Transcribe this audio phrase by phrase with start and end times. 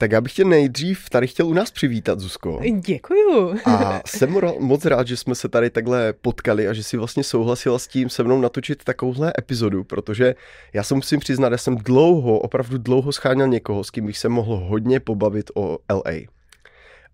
[0.00, 2.60] Tak já bych tě nejdřív tady chtěl u nás přivítat, Zuzko.
[2.86, 3.54] Děkuju.
[3.64, 7.78] A jsem moc rád, že jsme se tady takhle potkali a že si vlastně souhlasila
[7.78, 10.34] s tím se mnou natočit takovouhle epizodu, protože
[10.72, 14.28] já se musím přiznat, já jsem dlouho, opravdu dlouho scháněl někoho, s kým bych se
[14.28, 16.12] mohl hodně pobavit o LA.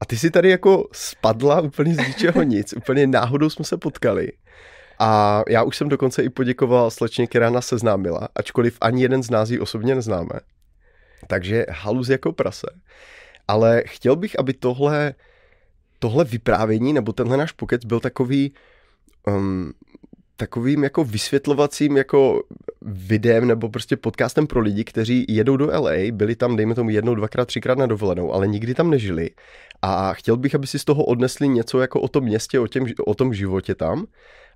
[0.00, 4.32] A ty si tady jako spadla úplně z ničeho nic, úplně náhodou jsme se potkali.
[4.98, 9.30] A já už jsem dokonce i poděkoval slečně, která nás seznámila, ačkoliv ani jeden z
[9.30, 10.40] nás ji osobně neznáme.
[11.26, 12.66] Takže haluz jako prase.
[13.48, 15.14] Ale chtěl bych, aby tohle,
[15.98, 18.52] tohle vyprávění nebo tenhle náš pokec byl takový
[19.26, 19.72] um,
[20.36, 22.42] takovým jako vysvětlovacím jako
[22.82, 27.14] videem nebo prostě podcastem pro lidi, kteří jedou do LA, byli tam, dejme tomu, jednou,
[27.14, 29.30] dvakrát, třikrát na dovolenou, ale nikdy tam nežili.
[29.82, 32.86] A chtěl bych, aby si z toho odnesli něco jako o tom městě, o, těm,
[33.06, 34.06] o tom životě tam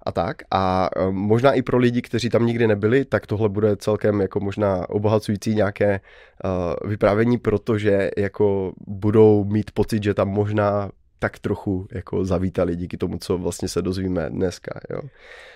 [0.02, 0.42] a tak.
[0.50, 4.40] A um, možná i pro lidi, kteří tam nikdy nebyli, tak tohle bude celkem jako
[4.40, 6.00] možná obohacující nějaké
[6.44, 10.90] uh, vyprávění, protože jako budou mít pocit, že tam možná
[11.20, 14.80] tak trochu jako zavítali díky tomu, co vlastně se dozvíme dneska.
[14.90, 15.00] Jo.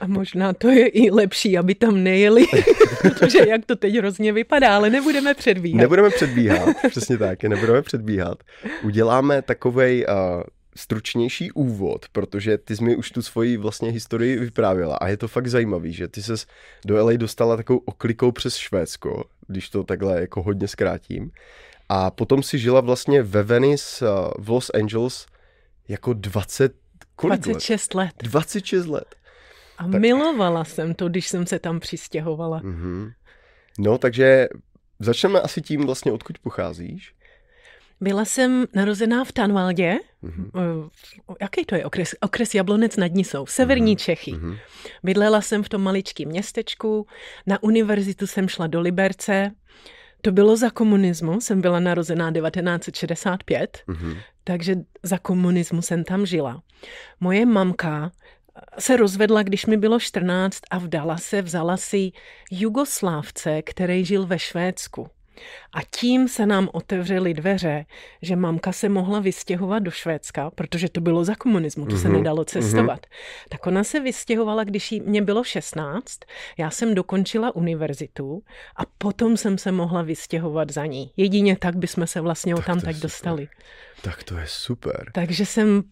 [0.01, 2.45] A možná to je i lepší, aby tam nejeli,
[3.03, 5.81] protože jak to teď hrozně vypadá, ale nebudeme předbíhat.
[5.81, 8.39] Nebudeme předbíhat, přesně tak, nebudeme předbíhat.
[8.83, 10.43] Uděláme takovej uh,
[10.77, 15.29] stručnější úvod, protože ty jsi mi už tu svoji vlastně historii vyprávěla a je to
[15.29, 16.47] fakt zajímavý, že ty ses
[16.87, 21.31] do LA dostala takovou oklikou přes Švédsko, když to takhle jako hodně zkrátím.
[21.89, 24.07] A potom si žila vlastně ve Venice
[24.39, 25.27] v Los Angeles
[25.89, 26.75] jako 20,
[27.17, 28.05] kolik 26 let?
[28.05, 28.15] let.
[28.23, 29.15] 26 let.
[29.79, 30.01] A tak...
[30.01, 32.61] milovala jsem to, když jsem se tam přistěhovala.
[32.61, 33.13] Mm-hmm.
[33.79, 34.49] No, takže
[34.99, 37.15] začneme asi tím vlastně, odkud pocházíš.
[38.05, 39.99] Byla jsem narozená v Tanvaldě.
[40.25, 40.91] Mm-hmm.
[41.41, 42.15] Jaký to je okres?
[42.21, 44.05] Okres Jablonec nad Nisou, severní mm-hmm.
[44.05, 44.33] Čechy.
[44.33, 44.59] Mm-hmm.
[45.03, 47.07] Bydlela jsem v tom maličkém městečku,
[47.47, 49.51] na univerzitu jsem šla do Liberce.
[50.21, 54.17] To bylo za komunismu, jsem byla narozená 1965, mm-hmm.
[54.45, 56.63] takže za komunismu jsem tam žila.
[57.21, 58.13] Moje mamka
[58.79, 62.13] se rozvedla, když mi bylo 14 a vdala se, vzala si
[62.51, 65.09] Jugoslávce, který žil ve Švédsku.
[65.73, 67.87] A tím se nám otevřely dveře,
[68.23, 72.03] že mamka se mohla vystěhovat do Švédska, protože to bylo za komunismu, to mm-hmm.
[72.03, 72.45] se mhm, nedalo mhm.
[72.45, 73.01] cestovat.
[73.01, 73.49] Mm-hmm.
[73.49, 76.21] Tak ona se vystěhovala, když jí, mě bylo 16,
[76.59, 78.43] já jsem dokončila univerzitu
[78.77, 81.11] a potom jsem se mohla vystěhovat za ní.
[81.17, 83.49] Jedině tak bychom se vlastně tak tam tak dostali.
[84.03, 85.11] Tak to je super.
[85.13, 85.83] Takže jsem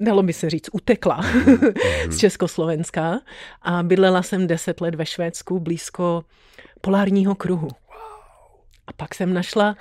[0.00, 2.10] dalo by se říct, utekla mm-hmm.
[2.10, 3.20] z Československa
[3.62, 6.24] a bydlela jsem deset let ve Švédsku blízko
[6.80, 7.68] polárního kruhu.
[8.86, 9.76] A pak jsem našla,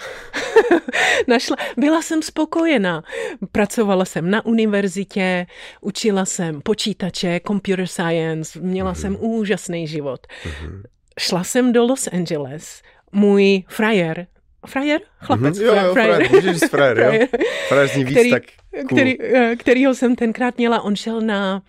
[1.27, 3.03] našla, byla jsem spokojená.
[3.51, 5.47] Pracovala jsem na univerzitě,
[5.81, 8.95] učila jsem počítače, computer science, měla mm.
[8.95, 10.27] jsem úžasný život.
[10.63, 10.83] Mm.
[11.19, 14.27] Šla jsem do Los Angeles, můj frajer,
[14.65, 15.01] frajer?
[15.19, 15.65] Chlapec, mm-hmm.
[15.65, 16.27] jo, jo, frajer.
[16.27, 16.31] frajer.
[16.31, 17.27] Můžeš frajer, jo.
[17.67, 18.85] Frajer zní víc který, tak cool.
[18.85, 21.61] který, eh, kterýho jsem tenkrát měla, on šel na,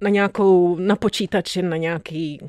[0.00, 2.40] na nějakou, na počítače, na nějaký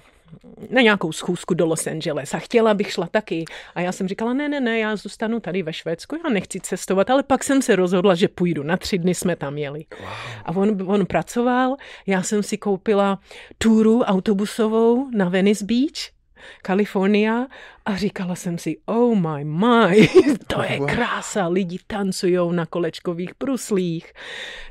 [0.69, 3.45] na nějakou schůzku do Los Angeles a chtěla bych šla taky.
[3.75, 7.09] A já jsem říkala, ne, ne, ne, já zůstanu tady ve Švédsku, já nechci cestovat,
[7.09, 8.63] ale pak jsem se rozhodla, že půjdu.
[8.63, 9.85] Na tři dny jsme tam jeli.
[9.99, 10.09] Wow.
[10.45, 11.75] A on, on pracoval,
[12.07, 13.19] já jsem si koupila
[13.57, 16.15] túru autobusovou na Venice Beach,
[16.61, 17.47] Kalifornia
[17.85, 20.09] a říkala jsem si, oh my my,
[20.47, 24.13] to je krása, lidi tancují na kolečkových bruslích.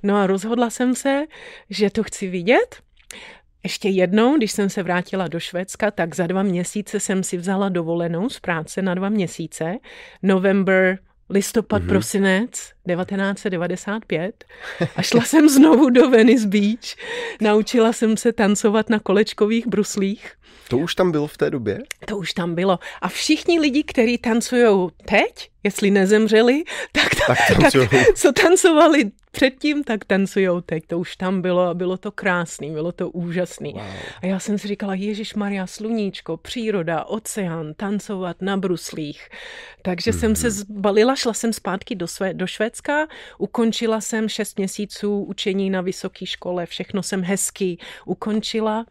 [0.03, 1.25] No a rozhodla jsem se,
[1.71, 2.85] že to chci vidět
[3.65, 7.69] ještě jednou, když jsem se vrátila do Švédska, tak za dva měsíce jsem si vzala
[7.69, 9.77] dovolenou z práce na dva měsíce.
[10.23, 10.99] November,
[11.31, 11.89] listopad, mm-hmm.
[11.89, 14.45] prosinec 1995
[14.97, 16.97] a šla jsem znovu do Venice Beach.
[17.41, 20.33] Naučila jsem se tancovat na kolečkových bruslích.
[20.69, 21.79] To už tam bylo v té době?
[22.07, 22.79] To už tam bylo.
[23.03, 27.73] A všichni lidi, kteří tancují teď, jestli nezemřeli, tak, tak, tak
[28.15, 30.87] co tancovali předtím, tak tancujou teď.
[30.87, 33.73] To už tam bylo a bylo to krásný, bylo to úžasný.
[33.73, 33.83] Wow.
[34.23, 39.29] A já jsem si říkala, Ježíš Maria, sluníčko, příroda, oceán, tancovat na bruslích.
[39.83, 40.19] Takže mm-hmm.
[40.19, 40.57] jsem se mhm.
[40.57, 42.74] zbalila, šla jsem zpátky do, své, do Švédska,
[43.39, 48.87] ukončila jsem šest měsíců učení na vysoké škole, všechno jsem hezky ukončila,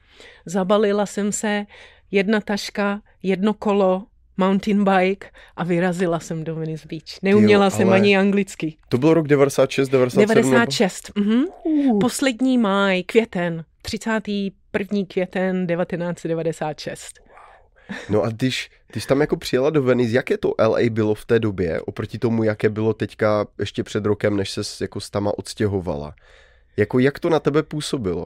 [0.46, 1.66] zabalila jsem se,
[2.12, 4.04] jedna taška, jedno kolo,
[4.38, 7.22] mountain bike a vyrazila jsem do Venice Beach.
[7.22, 8.78] Neuměla jo, jsem ani anglicky.
[8.90, 10.36] To byl rok 96, 97?
[10.44, 11.44] 96, mhm.
[11.64, 12.00] Uh.
[12.00, 15.06] Poslední máj, květen, 31.
[15.08, 17.20] květen 1996.
[18.10, 21.40] No a když, když tam jako přijela do Venice, jaké to LA bylo v té
[21.40, 26.16] době, oproti tomu, jaké bylo teďka ještě před rokem, než se jako s tama odstěhovala?
[26.78, 28.26] Jako jak to na tebe působilo?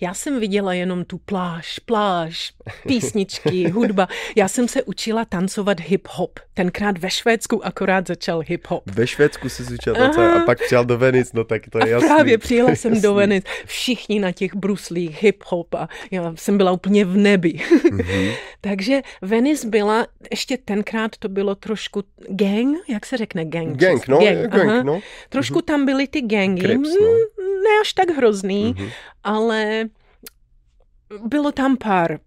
[0.00, 2.52] Já jsem viděla jenom tu pláž, pláž,
[2.86, 4.08] písničky, hudba.
[4.36, 6.30] Já jsem se učila tancovat hip-hop.
[6.54, 8.80] Tenkrát ve Švédsku akorát začal hip-hop.
[8.86, 11.86] Ve Švédsku jsi začal tancovat a pak přijel do Venice, no tak to je a
[11.86, 12.08] jasný.
[12.08, 13.02] právě přijela jsem jasný.
[13.02, 13.48] do Venice.
[13.66, 17.52] Všichni na těch bruslích, hip-hop a já jsem byla úplně v nebi.
[17.52, 18.34] Mm-hmm.
[18.60, 23.76] Takže Venice byla, ještě tenkrát to bylo trošku gang, jak se řekne gang?
[23.76, 25.00] Gang, no, gang, gang no.
[25.28, 25.64] Trošku mm-hmm.
[25.64, 26.60] tam byly ty gangy.
[26.60, 27.08] Crips, no.
[27.64, 28.90] Ne až tak hrozný, mm-hmm.
[29.24, 29.88] ale
[31.24, 32.18] bylo tam pár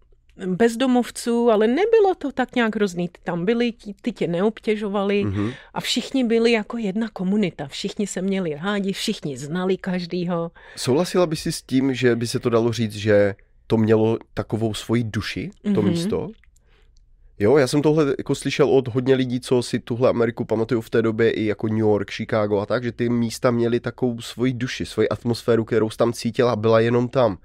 [0.45, 3.09] bezdomovců, ale nebylo to tak nějak hrozný.
[3.24, 5.53] Tam byli, ty tě neobtěžovali mm-hmm.
[5.74, 7.68] a všichni byli jako jedna komunita.
[7.68, 10.51] Všichni se měli rádi, všichni znali každýho.
[10.75, 13.35] Souhlasila by si s tím, že by se to dalo říct, že
[13.68, 15.83] to mělo takovou svoji duši, to mm-hmm.
[15.83, 16.30] místo?
[17.39, 20.89] Jo, já jsem tohle jako slyšel od hodně lidí, co si tuhle Ameriku pamatují v
[20.89, 24.53] té době i jako New York, Chicago a tak, že ty místa měly takovou svoji
[24.53, 27.38] duši, svoji atmosféru, kterou tam cítila, byla jenom tam.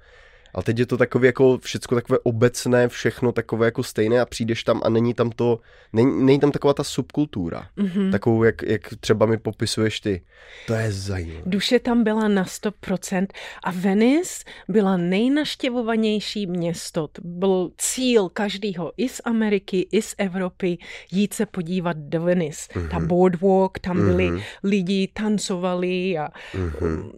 [0.55, 4.63] A teď je to takové jako všecko takové obecné, všechno takové jako stejné a přijdeš
[4.63, 5.59] tam a není tam to,
[5.93, 8.11] není, není tam taková ta subkultura, mm-hmm.
[8.11, 10.21] takovou, jak, jak třeba mi popisuješ ty.
[10.67, 11.41] To je zajímavé.
[11.45, 13.27] Duše tam byla na 100%
[13.63, 17.07] a Venice byla nejnaštěvovanější město.
[17.07, 20.77] To byl cíl každého i z Ameriky, i z Evropy
[21.11, 22.73] jít se podívat do Venice.
[22.73, 22.89] Mm-hmm.
[22.89, 24.43] Ta boardwalk, tam byli mm-hmm.
[24.63, 27.11] lidi, tancovali a mm-hmm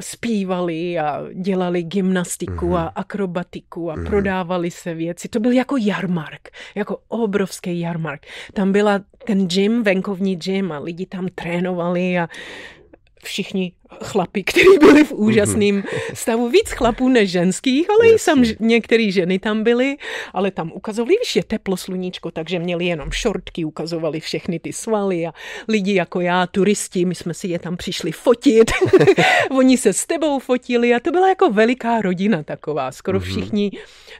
[0.00, 2.76] zpívali a dělali gymnastiku mm-hmm.
[2.76, 4.06] a akrobatiku a mm-hmm.
[4.06, 5.28] prodávali se věci.
[5.28, 8.26] To byl jako jarmark, jako obrovský jarmark.
[8.52, 12.28] Tam byla ten gym, venkovní gym a lidi tam trénovali a
[13.24, 13.72] všichni
[14.04, 15.82] chlapi, kteří byli v úžasném
[16.14, 16.48] stavu.
[16.48, 19.96] Víc chlapů než ženských, ale i sam některé ženy tam byly,
[20.32, 25.26] ale tam ukazovali, víš, je teplo sluníčko, takže měli jenom šortky, ukazovali všechny ty svaly
[25.26, 25.32] a
[25.68, 28.70] lidi jako já, turisti, my jsme si je tam přišli fotit.
[29.50, 32.92] Oni se s tebou fotili a to byla jako veliká rodina taková.
[32.92, 33.28] Skoro mhm.
[33.28, 33.70] všichni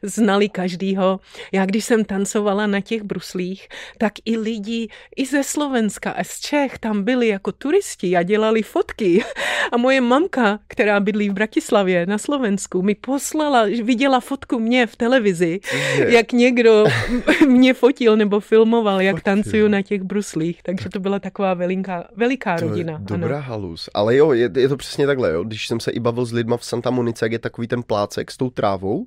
[0.03, 1.21] znali každýho.
[1.53, 6.41] Já když jsem tancovala na těch bruslích, tak i lidi i ze Slovenska a z
[6.41, 9.25] Čech tam byli jako turisti a dělali fotky.
[9.73, 14.97] A moje mamka, která bydlí v Bratislavě na Slovensku, mi poslala, viděla fotku mě v
[14.97, 15.61] televizi,
[15.99, 16.15] je.
[16.15, 16.85] jak někdo
[17.49, 20.63] mě fotil nebo filmoval, jak tancuju na těch bruslích.
[20.63, 22.93] Takže to byla taková veliká, veliká to rodina.
[22.93, 23.47] Je dobrá ano.
[23.47, 23.89] halus.
[23.95, 25.33] Ale jo, je, je to přesně takhle.
[25.33, 25.45] Jo.
[25.45, 28.31] Když jsem se i bavil s lidma v Santa Monice, jak je takový ten plácek
[28.31, 29.07] s tou trávou,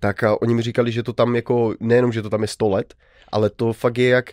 [0.00, 2.68] tak a oni mi říkali, že to tam jako, nejenom, že to tam je 100
[2.68, 2.94] let,
[3.32, 4.30] ale to fakt je jak,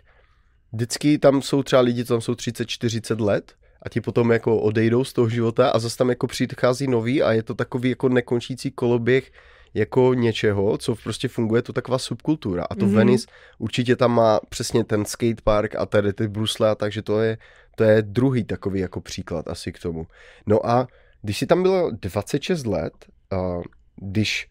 [0.73, 5.03] vždycky tam jsou třeba lidi, co tam jsou 30-40 let a ti potom jako odejdou
[5.03, 8.71] z toho života a zase tam jako přichází nový a je to takový jako nekončící
[8.71, 9.31] koloběh
[9.73, 12.63] jako něčeho, co prostě funguje, to taková subkultura.
[12.69, 12.95] A to mm-hmm.
[12.95, 17.37] Venice určitě tam má přesně ten skatepark a tady ty brusle a takže to je,
[17.75, 20.07] to je druhý takový jako příklad asi k tomu.
[20.45, 20.87] No a
[21.21, 22.93] když si tam bylo 26 let,
[23.31, 23.59] a
[23.95, 24.49] když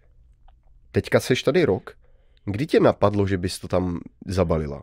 [0.93, 1.94] teďka seš tady rok,
[2.44, 4.83] kdy tě napadlo, že bys to tam zabalila?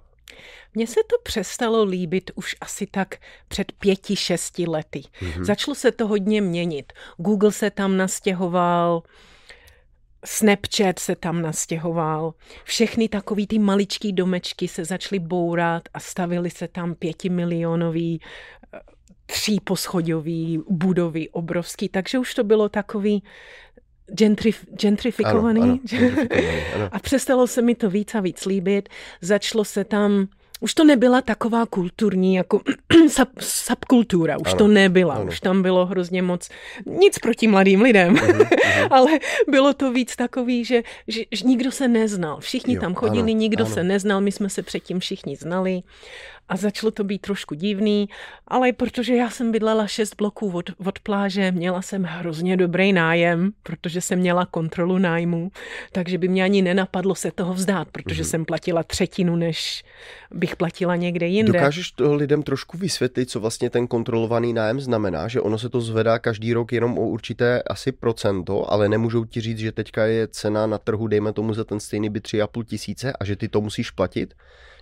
[0.74, 3.16] Mně se to přestalo líbit už asi tak
[3.48, 5.02] před pěti, šesti lety.
[5.02, 5.44] Mm-hmm.
[5.44, 6.94] Začalo se to hodně měnit.
[7.18, 9.04] Google se tam nastěhoval,
[10.26, 12.34] Snapchat se tam nastěhoval.
[12.64, 18.22] Všechny takový ty maličký domečky se začaly bourat a stavily se tam pětimilionový
[18.74, 18.80] eh,
[19.26, 23.24] tříposchodový budovy obrovský, takže už to bylo takový
[24.16, 25.62] gentrif, gentrifikovaný.
[25.62, 26.90] Ano, ano, gentrifikovaný ano.
[26.92, 28.90] A přestalo se mi to víc a víc líbit.
[29.22, 30.28] Začalo se tam
[30.60, 32.62] už to nebyla taková kulturní jako
[33.10, 35.26] sub, subkultura, už ano, to nebyla, ano.
[35.26, 36.50] už tam bylo hrozně moc,
[36.86, 38.88] nic proti mladým lidem, uh-huh, uh-huh.
[38.92, 39.12] ale
[39.48, 43.40] bylo to víc takový, že, že, že nikdo se neznal, všichni jo, tam chodili, ano,
[43.40, 43.74] nikdo ano.
[43.74, 45.82] se neznal, my jsme se předtím všichni znali
[46.50, 48.10] a začalo to být trošku divný,
[48.48, 53.52] ale protože já jsem bydlela šest bloků od, od pláže, měla jsem hrozně dobrý nájem,
[53.64, 55.52] protože jsem měla kontrolu nájmu,
[55.92, 58.30] takže by mě ani nenapadlo se toho vzdát, protože mm-hmm.
[58.30, 59.84] jsem platila třetinu, než
[60.32, 61.52] bych platila někde jinde.
[61.52, 65.82] Dokážeš to lidem trošku vysvětlit, co vlastně ten kontrolovaný nájem znamená, že ono se to
[65.82, 70.28] zvedá každý rok jenom o určité asi procento, ale nemůžou ti říct, že teďka je
[70.28, 73.62] cena na trhu, dejme tomu za ten stejný byt 3,5 tisíce a že ty to
[73.62, 74.34] musíš platit?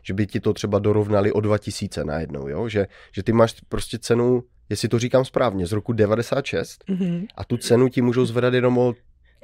[0.06, 2.70] Že by ti to třeba dorovnali o 2000 najednou, jo?
[2.70, 7.28] Že, že ty máš prostě cenu, jestli to říkám správně, z roku 96 mm-hmm.
[7.36, 8.94] a tu cenu ti můžou zvedat jenom o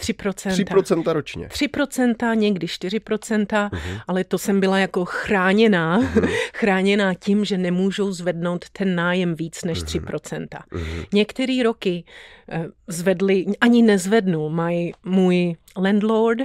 [0.02, 0.66] 3%.
[0.66, 1.48] 3% ročně.
[1.48, 4.02] 3%, někdy 4%, uh-huh.
[4.08, 6.30] ale to jsem byla jako chráněná, uh-huh.
[6.54, 10.02] chráněná tím, že nemůžou zvednout ten nájem víc než uh-huh.
[10.02, 10.48] 3%.
[10.48, 11.06] Uh-huh.
[11.14, 12.04] Některé roky
[12.54, 16.40] uh, zvedli, ani nezvednul, mají můj landlord,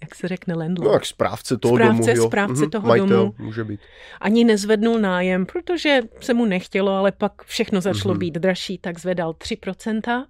[0.00, 0.88] jak se řekne landlord.
[0.88, 2.16] No, jak správce toho správce, domu.
[2.16, 2.26] Jo.
[2.26, 3.34] Správce Mhm, toho majitel, domu.
[3.38, 3.80] může být.
[4.20, 8.18] Ani nezvednul nájem, protože se mu nechtělo, ale pak všechno začalo Mhm.
[8.18, 10.26] být dražší, tak zvedal 3%.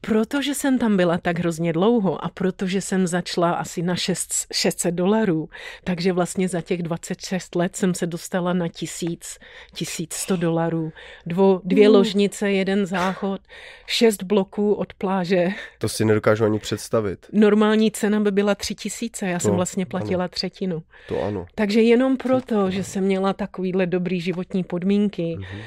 [0.00, 4.94] Protože jsem tam byla tak hrozně dlouho a protože jsem začala asi na 6, 600
[4.94, 5.48] dolarů,
[5.84, 9.38] takže vlastně za těch 26 let jsem se dostala na 1000,
[9.74, 10.92] 1100 dolarů.
[11.26, 11.94] Dvo, dvě Mm.
[11.94, 13.40] ložnice, jeden záchod,
[13.86, 15.48] šest bloků od pláže.
[15.78, 17.26] To si nedokážu ani představit.
[17.32, 20.82] Normální cena by byla 3000, já jsem No, vlastně platila třetinu.
[21.08, 21.46] To ano.
[21.54, 25.60] Takže jenom proto, že jsem měla takovýhle dobrý životní podmínky, Mhm.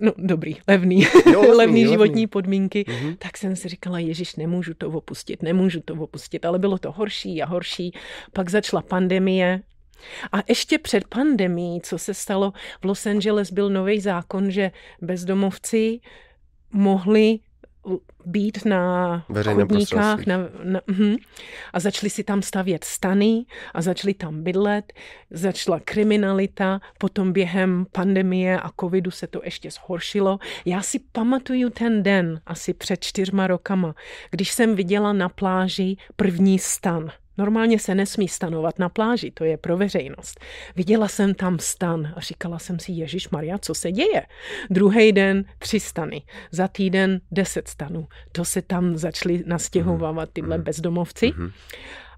[0.00, 1.84] No dobrý, levný, Jo, levný, levný levný.
[1.88, 3.16] životní podmínky, Mhm.
[3.18, 7.42] tak jsem si říkala, Ježíš, nemůžu to opustit, nemůžu to opustit, ale bylo to horší
[7.42, 7.92] a horší.
[8.32, 9.60] Pak začala pandemie,
[10.32, 14.70] a ještě před pandemí, co se stalo, v Los Angeles byl nový zákon, že
[15.02, 16.00] bezdomovci
[16.72, 17.38] mohli
[18.26, 21.14] být na Veřejném chodníkách na, na, uh,
[21.72, 23.44] a začali si tam stavět stany
[23.74, 24.92] a začali tam bydlet,
[25.30, 30.38] začala kriminalita, potom během pandemie a covidu se to ještě zhoršilo.
[30.64, 33.94] Já si pamatuju ten den, asi před čtyřma rokama,
[34.30, 37.10] když jsem viděla na pláži první stan.
[37.40, 40.40] Normálně se nesmí stanovat na pláži, to je pro veřejnost.
[40.76, 44.22] Viděla jsem tam stan a říkala jsem si, Ježíš Maria, co se děje?
[44.70, 48.06] Druhý den tři stany, za týden deset stanů.
[48.32, 51.32] To se tam začali nastěhovávat tyhle bezdomovci.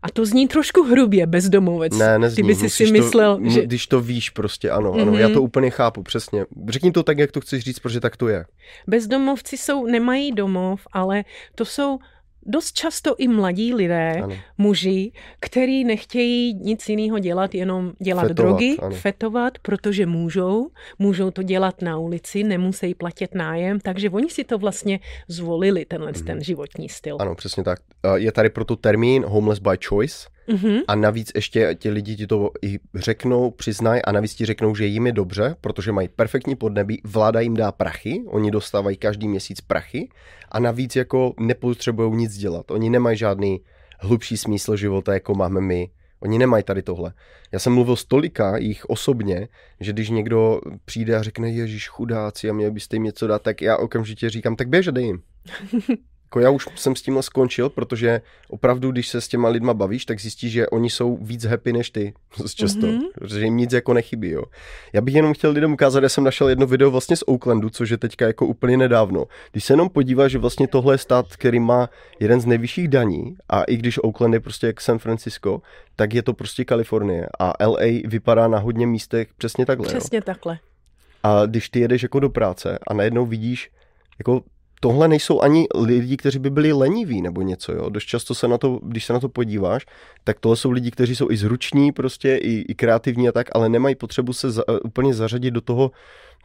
[0.03, 1.99] A to zní trošku hrubě, bezdomovec.
[1.99, 2.37] Ne, nezní.
[2.37, 3.63] Ty by si musíš si myslel, to, že...
[3.63, 5.35] Když to víš prostě, ano, ano, já Mhm.
[5.35, 6.45] to úplně chápu, přesně.
[6.69, 8.45] Řekni to tak, jak to chceš říct, protože tak to je.
[8.87, 11.25] Bezdomovci jsou, nemají domov, ale
[11.55, 11.99] to jsou
[12.47, 14.35] dost často i mladí lidé, Ano.
[14.59, 18.97] muži, který nechtějí nic jiného dělat, jenom dělat Fetovat, drogy, ano.
[18.97, 20.69] fetovat, protože můžou.
[20.99, 26.13] Můžou to dělat na ulici, nemusí platit nájem, takže oni si to vlastně zvolili, tenhle
[26.13, 27.17] ten životní styl.
[27.21, 27.79] Ano, přesně tak.
[28.05, 30.79] Eh, Je tady proto termín homeless by choice Mhm.
[30.89, 34.87] a navíc ještě ti lidi ti to i řeknou, přiznají a navíc ti řeknou, že
[34.87, 39.61] jim je dobře, protože mají perfektní podnebí, vláda jim dá prachy, oni dostávají každý měsíc
[39.61, 40.09] prachy
[40.49, 42.71] a navíc jako nepotřebují nic dělat.
[42.71, 43.61] Oni nemají žádný
[44.01, 45.91] hlubší smysl života, jako máme my.
[46.21, 47.13] Oni nemají tady tohle.
[47.53, 49.49] Já jsem mluvil s tolika jich osobně,
[49.81, 53.63] že když někdo přijde a řekne, Ježíš chudáci a měli byste jim něco dát, tak
[53.63, 55.23] já okamžitě říkám, tak běž a dej jim.
[56.33, 60.05] Jako já už jsem s tímhle skončil, protože opravdu, když se s těma lidma bavíš,
[60.05, 62.15] tak zjistíš, že oni jsou víc happy než ty.
[62.55, 62.87] Často.
[62.87, 62.99] Mhm.
[62.99, 63.11] Mm-hmm.
[63.19, 64.31] Protože jim nic jako nechybí.
[64.31, 64.43] Jo.
[64.93, 67.91] Já bych jenom chtěl lidem ukázat, já jsem našel jedno video vlastně z Oaklandu, což
[67.91, 69.25] je teďka jako úplně nedávno.
[69.53, 71.89] Když se jenom podíváš, že vlastně tohle je stát, který má
[72.21, 75.63] jeden z nejvyšších daní a i když Oakland je prostě jak San Francisco,
[75.97, 79.87] tak je to prostě Kalifornie a LA vypadá na hodně místech přesně takhle.
[79.87, 79.99] Jo.
[79.99, 80.59] Přesně takhle.
[81.23, 83.71] A když ty jedeš jako do práce a najednou vidíš,
[84.19, 84.43] jako
[84.83, 87.89] tohle nejsou ani lidi, kteří by byli leniví nebo něco, jo.
[87.89, 89.87] Dost často se na to, když se na to podíváš,
[90.25, 93.69] tak tohle jsou lidi, kteří jsou i zruční prostě, i, i kreativní a tak, ale
[93.69, 95.91] nemají potřebu se za, úplně zařadit do toho,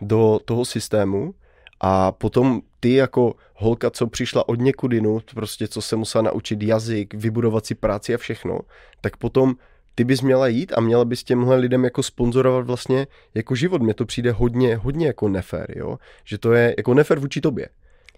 [0.01, 1.33] do toho systému
[1.81, 6.63] a potom ty jako holka, co přišla od někud jinut, prostě co se musela naučit
[6.63, 8.59] jazyk, vybudovat si práci a všechno,
[9.01, 9.55] tak potom
[9.95, 13.81] ty bys měla jít a měla bys těmhle lidem jako sponzorovat vlastně jako život.
[13.81, 15.97] Mně to přijde hodně, hodně jako nefér, jo?
[16.25, 17.67] Že to je jako nefér vůči tobě.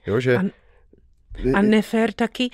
[0.08, 0.38] Jo, že...
[0.38, 0.41] A
[1.53, 2.50] A nefér taky,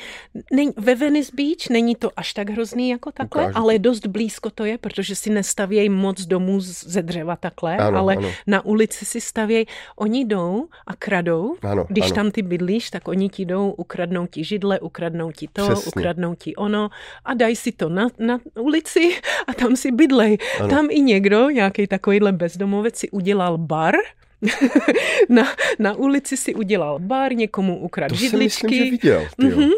[0.54, 4.50] ne, ve Venice Beach není to až tak hrozný jako takhle, Ukážu ale dost blízko
[4.50, 8.32] to je, protože si nestavějí moc domů ze dřeva takhle, Ano, ale ano.
[8.48, 12.16] na ulici si stavějí, oni jdou a kradou, Ano, když ano.
[12.16, 15.90] tam ty bydlíš, tak oni ti jdou, ukradnou ti židle, ukradnou ti to, Přesně.
[15.96, 16.90] ukradnou ti ono
[17.26, 19.16] a dají si to na, na ulici
[19.48, 20.38] a tam si bydlej.
[20.60, 20.70] Ano.
[20.70, 23.96] Tam i někdo, nějaký takovýhle bezdomovec si udělal bar,
[25.30, 25.44] na,
[25.80, 28.68] na ulici si udělal bar, někomu ukradl To židličky.
[28.68, 29.28] myslím, že viděl.
[29.38, 29.70] Mhm.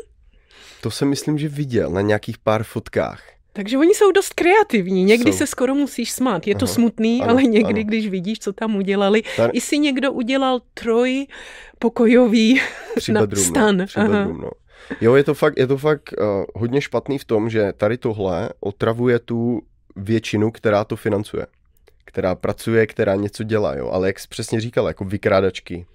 [0.82, 3.24] To jsem myslím, že viděl na nějakých pár fotkách.
[3.54, 5.04] Takže oni jsou dost kreativní.
[5.04, 5.38] Někdy Jsou.
[5.38, 6.48] se skoro musíš smát.
[6.48, 7.88] Je to Aha, smutný, ano, ale někdy, ano.
[7.88, 9.24] když vidíš, co tam udělali.
[9.36, 11.28] Ten- I si někdo udělal troj
[11.80, 12.62] pokojový
[13.12, 13.78] na bedroom, stan.
[13.78, 14.08] No, tři Aha.
[14.10, 14.52] bedroom, no.
[15.02, 16.26] Jo, je to fakt, je to fakt uh,
[16.62, 19.62] hodně špatný v tom, že tady tohle otravuje tu
[19.96, 21.46] většinu, která to financuje.
[22.08, 23.90] Která pracuje, která něco dělá, jo.
[23.90, 25.86] Ale jak jsi přesně říkal, jako vykrádačky.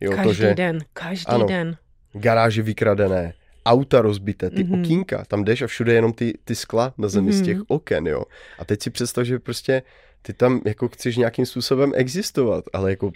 [0.00, 1.46] Jo, Každý to, že den, každý Ano.
[1.46, 1.76] den.
[2.12, 3.34] garáže vykradené,
[3.66, 4.72] auta rozbité, ty Mhm.
[4.72, 4.80] mm-hmm.
[4.84, 7.42] okýnka, tam jdeš a všude jenom ty, ty skla na zemi mm-hmm.
[7.42, 7.64] z těch Mhm.
[7.68, 8.22] oken, jo.
[8.58, 9.82] A teď si představ, že prostě
[10.22, 13.12] ty tam jako chceš nějakým způsobem existovat, ale jako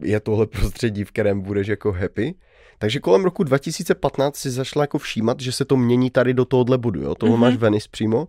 [0.00, 2.34] je tohle prostředí, v kterém budeš jako happy.
[2.78, 6.78] Takže kolem roku 2015 si zašla jako všímat, že se to mění tady do tohohle
[6.78, 7.14] bodu, jo.
[7.14, 7.40] Tohle Mhm.
[7.40, 8.28] máš Venice přímo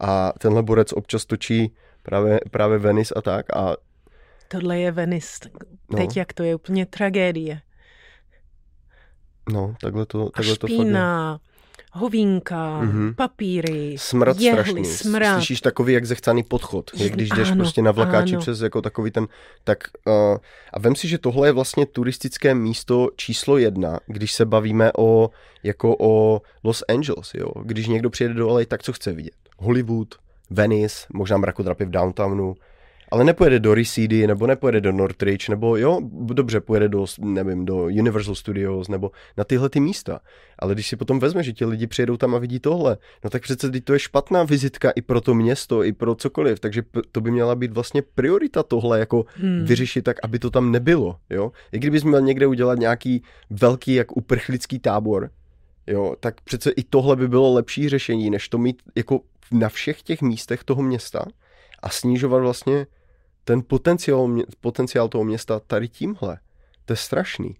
[0.00, 1.74] a tenhle borec občas točí
[2.06, 3.76] právě, právě Venice a tak a
[4.48, 5.50] Tohle je Venice.
[5.90, 5.98] No.
[5.98, 7.60] Teď jak to je úplně tragédie.
[9.52, 10.76] no, takhle to, A takhle to fakt je.
[10.76, 11.40] špína,
[11.92, 13.14] hovínka, mm-hmm.
[13.14, 14.84] papíry, smrad jehly, strašný.
[14.84, 15.34] smrad.
[15.34, 18.40] Slyšíš takový jak zechcaný podchod, jak když jdeš Ano, prostě na vlakáči ano.
[18.40, 19.26] přes jako takový ten,
[19.64, 20.36] tak uh,
[20.72, 25.30] a vem si, že tohle je vlastně turistické místo číslo jedna, když se bavíme o,
[25.62, 27.48] jako o Los Angeles, jo.
[27.64, 29.34] Když někdo přijede do LA, tak co chce vidět?
[29.58, 30.14] Hollywood,
[30.50, 32.54] Venice, možná mrakodrapy v downtownu,
[33.10, 37.84] ale nepojede do Resedy, nebo nepojede do Northridge, nebo jo, dobře, pojede do, nevím, do
[37.84, 40.20] Universal Studios, nebo na tyhle ty místa.
[40.58, 43.42] Ale když si potom vezme, že ti lidi přijedou tam a vidí tohle, no tak
[43.42, 47.20] přece teď to je špatná vizitka i pro to město, i pro cokoliv, takže to
[47.20, 49.64] by měla být vlastně priorita tohle, jako hmm.
[49.64, 51.52] vyřešit tak, aby to tam nebylo, jo.
[51.72, 55.30] I kdybys měl někde udělat nějaký velký, jak uprchlický tábor,
[55.86, 59.20] jo, tak přece i tohle by bylo lepší řešení, než to mít jako
[59.52, 61.24] na všech těch místech toho města
[61.82, 62.86] a snižovat vlastně
[63.44, 66.38] ten potenciál, potenciál toho města tady tímhle.
[66.84, 67.56] To je strašný.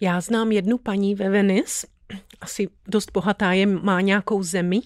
[0.00, 1.86] Já znám jednu paní ve Venice,
[2.40, 4.80] asi dost bohatá je, má nějakou zemi,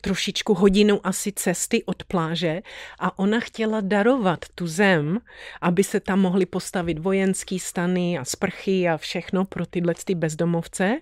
[0.00, 2.62] trošičku hodinu asi cesty od pláže
[2.98, 5.18] a ona chtěla darovat tu zem,
[5.60, 11.00] aby se tam mohly postavit vojenský stany a sprchy a všechno pro tyhle ty bezdomovce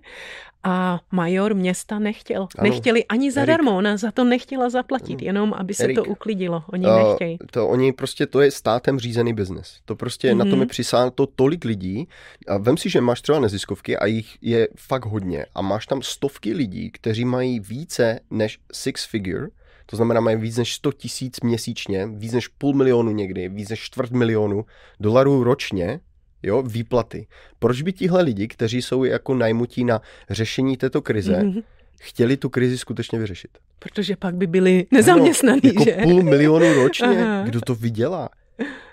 [0.65, 2.49] a major města nechtěl.
[2.59, 2.71] Ano.
[2.71, 5.97] Nechtěli ani zadarmo, ona za to nechtěla zaplatit, jenom aby se Erik.
[5.97, 6.65] to uklidilo.
[6.73, 7.39] Oni Uh, nechtějí.
[7.51, 9.79] to oni prostě, to je státem řízený biznes.
[9.85, 10.37] To prostě, mm-hmm.
[10.37, 12.09] na tom je přisáto tolik lidí.
[12.49, 15.47] A vem si, že máš třeba neziskovky a jich je fakt hodně.
[15.59, 19.47] A máš tam stovky lidí, kteří mají více než six figure,
[19.87, 23.81] to znamená, mají víc než 100 tisíc měsíčně, víc než půl milionu někdy, víc než
[23.81, 24.65] čtvrt milionu
[25.01, 26.01] dolarů ročně,
[26.43, 27.27] jo, výplaty.
[27.59, 30.01] Proč by tihle lidi, kteří jsou jako najmutí na
[30.31, 31.61] řešení této krize, Mhm.
[32.01, 33.51] chtěli tu krizi skutečně vyřešit?
[33.79, 35.97] Protože pak by byli nezaměstnaní, ano, jako že?
[36.03, 37.43] půl milionu ročně, Aha.
[37.43, 38.29] kdo to vydělá?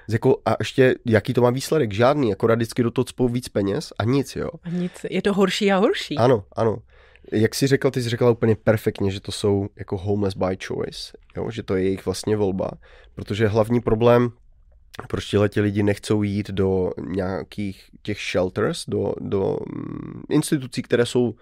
[0.10, 1.94] Jako, a ještě, jaký to má výsledek?
[1.94, 4.50] Žádný, jako vždycky do toho cpou víc peněz a nic, jo?
[4.64, 6.18] A nic, je to horší a horší.
[6.18, 6.78] Ano, ano.
[7.32, 11.18] Jak jsi řekl, ty jsi řekla úplně perfektně, že to jsou jako homeless by choice,
[11.38, 11.52] jo?
[11.52, 12.72] že to je jejich vlastně volba,
[13.16, 14.30] protože hlavní problém,
[15.08, 21.06] proč tihle ti lidi nechcou jít do nějakých těch shelters, do, do mm, institucí, které
[21.06, 21.36] jsou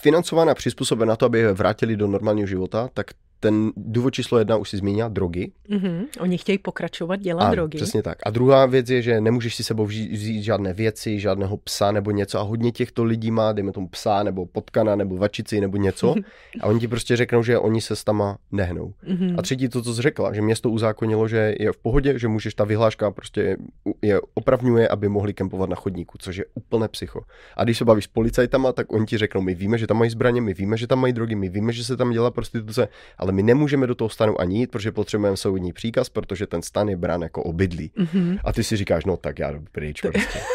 [0.00, 3.10] financované a přizpůsobené na to, aby je vrátili do normálního života, tak
[3.40, 5.52] ten důvod číslo jedna už si zmínila, drogy.
[5.68, 6.04] Mhm.
[6.20, 7.76] Oni chtějí pokračovat dělat Ano, drogy.
[7.76, 8.18] Přesně tak.
[8.26, 12.10] A druhá věc je, že nemůžeš si sebou vzít, vzít žádné věci, žádného psa nebo
[12.10, 16.14] něco a hodně těchto lidí má, dejme tomu psa nebo potkana nebo vačici nebo něco
[16.60, 18.94] a oni ti prostě řeknou, že oni se s tama nehnou.
[19.06, 19.34] Mhm.
[19.38, 22.54] A třetí to, co jsi řekla, že město uzákonilo, že je v pohodě, že můžeš,
[22.54, 23.56] ta vyhláška prostě
[24.02, 27.20] je opravňuje, aby mohli kempovat na chodníku, což je úplné psycho.
[27.56, 30.10] A když se bavíš s policajtama, tak oni ti řeknou, my víme, že tam mají
[30.10, 32.88] zbraně, my víme, že tam mají drogy, my víme, že se tam dělá prostituce,
[33.18, 36.88] ale my nemůžeme do toho stanu ani jít, protože potřebujeme soudní příkaz, protože ten stan
[36.88, 37.90] je brán jako obydlí.
[37.96, 38.38] Mhm.
[38.44, 40.40] A ty si říkáš, no tak já jdu pryč prostě.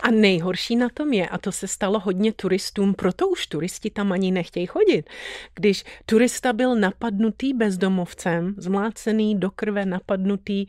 [0.00, 4.12] A nejhorší na tom je, a to se stalo hodně turistům, proto už turisti tam
[4.12, 5.10] ani nechtějí chodit.
[5.54, 10.66] Když turista byl napadnutý bezdomovcem, zmlácený do krve, napadnutý,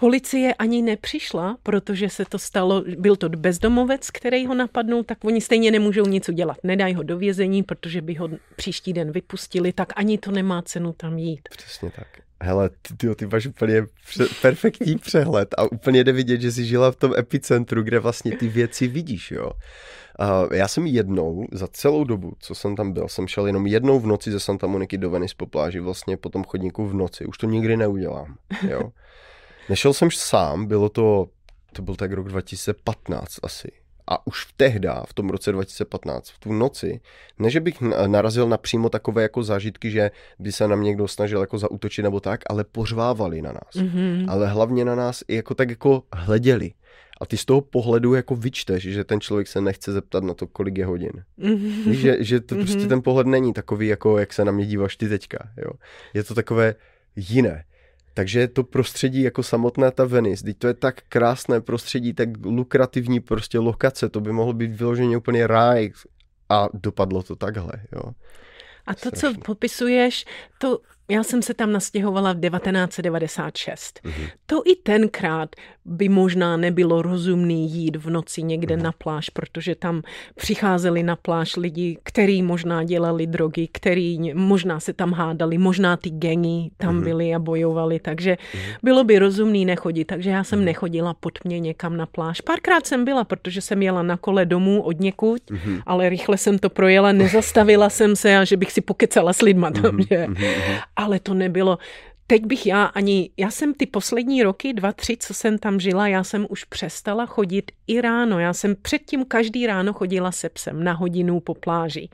[0.00, 5.40] Policie ani nepřišla, protože se to stalo, byl to bezdomovec, který ho napadnul, tak oni
[5.40, 6.56] stejně nemůžou nic udělat.
[6.62, 10.92] Nedají ho do vězení, protože by ho příští den vypustili, tak ani to nemá cenu
[10.92, 11.48] tam jít.
[11.56, 12.06] Přesně tak.
[12.42, 16.64] Hele, ty, ty, ty máš úplně pře- perfektní přehled a úplně jde vidět, že jsi
[16.64, 19.52] žila v tom epicentru, kde vlastně ty věci vidíš, jo.
[20.20, 24.00] Uh, já jsem jednou, za celou dobu, co jsem tam byl, jsem šel jenom jednou
[24.00, 27.26] v noci ze Santa Moniky do Venice po pláži, vlastně po tom chodníku v noci.
[27.26, 28.36] Už to nikdy neudělám,
[28.68, 28.92] jo.
[29.68, 31.28] Nešel jsem sám, bylo to,
[31.72, 33.68] to byl tak rok 2015 asi.
[34.10, 37.00] A už v tehda, v tom roce 2015, v tu noci,
[37.38, 41.08] ne, že bych na- narazil na přímo takové jako zážitky, že by se nám někdo
[41.08, 43.74] snažil jako zautočit nebo tak, ale pořvávali na nás.
[43.88, 44.26] Mhm.
[44.28, 46.72] Ale hlavně na nás i jako tak jako hleděli.
[47.20, 50.46] A ty z toho pohledu jako vyčteš, že ten člověk se nechce zeptat na to,
[50.46, 51.12] kolik je hodin.
[51.36, 51.82] Mhm.
[51.90, 52.88] Víš, že, že to prostě Mhm.
[52.88, 55.38] ten pohled není takový, jako jak se na mě díváš ty teďka.
[55.56, 55.70] Jo?
[56.14, 56.74] Je to takové
[57.16, 57.64] jiné.
[58.18, 63.20] Takže to prostředí jako samotná ta Venice, teď to je tak krásné prostředí, tak lukrativní
[63.20, 65.90] prostě lokace, to by mohlo být vyloženě úplně ráj
[66.48, 68.02] a dopadlo to takhle, jo.
[68.86, 69.42] A to, co Strašný.
[69.42, 70.24] popisuješ,
[70.58, 70.78] to
[71.10, 74.00] já jsem se tam nastěhovala v 1996.
[74.04, 74.12] Mhm.
[74.46, 75.48] To i tenkrát
[75.84, 78.84] by možná nebylo rozumný jít v noci někde Mhm.
[78.84, 80.02] na pláž, protože tam
[80.34, 85.96] přicházeli na pláž lidi, který možná dělali drogy, který ně- možná se tam hádali, možná
[85.96, 87.04] ty gengy tam Mhm.
[87.04, 88.36] byly a bojovali, takže
[88.82, 92.40] bylo by rozumný nechodit, takže já jsem nechodila pod mě někam na pláž.
[92.40, 95.80] Párkrát jsem byla, protože jsem jela na kole domů od někud, Mhm.
[95.86, 99.70] ale rychle jsem to projela, nezastavila jsem se a že bych si pokecala s lidma
[99.70, 100.18] tam, že?
[100.28, 100.76] Mhm, mhm.
[100.98, 101.78] Ale to nebylo,
[102.26, 106.08] teď bych já ani, já jsem ty poslední roky, dva, tři, co jsem tam žila,
[106.08, 108.38] já jsem už přestala chodit i ráno.
[108.38, 112.08] Já jsem předtím každý ráno chodila se psem na hodinu po pláži.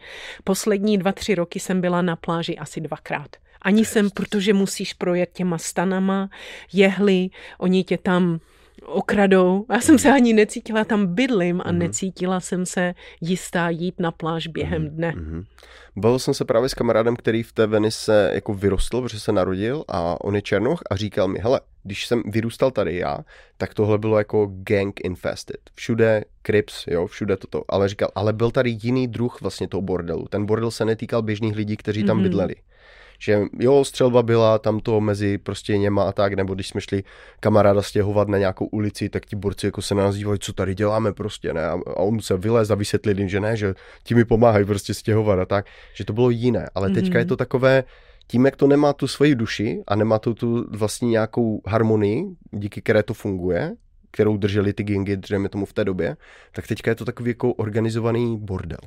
[0.45, 3.37] Poslední dva, tři roky jsem byla na pláži asi dvakrát.
[3.63, 6.31] Ani jsem, protože musíš projet těma stanama,
[6.73, 8.41] jehly, oni tě tam
[8.87, 9.67] okradou.
[9.73, 11.79] Já jsem se ani necítila, tam bydlím a mm-hmm.
[11.79, 14.91] necítila jsem se jistá jít na pláž během mm-hmm.
[14.91, 15.15] dne.
[15.17, 15.45] Mm-hmm.
[15.97, 19.85] Bavil jsem se právě s kamarádem, který v té Venice jako vyrostl, protože se narodil
[19.89, 23.19] a on je černoch a říkal mi, hele, když jsem vyrůstal tady já,
[23.57, 25.61] tak tohle bylo jako gang infested.
[25.75, 27.65] Všude Crips, jo, všude toto.
[27.69, 30.27] Ale říkal, ale byl tady jiný druh vlastně toho bordelu.
[30.31, 32.23] Ten bordel se netýkal běžných lidí, kteří tam mm-hmm.
[32.23, 32.55] bydleli
[33.19, 37.05] že jo, střelba byla tam to mezi prostě něma a tak, nebo když jsme šli
[37.41, 41.13] kamaráda stěhovat na nějakou ulici, tak ti borci jako se nás dívají, co tady děláme
[41.13, 44.65] prostě, ne, a on se vylez a vysvětlil jim, že ne, že ti mi pomáhají
[44.65, 47.19] prostě stěhovat a tak, že to bylo jiné, ale teďka mm-hmm.
[47.19, 47.85] je to takové,
[48.27, 52.83] tím, jak to nemá tu svoji duši a nemá to tu vlastně nějakou harmonii, díky
[52.83, 53.73] které to funguje,
[54.11, 56.17] kterou drželi ty gengy, dřeme tomu v té době,
[56.53, 58.79] tak teďka je to takový jako organizovaný bordel.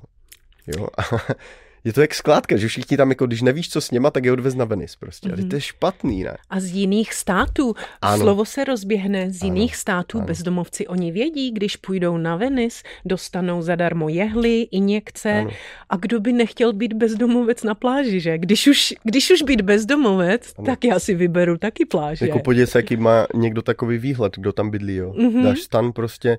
[0.68, 0.88] Jo?
[1.88, 4.32] je to jak skládka, že všichni tam, jako když nevíš, co s něma, tak je
[4.32, 5.30] odvez na Venice prostě.
[5.30, 5.46] Mm-hmm.
[5.46, 6.38] A to je špatný, ne?
[6.50, 7.76] A z jiných států.
[8.02, 8.24] Ano.
[8.24, 9.78] Slovo se rozběhne z jiných ano.
[9.78, 10.18] států.
[10.18, 10.28] Ano.
[10.28, 15.32] Bezdomovci oni vědí, když půjdou na Venice, dostanou zadarmo jehly, injekce.
[15.32, 15.50] Ano.
[15.90, 18.38] A kdo by nechtěl být bezdomovec na pláži, že?
[18.38, 20.66] Když už, když už být bezdomovec, ano.
[20.66, 22.22] tak já si vyberu taky pláž.
[22.22, 25.14] Jako podívej se, jaký má někdo takový výhled, kdo tam bydlí, jo.
[25.18, 25.44] Mm-hmm.
[25.44, 26.38] Dáš stan prostě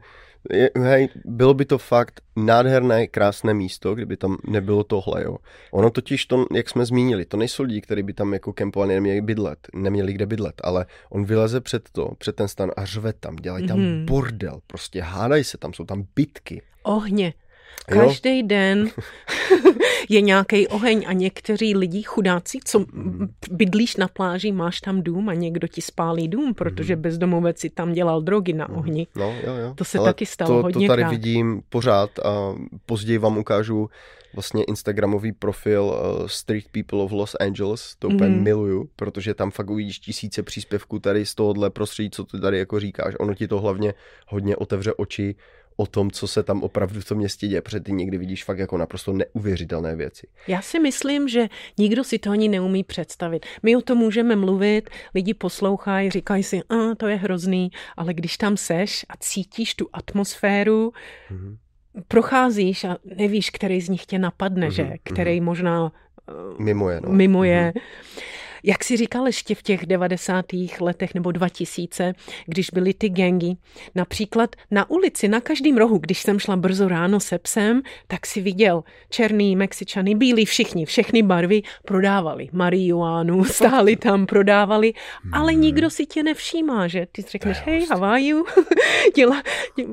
[0.52, 5.36] je, hej, bylo by to fakt nádherné, krásné místo, kdyby tam nebylo tohle, jo.
[5.72, 9.20] Ono totiž to, jak jsme zmínili, to nejsou lidi, kteří by tam jako kempovali, neměli
[9.20, 13.36] bydlet, neměli kde bydlet, ale on vyleze před to, před ten stan a řve tam,
[13.36, 14.04] dělají tam mm-hmm.
[14.04, 16.62] bordel, prostě hádají se tam, jsou tam bitky.
[16.82, 17.34] Ohně.
[17.86, 18.90] Každý den
[20.08, 22.84] je nějaký oheň a někteří lidi chudáci, co
[23.50, 27.02] bydlíš na pláži, máš tam dům a někdo ti spálí dům, protože mhm.
[27.02, 28.78] bezdomovec si tam dělal drogy na mhm.
[28.78, 29.06] ohni.
[29.14, 29.74] No, jo, jo.
[29.74, 31.10] To se Ale taky stalo to, hodně To tady krát.
[31.10, 32.54] vidím pořád a
[32.86, 33.90] později vám ukážu
[34.34, 38.42] vlastně Instagramový profil uh, Street People of Los Angeles, to úplně mm.
[38.42, 42.80] miluju, protože tam fakt uvidíš tisíce příspěvků tady z tohohle prostředí, co ty tady jako
[42.80, 43.14] říkáš.
[43.20, 43.94] Ono ti to hlavně
[44.26, 45.34] hodně otevře oči
[45.80, 48.58] o tom, co se tam opravdu v tom městě děje, protože ty někdy vidíš fakt
[48.58, 50.26] jako naprosto neuvěřitelné věci.
[50.48, 53.46] Já si myslím, že nikdo si to ani neumí představit.
[53.62, 58.36] My o tom můžeme mluvit, lidi poslouchají, říkají si, a to je hrozný, ale když
[58.36, 60.92] tam seš a cítíš tu atmosféru,
[61.30, 61.56] mm-hmm.
[62.08, 64.72] procházíš a nevíš, který z nich tě napadne, mm-hmm.
[64.72, 64.92] že?
[65.02, 65.44] Který mm-hmm.
[65.44, 65.92] možná
[66.58, 67.00] mimo je.
[67.00, 67.08] No.
[67.08, 67.72] Mimo je.
[67.74, 70.46] Mm-hmm jak si říkal ještě v těch 90.
[70.80, 72.12] letech nebo 2000,
[72.46, 73.56] když byly ty gengy,
[73.94, 78.40] například na ulici, na každém rohu, když jsem šla brzo ráno se psem, tak si
[78.40, 82.48] viděl černý, mexičany, bílí, všichni, všechny barvy prodávali.
[82.52, 84.92] Marihuanu, stáli tam, prodávali,
[85.32, 85.60] ale hmm.
[85.60, 87.06] nikdo si tě nevšímá, že?
[87.12, 88.44] Ty řekneš, hej, how are you?
[89.16, 89.42] Dělá,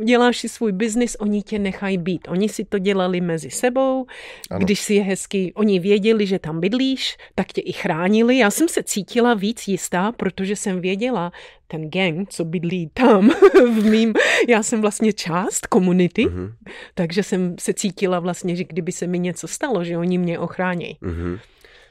[0.04, 2.28] děláš si svůj biznis, oni tě nechají být.
[2.28, 4.06] Oni si to dělali mezi sebou,
[4.51, 4.60] ano.
[4.60, 8.38] když si je hezky, oni věděli, že tam bydlíš, tak tě i chránili.
[8.38, 11.32] Já jsem se cítila víc jistá, protože jsem věděla,
[11.68, 14.13] ten gang, co bydlí tam v mým,
[14.48, 16.54] já jsem vlastně část komunity, mm-hmm.
[16.94, 20.98] takže jsem se cítila vlastně, že kdyby se mi něco stalo, že oni mě ochrání.
[21.02, 21.39] Mm-hmm.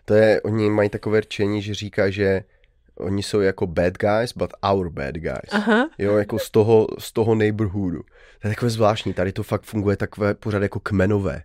[0.04, 2.42] To je, oni mají takové rčení, že říká, že
[2.94, 5.50] oni jsou jako bad guys, but our bad guys.
[5.52, 5.90] Aha.
[5.98, 8.02] Jo, jako z toho, z toho neighborhoodu.
[8.40, 11.42] To je takové zvláštní, tady to fakt funguje takové pořád jako kmenové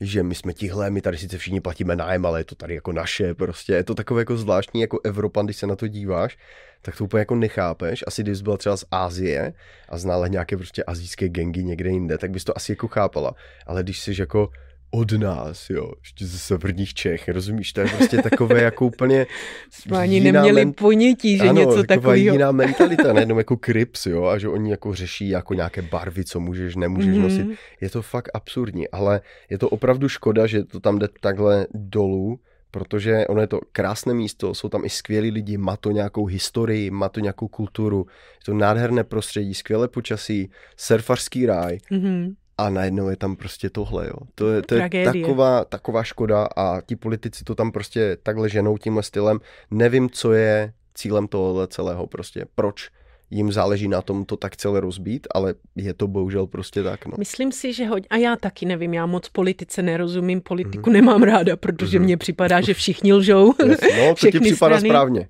[0.00, 2.92] že my jsme tihle, my tady sice všichni platíme nájem, ale je to tady jako
[2.92, 6.38] naše, prostě je to takové jako zvláštní jako Evropan, když se na to díváš,
[6.82, 8.04] tak to úplně jako nechápeš.
[8.06, 9.52] Asi když jsi byla třeba z Ázie
[9.88, 13.34] a znala nějaké prostě azijské gengy někde jinde, tak bys to asi jako chápala.
[13.66, 14.50] Ale když jsi jako
[14.90, 19.26] od nás, jo, ještě ze severních Čech, rozumíš, to je prostě takové jako úplně
[19.70, 20.72] Jsme ani neměli men...
[20.72, 22.32] ponětí, že ano, něco takového.
[22.32, 26.40] jiná mentalita, nejenom jako krips, jo, a že oni jako řeší jako nějaké barvy, co
[26.40, 27.22] můžeš, nemůžeš mm-hmm.
[27.22, 27.58] nosit.
[27.80, 29.20] Je to fakt absurdní, ale
[29.50, 34.14] je to opravdu škoda, že to tam jde takhle dolů, protože ono je to krásné
[34.14, 38.06] místo, jsou tam i skvělí lidi, má to nějakou historii, má to nějakou kulturu,
[38.40, 41.78] je to nádherné prostředí, skvělé počasí, surfařský ráj.
[41.90, 44.16] Mm-hmm a najednou je tam prostě tohle, jo.
[44.34, 48.78] To je, to je taková, taková škoda a ti politici to tam prostě takhle ženou
[48.78, 49.40] tímhle stylem.
[49.70, 52.46] Nevím, co je cílem tohohle celého prostě.
[52.54, 52.90] Proč
[53.30, 57.06] jim záleží na tom to tak celé rozbít, ale je to bohužel prostě tak.
[57.06, 57.12] No.
[57.18, 60.92] Myslím si, že hodně, a já taky nevím, já moc politice nerozumím, politiku mm-hmm.
[60.92, 62.02] nemám ráda, protože mm-hmm.
[62.02, 63.54] mně připadá, že všichni lžou.
[63.66, 64.88] Yes, no, to ti připadá strany.
[64.88, 65.28] správně.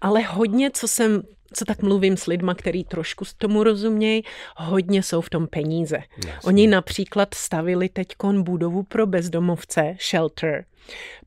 [0.00, 1.22] Ale hodně, co jsem
[1.54, 4.22] co tak mluvím s lidma, který trošku tomu rozumějí,
[4.56, 5.98] hodně jsou v tom peníze.
[6.16, 6.40] Jasně.
[6.44, 8.08] Oni například stavili teď
[8.42, 10.64] budovu pro bezdomovce, shelter.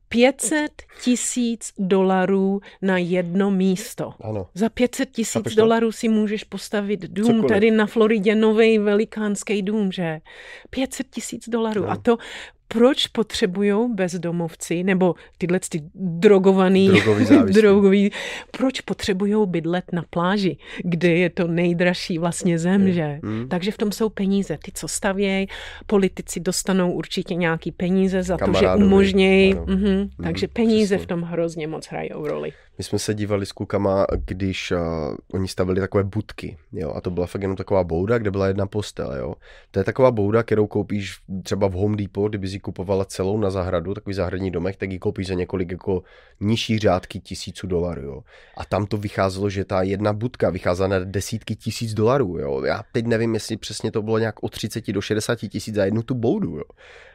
[0.08, 4.14] 500 tisíc dolarů na jedno místo.
[4.20, 4.46] Ano.
[4.54, 7.48] Za 500 tisíc dolarů si můžeš postavit dům Cokoliv.
[7.48, 10.20] tady na Floridě, nový velikánský dům, že?
[10.70, 11.82] 500 tisíc dolarů.
[11.82, 11.90] No.
[11.90, 12.16] A to
[12.68, 16.90] proč potřebují bezdomovci nebo tyhle ty drogovaný,
[17.52, 18.10] Drogový
[18.50, 22.92] proč potřebují bydlet na pláži, kde je to nejdražší vlastně zem, Je.
[22.92, 23.18] že?
[23.22, 23.48] Mm.
[23.48, 24.58] Takže v tom jsou peníze.
[24.64, 25.46] Ty, co stavějí,
[25.86, 29.52] politici dostanou určitě nějaký peníze za to, že Kamarádovi, umožnějí.
[29.52, 29.64] ano.
[29.68, 31.04] Mhm, takže peníze přesně.
[31.04, 32.52] v tom hrozně moc hrajou roli.
[32.78, 34.78] My jsme se dívali s klukama, když uh,
[35.32, 38.66] oni stavili takové budky, jo, a to byla fakt jenom taková bouda, kde byla jedna
[38.66, 39.34] postel, jo.
[39.70, 43.50] To je taková bouda, kterou koupíš třeba v Home Depot, kdyby si kupovala celou na
[43.50, 46.02] zahradu, takový zahradní domek, tak ji koupíš za několik jako
[46.40, 48.22] nižší řádky tisíců dolarů, jo.
[48.56, 52.62] A tam to vycházelo, že ta jedna budka vycházela na desítky tisíc dolarů, jo.
[52.64, 56.02] Já teď nevím, jestli přesně to bylo nějak od 30 do 60 tisíc za jednu
[56.02, 56.64] tu boudu, jo.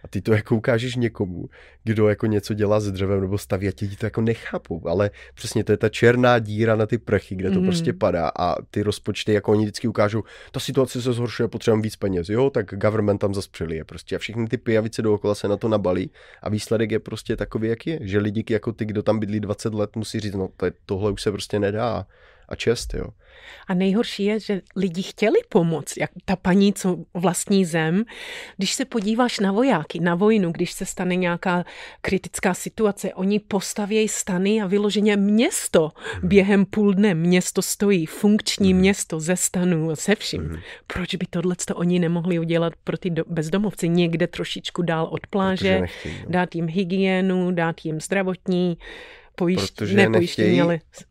[0.03, 1.49] A ty to jako ukážeš někomu,
[1.83, 5.52] kdo jako něco dělá s dřevem nebo staví a ti to jako nechápou, ale přesně
[5.63, 7.65] to je ta černá díra na ty prchy, kde to Mhm.
[7.65, 11.95] prostě padá a ty rozpočty, jako oni vždycky ukážou, ta situace se zhoršuje, potřebujeme víc
[11.95, 15.57] peněz, jo, tak government tam zas přilije prostě a všechny ty pijavice dookola se na
[15.57, 16.11] to nabalí
[16.41, 19.73] a výsledek je prostě takový, jak je, že lidi jako ty, kdo tam bydlí 20
[19.73, 22.05] let, musí říct, no to- tohle už se prostě nedá
[22.53, 23.07] a čest, jo.
[23.67, 28.03] A nejhorší je, že lidi chtěli pomoct, jak ta paní, co vlastní zem.
[28.57, 31.65] Když se podíváš na vojáky, na vojnu, když se stane nějaká
[32.01, 35.91] kritická situace, oni postavějí stany a vyloženě město
[36.23, 37.13] během půl dne.
[37.13, 40.61] Město stojí, funkční město ze stanů a se vším.
[40.87, 45.81] Proč by tohle oni nemohli udělat pro ty do- bezdomovci někde trošičku dál od pláže,
[45.81, 48.77] nechtějí, dát jim hygienu, dát jim zdravotní,
[49.35, 50.61] pojišť, Protože nechtějí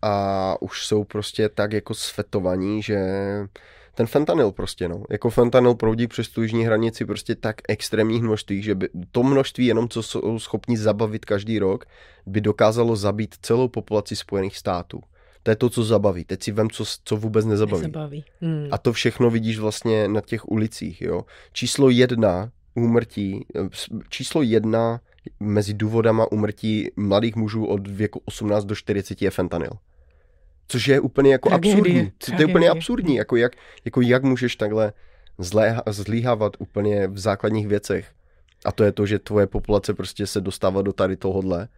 [0.02, 2.98] a už jsou prostě tak jako svetovaní, že
[3.94, 5.02] ten fentanyl prostě, no.
[5.10, 9.66] Jako fentanyl proudí přes tu jižní hranici prostě tak extrémních množství, že by to množství
[9.66, 11.84] jenom, co jsou schopni zabavit každý rok,
[12.26, 15.00] by dokázalo zabít celou populaci Spojených států.
[15.42, 16.24] To je to, co zabaví.
[16.24, 17.82] Teď si vem, co, co vůbec nezabaví.
[17.82, 18.24] nezabaví.
[18.40, 18.68] Hmm.
[18.70, 21.24] A to všechno vidíš vlastně na těch ulicích, jo.
[21.52, 23.68] Číslo jedna úmrtí, eh,
[24.08, 25.00] číslo jedna
[25.40, 29.70] mezi důvodama úmrtí mladých mužů od věku 18 do 40 je fentanyl.
[30.68, 32.10] Což je úplně jako Tragédie, absurdní.
[32.10, 32.70] To je úplně tragédie.
[32.70, 33.52] absurdní, jako jak,
[33.84, 34.92] jako jak můžeš takhle
[35.38, 38.12] zléha, zlíhávat úplně v základních věcech.
[38.64, 41.68] A to je to, že tvoje populace prostě se dostává do tady tohohle.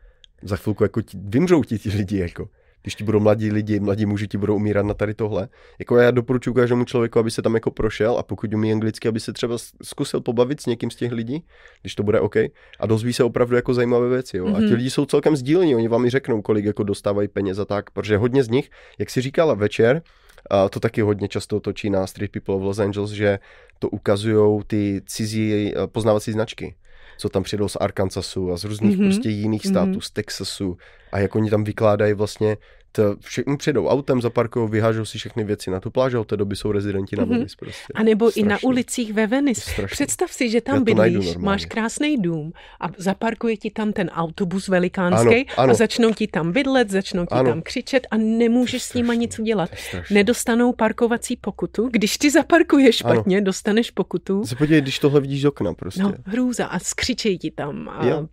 [0.43, 2.49] Za chvilku jako ti, vymřou ti ti lidi, jako.
[2.85, 5.49] Když ti budou mladí lidi, mladí muži ti budou umírat na tady tohle.
[5.79, 9.21] Jako já doporučuji každému člověku, aby se tam jako prošel a pokud umí anglicky, aby
[9.21, 11.45] se třeba zkusil pobavit s někým z těch lidí,
[11.81, 12.37] když to bude OK.
[12.81, 14.37] A dozví se opravdu jako zajímavé věci.
[14.37, 14.45] Jo.
[14.47, 14.57] Mm-hmm.
[14.57, 14.75] A ti Mhm.
[14.75, 18.17] lidi jsou celkem sdílení, oni vám i řeknou, kolik jako dostávají peněz a tak, protože
[18.17, 20.03] hodně z nich, jak si říkala večer,
[20.51, 23.39] a to taky hodně často točí na Street People of Los Angeles, že
[23.79, 26.75] to ukazují ty cizí poznávací značky
[27.17, 29.07] co tam přijdou z Arkansasu a z různých Mhm.
[29.07, 29.13] mm-hmm.
[29.15, 29.99] prostě jiných států, Mhm.
[29.99, 30.01] mm-hmm.
[30.05, 30.77] z Texasu
[31.13, 32.57] a jak oni tam vykládají vlastně,
[32.97, 36.37] to všechny přijdou autem, zaparkují, vyhážou si všechny věci na tu pláž a od té
[36.37, 37.33] doby jsou rezidenti na Mhm.
[37.35, 37.93] Venice prostě.
[37.95, 38.67] A nebo i na Strašný.
[38.69, 39.61] ulicích ve Venice.
[39.71, 39.95] Strašný.
[39.95, 45.35] Představ si, že tam bydlíš, máš krásný dům a zaparkuje ti tam ten autobus velikánský
[45.35, 45.71] Ano, ano.
[45.71, 47.51] a začnou ti tam bydlet, začnou ti Ano.
[47.51, 49.71] tam křičet a nemůžeš s nima strašný, nic udělat.
[49.89, 50.15] Strašný.
[50.15, 51.89] Nedostanou parkovací pokutu.
[51.93, 54.45] Když ty zaparkuješ špatně, dostaneš pokutu.
[54.47, 56.03] Se podívej, když tohle vidíš z okna prostě.
[56.03, 57.89] No, hrůza a skřičej ti tam.
[57.89, 58.29] A Jo.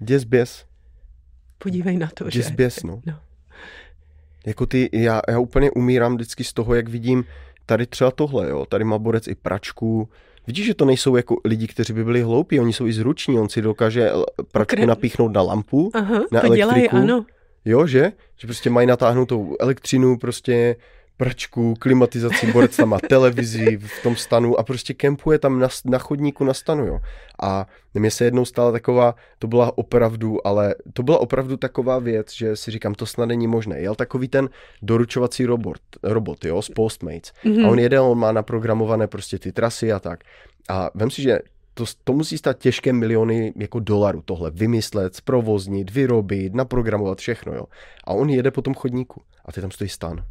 [0.00, 0.64] Děs běs,
[1.58, 2.38] podívej na to, že...
[2.38, 3.00] děs běs, no.
[3.06, 3.14] No.
[4.46, 7.24] Jako ty, já, já úplně umírám vždycky z toho, jak vidím
[7.66, 10.08] tady třeba tohle, jo, tady má borec i pračku,
[10.46, 13.48] Vidíš, že to nejsou jako lidi, kteří by byli hloupí, oni jsou i zruční, on
[13.48, 16.96] si dokáže l- pračku Okre- napíchnout na lampu, Aha, na to dělají, elektriku.
[16.96, 17.24] ano.
[17.64, 18.12] jo, že?
[18.36, 20.76] Že prostě mají natáhnutou elektřinu, prostě
[21.16, 25.98] pračku, klimatizaci, borec tam má televizi v tom stanu a prostě kempuje tam na, na
[25.98, 27.00] chodníku na stanu, jo.
[27.42, 32.32] A mně se jednou stala taková, to byla opravdu, ale to byla opravdu taková věc,
[32.32, 33.80] že si říkám, to snad není možné.
[33.80, 34.48] Jel takový ten
[34.82, 37.32] doručovací robot, robot jo, z Postmates.
[37.44, 37.64] Mhm.
[37.64, 40.24] A on jede, on má naprogramované prostě ty trasy a tak.
[40.68, 41.38] A vem si, že
[41.74, 47.64] to, to musí stát těžké miliony jako dolarů tohle vymyslet, zprovoznit, vyrobit, naprogramovat všechno, jo.
[48.04, 50.24] A on jede po tom chodníku a ty tam stojí stan.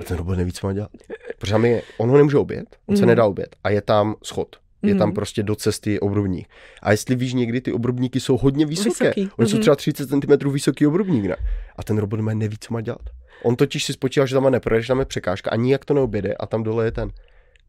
[0.00, 0.90] A ten robot neví, co má dělat.
[1.38, 3.08] Protože tam je, on ho nemůže obět, on se Mhm.
[3.08, 4.56] nedá obět a je tam schod.
[4.82, 5.14] Je tam Mhm.
[5.14, 6.48] prostě do cesty obrubník.
[6.82, 8.88] A jestli víš někdy, ty obrubníky jsou hodně vysoké.
[9.04, 9.60] Vysoký, Oni jsou mhm.
[9.60, 11.36] třeba 30 cm vysoký obrubník, ne?
[11.76, 13.00] A ten robot má neví, co má dělat.
[13.42, 15.94] On totiž si spočívá, že tam má neprojde, že tam je překážka a nijak to
[15.94, 17.10] neobjede a tam dole je ten.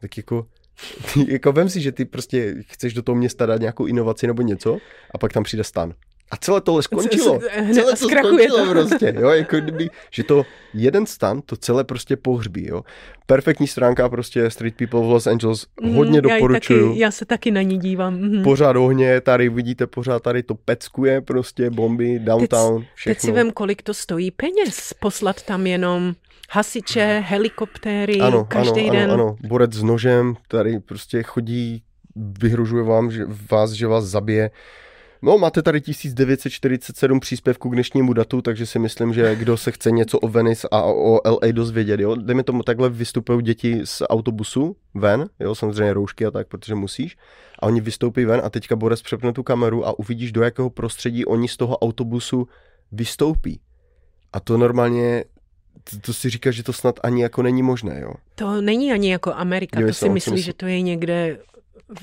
[0.02, 0.48] Tak jako,
[1.28, 4.78] jako vem si, že ty prostě chceš do toho města dát nějakou inovaci nebo něco
[5.12, 5.94] a pak tam přijde stan.
[6.32, 7.40] A celé tohle skončilo.
[7.74, 8.72] Celé to skončilo to.
[8.72, 12.84] prostě, jo, jako kdyby, že to jeden stan to celé prostě pohřbí, jo.
[13.26, 16.88] Perfektní stránka prostě Street People v Los Angeles, hodně Mhm, já doporučuju.
[16.90, 18.13] Taky, já se taky na ní dívám.
[18.13, 18.44] mhm.
[18.44, 23.13] Pořád ohně, tady vidíte, pořád tady to peckuje prostě, bomby, downtown, všechno.
[23.16, 24.94] Teď si vem, kolik to stojí peněz.
[25.00, 26.13] Poslat tam jenom
[26.50, 29.12] hasiče, helikoptéry, ano, každý ano, den.
[29.12, 31.84] Ano, ano, borec s nožem, tady prostě chodí,
[32.42, 34.52] vyhrožuje vám, že vás, že vás zabije.
[35.21, 39.91] No, máte tady 1947 příspěvků k dnešnímu datu, takže si myslím, že kdo se chce
[39.91, 44.75] něco o Venice a o LA dozvědět, jo, dejme tomu takhle vystupují děti z autobusu
[44.93, 47.17] ven, jo, samozřejmě roušky a tak, protože musíš,
[47.60, 51.25] a oni vystoupí ven a teďka Boris přepne tu kameru a uvidíš, do jakého prostředí
[51.25, 52.47] oni z toho autobusu
[52.91, 53.60] vystoupí.
[54.34, 55.23] A to normálně,
[55.89, 58.13] to, to si říká, že to snad ani jako není možné, jo.
[58.36, 61.39] To není ani jako Amerika, Dívej to si myslí, myslí- že to je někde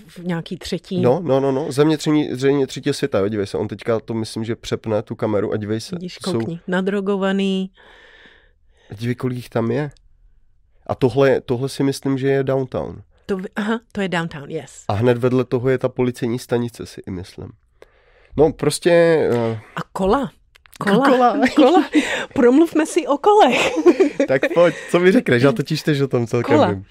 [0.09, 1.01] v nějaký třetí.
[1.01, 4.14] No, no, no, no, země třetí, země třetí světa, jo, dívej se, on teďka to
[4.14, 5.97] myslím, že přepne tu kameru a dívej se.
[5.97, 7.70] Vidíš, jsou, nadrogovaný.
[8.99, 9.90] dívej, kolik jich tam je.
[10.87, 13.03] A tohle, tohle si myslím, že je downtown.
[13.27, 14.85] To, aha, to je downtown, yes.
[14.88, 17.49] A hned vedle toho je ta policejní stanice, si i myslím.
[18.37, 19.18] No, prostě...
[19.33, 20.31] Uh, A kola.
[20.79, 21.05] Kola.
[21.05, 21.37] Kola.
[21.57, 21.85] kola.
[22.35, 23.73] Promluvme si o kolech.
[24.29, 26.70] tak pojď, co mi řekneš, já totiž tež o tom celkem Kola.
[26.70, 26.85] vím.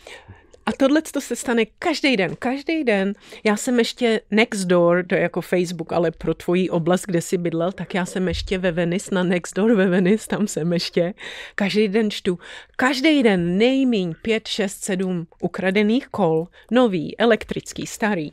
[0.65, 3.13] A tohle to se stane každý den, každý den.
[3.43, 7.37] Já jsem ještě next door, to je jako Facebook, ale pro tvoji oblast, kde jsi
[7.37, 11.13] bydlel, tak já jsem ještě ve Venice, na next door ve Venice, tam jsem ještě.
[11.55, 12.39] Každý den čtu,
[12.75, 18.31] každý den nejmíň 5, 6, 7 ukradených kol, nový, elektrický, starý.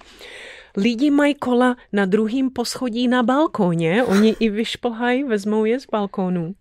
[0.76, 6.54] Lidi mají kola na druhém poschodí na balkóně, oni i vyšplhají, vezmou je z balkónu.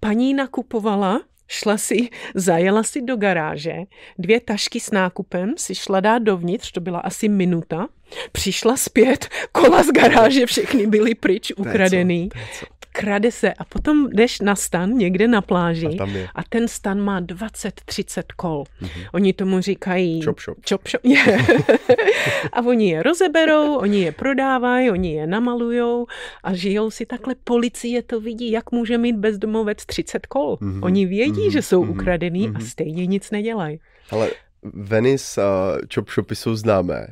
[0.00, 1.20] Paní nakupovala,
[1.52, 3.74] šla si, zajela si do garáže,
[4.18, 7.88] dvě tašky s nákupem si šla dát dovnitř, to byla asi minuta,
[8.32, 12.28] přišla zpět, kola z garáže, všechny byly pryč, To je co, ukradený.
[12.28, 12.66] to je co.
[12.92, 16.28] Krade se a potom jdeš na stan někde na pláži A tam je.
[16.34, 18.64] a ten stan má 20-30 kol.
[18.82, 19.08] Mm-hmm.
[19.12, 20.16] Oni tomu říkají...
[20.18, 20.24] Mhm.
[20.24, 20.58] Chop shop.
[20.68, 21.00] Chop shop.
[22.52, 26.06] A oni je rozeberou, oni je prodávají, oni je namalujou
[26.44, 27.34] a žijou si takhle.
[27.44, 30.56] Policie to vidí, jak může mít bezdomovec 30 kol.
[30.60, 30.70] Mhm.
[30.80, 30.84] Mm-hmm.
[30.84, 31.50] Oni vědí, Mhm.
[31.50, 31.90] že jsou Mhm.
[31.90, 32.56] ukradený Mhm.
[32.56, 33.80] a stejně nic nedělají.
[34.10, 34.30] Ale
[34.62, 37.06] Venice a chop shopy jsou známé.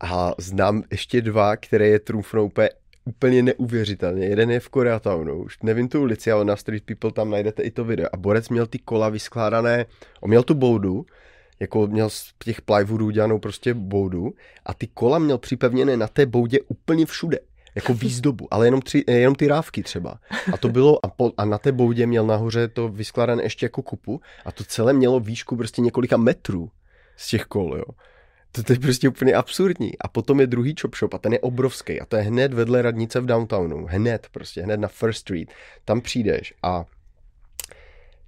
[0.00, 2.68] A znám ještě dva, které je trumfnou úplně,
[3.04, 4.26] úplně neuvěřitelně.
[4.26, 7.70] Jeden je v Koreatownu, už nevím tu ulici, ale na Street People tam najdete i
[7.70, 8.08] to video.
[8.12, 9.86] A Borec měl ty kola vyskládané,
[10.20, 11.06] on měl tu boudu,
[11.60, 14.34] jako měl z těch plywoodů udělanou prostě boudu
[14.66, 17.38] a ty kola měl připevněné na té boudě úplně všude.
[17.74, 20.18] Jako výzdobu, ale jenom, tři, jenom ty rávky třeba.
[20.52, 23.82] A to bylo, a, po, a na té boudě měl nahoře to vyskládané ještě jako
[23.82, 26.70] kupu a to celé mělo výšku prostě několika metrů
[27.16, 27.84] z těch kol, jo.
[28.54, 29.98] To, to je prostě úplně absurdní.
[29.98, 32.82] A potom je druhý chop shop a ten je obrovský a to je hned vedle
[32.82, 33.86] radnice v downtownu.
[33.86, 35.52] Hned prostě, hned na First Street.
[35.84, 36.84] Tam přijdeš a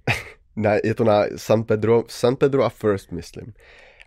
[0.55, 3.53] na, je to na San Pedro, San Pedro a First, myslím.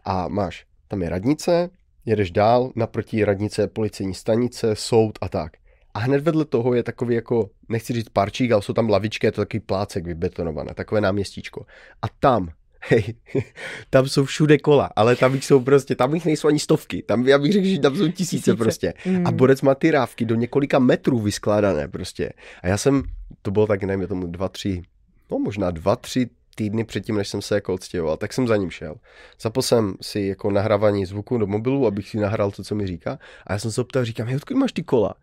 [0.05, 1.71] A máš, tam je radnice,
[2.05, 5.53] jedeš dál, naproti radnice policejní stanice, soud a tak.
[5.95, 9.33] A hned vedle toho je takový jako, nechci říct parčík, ale jsou tam lavičky, je
[9.33, 11.67] to takový plácek vybetonované, takové náměstíčko.
[12.03, 12.49] A tam,
[12.81, 13.15] hej,
[13.91, 17.29] tam jsou všude kola, ale tam jich jsou prostě, tam jich nejsou ani stovky, tam
[17.29, 18.57] já bych řekl, že tam jsou tisíce, Tisíce.
[18.57, 18.95] prostě.
[19.07, 19.27] Mm.
[19.27, 22.31] A borec má ty rávky do několika metrů vyskládané prostě.
[22.63, 23.03] A já jsem,
[23.43, 24.83] to bylo tak, nevím, tomu dva, tři,
[25.31, 28.71] no možná dva, tři týdny předtím, než jsem se jako odstěhoval, tak jsem za ním
[28.71, 28.95] šel.
[29.41, 33.19] Zapl jsem si jako nahrávání zvuku do mobilu, abych si nahrál to, co mi říká.
[33.47, 35.15] A já jsem se optal, říkám, hej, odkud máš ty kola?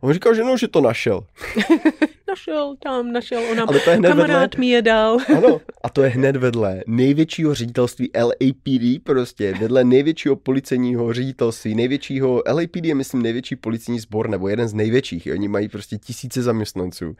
[0.00, 1.24] On říkal, že no, že to našel.
[2.28, 3.64] Našel tam, našel ona.
[3.68, 4.60] Ale to je hned Kamarád vedle.
[4.60, 5.18] mi je dal.
[5.36, 12.42] Ano, a to je hned vedle největšího ředitelství LAPD, prostě vedle největšího policejního ředitelství, největšího,
[12.52, 17.16] LAPD je myslím největší policejní sbor, nebo jeden z největších, oni mají prostě tisíce zaměstnanců.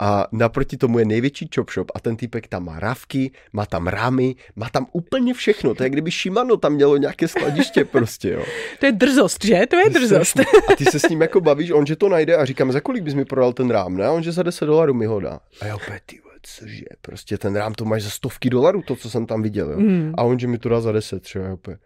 [0.00, 3.86] A naproti tomu je největší chop shop a ten týpek tam má rávky, má tam
[3.86, 5.74] rámy, má tam úplně všechno.
[5.74, 8.44] To je kdyby Shimano tam mělo nějaké skladiště prostě, jo.
[8.80, 9.66] To je drzost, že?
[9.70, 10.40] To je drzost.
[10.40, 13.02] A ty se s ním jako bavíš, on že to najde a říkám, za kolik
[13.02, 14.06] bys mi prodal ten rám, ne?
[14.06, 15.40] A on že za 10 dolarů mi ho dá.
[15.60, 19.10] A já opět, ty cože, prostě ten rám to máš za stovky dolarů, to, co
[19.10, 19.80] jsem tam viděl, jo.
[19.80, 20.12] Mm.
[20.16, 21.80] A on že mi to dá za 10 třeba, opět.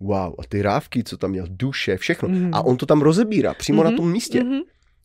[0.00, 2.28] Wow, a ty rávky, co tam měl, duše, všechno.
[2.28, 2.50] Mm.
[2.52, 4.44] A on to tam rozebírá přímo na Mhm, tom místě.
[4.44, 4.60] Mhm.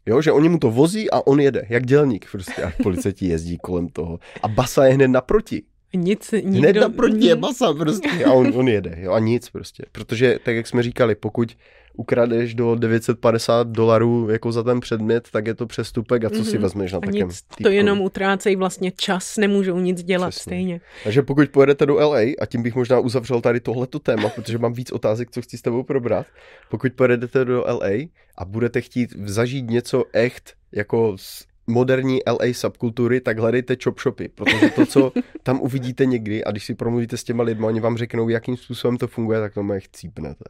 [0.05, 2.63] Jo, že oni mu to vozí a on jede, jak dělník prostě.
[2.63, 4.19] A policajti jezdí kolem toho.
[4.43, 5.63] A basa je hned naproti.
[5.95, 6.81] Nic, Hned nikdo...
[6.81, 8.09] naproti je basa prostě.
[8.25, 9.83] A on, on jede, jo, a nic prostě.
[9.91, 11.57] Protože, tak jak jsme říkali, pokud
[11.97, 16.51] ukradeš do 950 dolarů jako za ten předmět, tak je to přestupek a co si
[16.53, 16.61] Mhm.
[16.61, 17.29] vezmeš na takém
[17.63, 20.41] to jenom utrácejí vlastně čas, nemůžou nic dělat Přesně.
[20.49, 20.81] stejně.
[21.03, 24.73] Takže pokud pojedete do LA, a tím bych možná uzavřel tady tohleto téma, protože mám
[24.73, 26.25] víc otázek, co chci s tebou probrat.
[26.69, 27.89] Pokud pojedete do LA
[28.37, 34.27] a budete chtít zažít něco echt jako z moderní LA subkultury, tak hledejte chop shopy,
[34.27, 35.11] protože to, co
[35.43, 38.97] tam uvidíte někdy a když si promluvíte s těma lidmi, oni vám řeknou, jakým způsobem
[38.97, 40.43] to funguje, tak to mě chcípnete.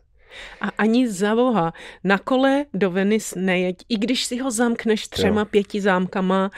[0.61, 1.73] A ani za boha,
[2.03, 5.45] na kole do Venice nejeď, i když si ho zamkneš třema, jo.
[5.45, 6.51] pěti zámkama,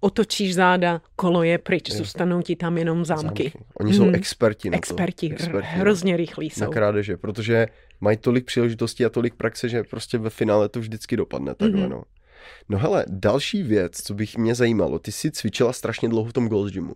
[0.00, 1.96] otočíš záda, kolo je pryč, jo.
[1.96, 3.24] zůstanou ti tam jenom zámky.
[3.24, 3.52] zámky.
[3.74, 4.14] Oni jsou hmm.
[4.14, 5.34] experti na experti, to.
[5.34, 6.60] Experti, hrozně rychlí jsou.
[6.60, 7.66] Na krádeže, protože
[8.00, 11.88] mají tolik příležitostí a tolik praxe, že prostě ve finále to vždycky dopadne takhle, mm-hmm.
[11.88, 12.02] no.
[12.68, 16.48] No hele, další věc, co bych mě zajímalo, ty jsi cvičila strašně dlouho v tom
[16.48, 16.94] Gold Gymu.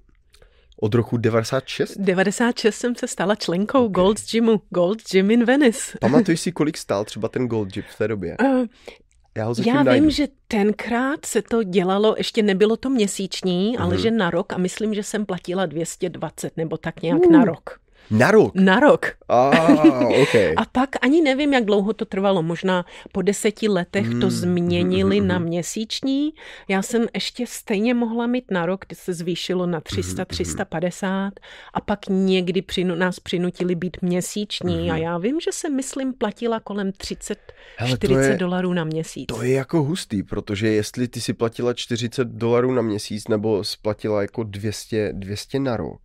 [0.81, 1.99] Od roku 96?
[1.99, 3.93] 96 jsem se stala členkou okay.
[3.93, 5.99] Gold Gymu, Gold Gym in Venice.
[6.01, 8.37] Pamatuješ si, kolik stál třeba ten Gold Gym v té době?
[8.43, 8.67] Uh,
[9.37, 10.11] já, ho Já vím, najdu.
[10.11, 14.01] že tenkrát se to dělalo, ještě nebylo to měsíční, ale mm.
[14.01, 17.33] že na rok a myslím, že jsem platila 220 nebo tak nějak uh.
[17.33, 17.86] na rok.
[18.11, 18.55] Na rok?
[18.55, 19.07] Na rok.
[19.29, 20.55] Ah, okay.
[20.57, 22.43] A pak ani nevím, jak dlouho to trvalo.
[22.43, 26.35] Možná po deseti letech to mm, změnili mm, na měsíční.
[26.69, 31.33] Já jsem ještě stejně mohla mít na rok, kdy se zvýšilo na 300, 350
[31.75, 34.91] a pak někdy přinu, nás přinutili být měsíční.
[34.91, 37.39] A já vím, že jsem, myslím, platila kolem 30,
[37.77, 39.27] Hele, 40 je, dolarů na měsíc.
[39.27, 44.23] To je jako hustý, protože jestli ty si platila 40 dolarů na měsíc nebo splatila
[44.23, 46.01] jako 200, 200 na rok,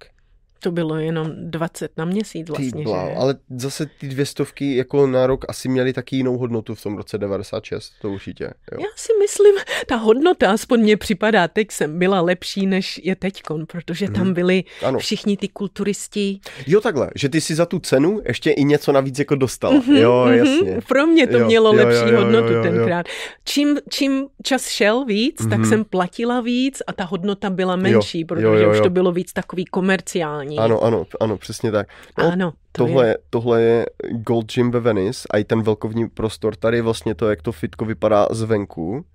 [0.64, 3.16] to bylo jenom 20 na měsíc vlastně, blá, že?
[3.16, 6.98] Ale zase ty dvě stovky jako na rok asi měly taky jinou hodnotu v tom
[6.98, 8.44] roce 96, to určitě.
[8.44, 8.78] Jo.
[8.80, 9.56] Já si myslím,
[9.88, 14.34] ta hodnota aspoň mě připadá teď jsem byla lepší, než je teďkon, protože tam mhm.
[14.34, 15.00] byli ano.
[15.00, 16.40] všichni ty kulturisti.
[16.68, 19.76] Jo takhle, že ty si za tu cenu ještě i něco navíc jako dostala.
[19.76, 20.32] Mm-hmm, jo, mm-hmm.
[20.32, 20.80] jasně.
[20.88, 23.06] Pro mě to jo, mělo jo, lepší jo, jo, hodnotu jo, jo, tenkrát.
[23.46, 25.50] Čím, čím čas šel víc, mm-hmm.
[25.50, 25.70] tak mhm.
[25.70, 28.72] jsem platila víc a ta hodnota byla menší, jo, protože jo, jo, jo.
[28.72, 30.74] už to bylo víc takový komerciální vzdělání.
[30.74, 31.88] Ano, ano, ano, přesně tak.
[32.18, 33.18] No, ano, to tohle, je.
[33.30, 36.56] tohle je Gold Gym ve Venice a i ten velkovní prostor.
[36.56, 39.06] Tady vlastně to, jak to fitko vypadá zvenku.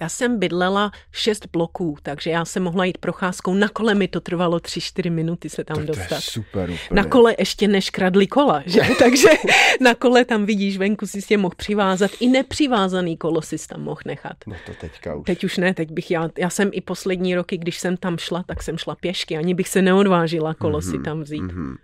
[0.00, 3.54] Já jsem bydlela šest bloků, takže já jsem mohla jít procházkou.
[3.54, 6.08] Na kole mi to trvalo tři, čtyři minuty se tam tak dostat.
[6.08, 7.02] To je super, úplně.
[7.02, 8.80] Na kole ještě než kradli kola, že?
[8.98, 9.28] takže
[9.80, 12.10] na kole tam vidíš, venku si tě mohl přivázat.
[12.20, 14.36] I nepřivázaný kolo si tam mohl nechat.
[14.46, 15.26] No to teďka už.
[15.26, 18.44] Teď už ne, teď bych já, já jsem i poslední roky, když jsem tam šla,
[18.46, 19.36] tak jsem šla pěšky.
[19.36, 21.42] Ani bych se neodvážila kolo mm-hmm, si tam vzít.
[21.42, 21.76] Mm-hmm.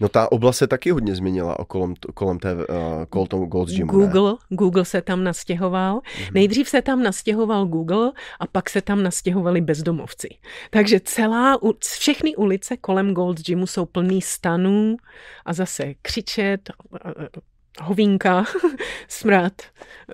[0.00, 2.62] No ta oblast se taky hodně změnila kolem, kolem té uh,
[3.10, 4.56] kolem toho Gold's Gymu, Google, ne?
[4.56, 5.98] Google se tam nastěhoval.
[5.98, 6.30] Mm-hmm.
[6.34, 10.28] Nejdřív se tam nastěhoval Google a pak se tam nastěhovali bezdomovci.
[10.70, 11.58] Takže celá,
[11.98, 14.96] všechny ulice kolem Gold's Gymu jsou plný stanů
[15.44, 16.70] a zase křičet,
[17.82, 18.44] hovínka,
[19.08, 19.52] smrad,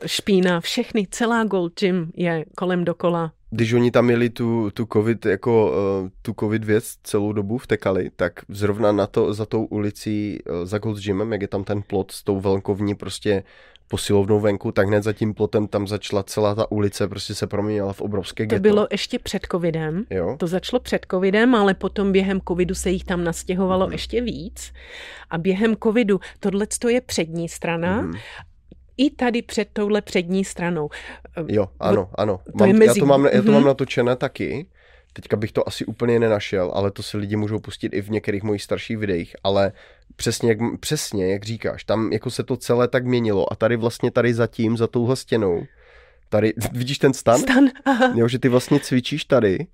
[0.06, 5.26] špína, všechny, celá Gold Gym je kolem dokola když oni tam měli tu, tu covid,
[5.26, 5.72] jako
[6.02, 10.66] uh, tu covid věc celou dobu vtekali, tak zrovna na to, za tou ulicí, uh,
[10.66, 13.42] za Gold Gymem, jak je tam ten plot s tou velkovní prostě
[13.88, 17.92] posilovnou venku, tak hned za tím plotem tam začala celá ta ulice, prostě se proměnila
[17.92, 18.62] v obrovské ghetto.
[18.62, 20.36] To bylo ještě před covidem, jo?
[20.38, 23.92] to začalo před covidem, ale potom během covidu se jich tam nastěhovalo mm.
[23.92, 24.72] ještě víc.
[25.30, 28.12] A během covidu, tohle je přední strana mm
[29.00, 30.88] i tady před touhle přední stranou.
[31.48, 32.40] Jo, ano, ano.
[32.46, 32.98] To mám, je mezi...
[32.98, 33.66] já, to mám, já to mám mhm.
[33.66, 34.66] natočené taky.
[35.12, 38.42] Teďka bych to asi úplně nenašel, ale to si lidi můžou pustit i v některých
[38.42, 39.72] mojich starších videích, ale
[40.16, 44.10] přesně jak, přesně, jak říkáš, tam jako se to celé tak měnilo a tady vlastně
[44.10, 45.62] tady zatím, za touhle stěnou,
[46.28, 47.38] tady, vidíš ten stan?
[47.38, 48.12] Stan, aha.
[48.16, 49.66] Jo, že ty vlastně cvičíš tady.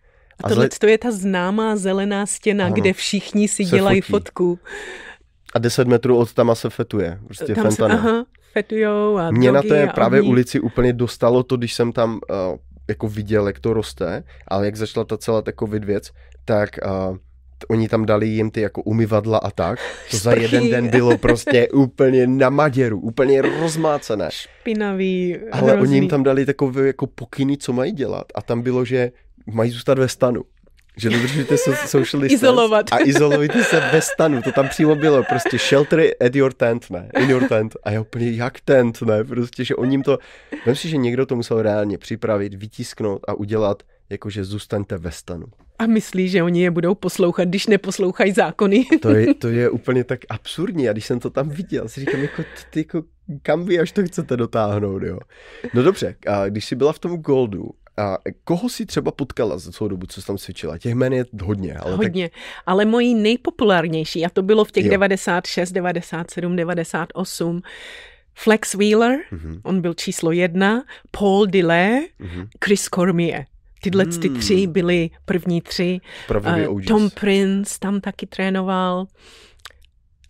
[0.44, 0.78] A tohle zle...
[0.78, 4.12] to je ta známá zelená stěna, ano, kde všichni si dělají fotí.
[4.12, 4.58] fotku.
[5.54, 8.24] A 10 metrů od tam se fetuje, prostě tam se, aha,
[8.56, 10.28] fetujou a Mě na té právě oni...
[10.28, 12.56] ulici úplně dostalo to, když jsem tam uh,
[12.88, 16.10] jako viděl, jak to roste, ale jak začala ta celá ta covid věc,
[16.44, 17.16] tak uh,
[17.68, 19.78] oni tam dali jim ty jako umyvadla a tak.
[20.10, 24.28] To za jeden den bylo prostě úplně na maděru, úplně rozmácené.
[24.30, 25.88] Špinavý, Ale hrozný.
[25.88, 28.26] oni jim tam dali takové jako pokyny, co mají dělat.
[28.34, 29.12] A tam bylo, že
[29.52, 30.42] mají zůstat ve stanu
[30.96, 32.92] že dodržujete social distance Izolovat.
[32.92, 34.42] a izolujte se ve stanu.
[34.42, 37.76] To tam přímo bylo, prostě shelter at your tent, ne, in your tent.
[37.82, 40.18] A já úplně, jak tent, ne, prostě, že oni jim to,
[40.66, 45.46] vím si, že někdo to musel reálně připravit, vytisknout a udělat, jakože zůstaňte ve stanu.
[45.78, 48.84] A myslí, že oni je budou poslouchat, když neposlouchají zákony.
[49.02, 50.88] To je, to je úplně tak absurdní.
[50.88, 53.02] A když jsem to tam viděl, si říkám, jako, ty, jako,
[53.42, 55.18] kam vy až to chcete dotáhnout, jo.
[55.74, 59.72] No dobře, a když jsi byla v tom Goldu, a koho si třeba potkala za
[59.72, 60.78] celou dobu, co jsi tam cvičila?
[60.78, 61.74] Těch jmen je hodně.
[61.74, 62.38] Ale hodně, tak...
[62.66, 64.90] ale mojí nejpopulárnější, a to bylo v těch jo.
[64.90, 67.62] 96, 97, 98,
[68.34, 69.60] Flex Wheeler, mm-hmm.
[69.62, 72.48] on byl číslo jedna, Paul Dillé, mm-hmm.
[72.64, 73.44] Chris Cormier.
[73.80, 74.20] Tyhle mm.
[74.20, 76.00] ty tři byly první tři.
[76.66, 79.06] Uh, Tom Prince tam taky trénoval.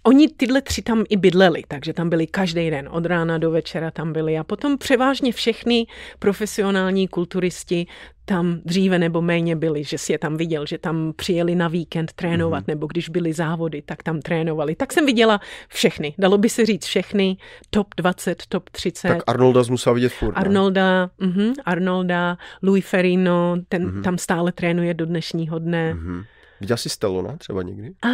[0.07, 3.91] Oni tyhle tři tam i bydleli, takže tam byli každý den, od rána do večera
[3.91, 5.87] tam byli a potom převážně všechny
[6.19, 7.87] profesionální kulturisti
[8.25, 12.13] tam dříve nebo méně byli, že si je tam viděl, že tam přijeli na víkend
[12.13, 12.69] trénovat, mm-hmm.
[12.69, 14.75] nebo když byly závody, tak tam trénovali.
[14.75, 17.37] Tak jsem viděla všechny, dalo by se říct všechny,
[17.71, 19.09] top 20, top 30.
[19.09, 24.03] Tak Arnolda musela vidět furt, Arnolda, uh-huh, Arnolda, Louis Ferrino, ten mm-hmm.
[24.03, 25.95] tam stále trénuje do dnešního dne.
[25.95, 26.25] Mm-hmm.
[26.61, 27.93] Viděla jsi Stellona třeba někdy?
[28.03, 28.09] A...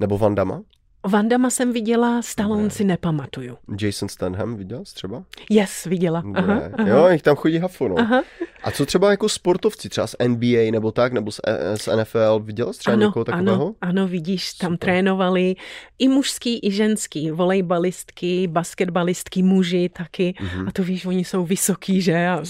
[0.00, 0.62] Nebo Vandama?
[1.06, 2.70] Vandama jsem viděla, Stallone ne.
[2.70, 3.56] si nepamatuju.
[3.80, 5.22] Jason Stanham viděl jsi třeba?
[5.50, 6.22] Yes, viděla.
[6.34, 6.88] Aha, aha.
[6.88, 7.98] Jo, jich tam chodí hafo, no.
[7.98, 8.22] Aha.
[8.62, 12.40] A co třeba jako sportovci, třeba z NBA nebo tak, nebo z, e, z NFL,
[12.40, 13.62] viděla jsi třeba ano, někoho takového?
[13.64, 14.78] Ano, ano, vidíš, tam Super.
[14.78, 15.56] trénovali
[15.98, 20.34] i mužský, i ženský, volejbalistky, basketbalistky, muži taky.
[20.40, 20.68] Mm-hmm.
[20.68, 22.26] A to víš, oni jsou vysoký, že?
[22.26, 22.42] A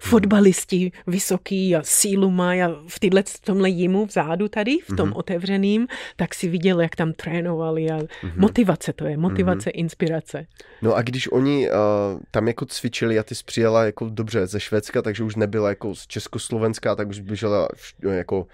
[0.00, 5.10] fotbalisti vysoký a sílu mají a v, tyhle, v tomhle jimu vzadu tady, v tom
[5.10, 5.18] mm-hmm.
[5.18, 5.86] otevřeným,
[6.16, 8.32] tak si viděl, jak tam trénovali a mm-hmm.
[8.36, 9.80] motivace to je, motivace, mm-hmm.
[9.80, 10.46] inspirace.
[10.82, 11.76] No a když oni uh,
[12.30, 15.94] tam jako cvičili a ty jsi přijela jako dobře ze Švédska, takže už nebyla jako
[15.94, 17.68] z Československá, tak už běžela
[18.10, 18.46] jako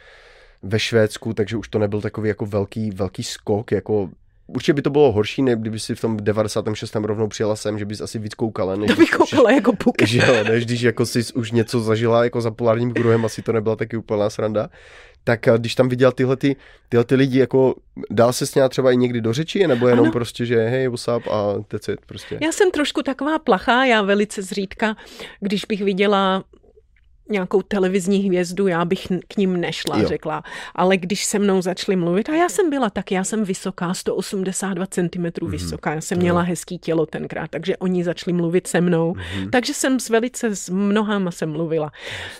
[0.63, 4.11] ve Švédsku, takže už to nebyl takový jako velký, velký skok, jako
[4.47, 6.95] Určitě by to bylo horší, ne, kdyby si v tom 96.
[6.95, 8.77] rovnou přijela sem, že bys asi víc koukala.
[8.77, 10.03] Než to bych koukala jako puk.
[10.03, 13.77] Že než když jako jsi už něco zažila jako za polárním kruhem, asi to nebyla
[13.77, 14.69] taky úplná sranda.
[15.25, 16.57] Tak eh, když tam viděl tyhle, ty,
[16.89, 17.75] tyhle ty lidi, jako
[18.11, 20.13] dál se s ním třeba i někdy do řeči, nebo jenom ano.
[20.13, 22.39] prostě, že hej, what's up a that's it prostě.
[22.43, 24.97] Já jsem trošku taková plachá, já velice zřídka,
[25.41, 26.45] když bych viděla
[27.29, 30.09] nějakou televizní hvězdu, já bych k ním nešla, jo.
[30.09, 30.43] řekla.
[30.75, 34.87] Ale když se mnou začali mluvit, a já jsem byla tak, já jsem vysoká, 182
[34.87, 35.51] cm mm-hmm.
[35.51, 39.13] vysoká, já jsem měla hezký tělo tenkrát, takže oni začali mluvit se mnou.
[39.13, 39.51] Mm-hmm.
[39.51, 41.93] Takže jsem s velice s mnohama jsem mluvila.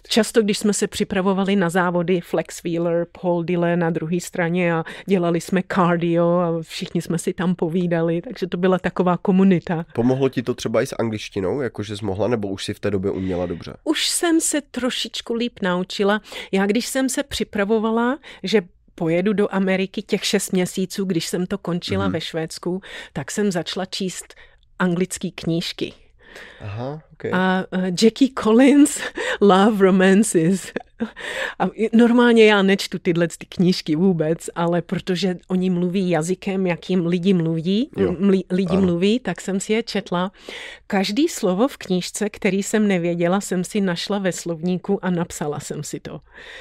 [0.09, 4.85] Často, když jsme se připravovali na závody Flex Wheeler, Paul Dille na druhé straně a
[5.07, 9.87] dělali jsme cardio a všichni jsme si tam povídali, takže to byla taková komunita.
[9.95, 12.91] Pomohlo ti to třeba i s angličtinou, jakože jsi mohla, nebo už si v té
[12.91, 13.75] době uměla dobře?
[13.85, 16.21] Už jsem se trošičku líp naučila.
[16.53, 18.63] Já když jsem se připravovala, že
[18.95, 22.13] pojedu do Ameriky těch šest měsíců, když jsem to končila mm-hmm.
[22.13, 22.81] ve Švédsku,
[23.13, 24.35] tak jsem začala číst
[24.79, 25.93] anglické knížky.
[26.61, 27.41] Aha, okay.
[27.41, 28.99] A uh, Jackie Collins,
[29.41, 30.73] Love Romances.
[31.59, 37.35] A normálně já nečtu tyhle ty knížky vůbec, ale protože oni mluví jazykem, jakým lidi
[37.35, 38.81] mluví, mli, lidi ano.
[38.81, 40.33] mluví, tak jsem si je četla.
[40.87, 45.85] Každý slovo v knížce, který jsem nevěděla, jsem si našla ve slovníku a napsala jsem
[45.85, 46.21] si to.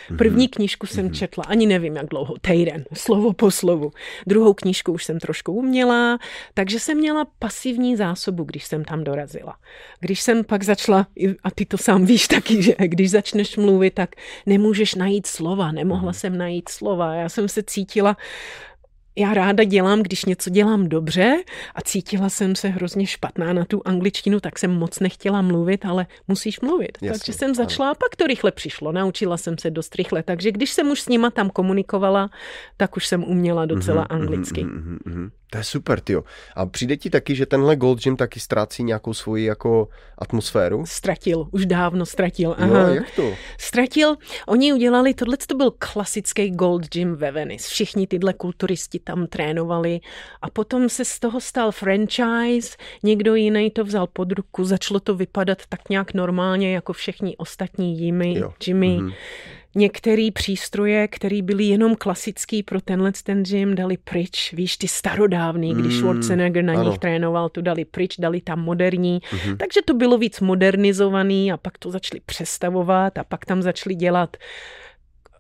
[0.10, 0.18] Mhm.
[0.18, 1.14] První knížku jsem mm-hmm.
[1.14, 3.92] četla, ani nevím jak dlouho, týden, slovo po slovu.
[4.28, 6.20] Druhou knížku už jsem trošku uměla,
[6.54, 9.56] takže jsem měla pasivní zásobu, když jsem tam dorazila.
[10.00, 11.08] Když jsem pak začala,
[11.44, 14.10] a ty to sám víš taky, že když začneš mluvit, tak
[14.46, 16.14] nemůžeš najít slova, nemohla mhm.
[16.14, 17.14] jsem najít slova.
[17.14, 18.18] Já jsem se cítila
[19.16, 21.44] já ráda dělám, když něco dělám dobře
[21.76, 26.08] a cítila jsem se hrozně špatná na tu angličtinu, tak jsem moc nechtěla mluvit, ale
[26.28, 26.98] musíš mluvit.
[27.02, 27.92] Jasně, takže jsem začala ano.
[27.92, 28.92] a pak to rychle přišlo.
[28.92, 32.30] Naučila jsem se dost rychle, takže když jsem už s nima tam komunikovala,
[32.78, 34.64] tak už jsem uměla docela mm-hmm, anglicky.
[34.64, 35.30] Mm-hmm, mm-hmm.
[35.52, 36.16] To je super, ty.
[36.56, 39.88] A přijde ti taky, že tenhle Gold Gym taky ztrácí nějakou svoji jako
[40.18, 40.86] atmosféru?
[40.86, 42.56] Ztratil, už dávno ztratil.
[42.58, 42.68] Aha.
[42.68, 43.34] No, jak to?
[43.60, 44.16] Ztratil.
[44.48, 47.70] Oni udělali, tohle to byl klasický Gold Gym ve Venice.
[47.70, 50.00] Všichni tyhle kulturisti tam trénovali
[50.42, 55.16] a potom se z toho stal franchise, někdo jiný to vzal pod ruku, začalo to
[55.16, 58.98] vypadat tak nějak normálně jako všichni ostatní jimy, Jimmy.
[58.98, 59.14] Mm-hmm.
[59.76, 64.54] Některé přístroje, které byly jenom klasický pro tenhle ten gym, dali pryč.
[64.54, 66.84] Víš, ty starodávný, když mm, Schwarzenegger na ano.
[66.84, 69.20] nich trénoval, to dali pryč, dali tam moderní.
[69.20, 69.58] Mm-hmm.
[69.58, 74.38] Takže to bylo víc modernizovaný a pak to začali přestavovat a pak tam začali dělat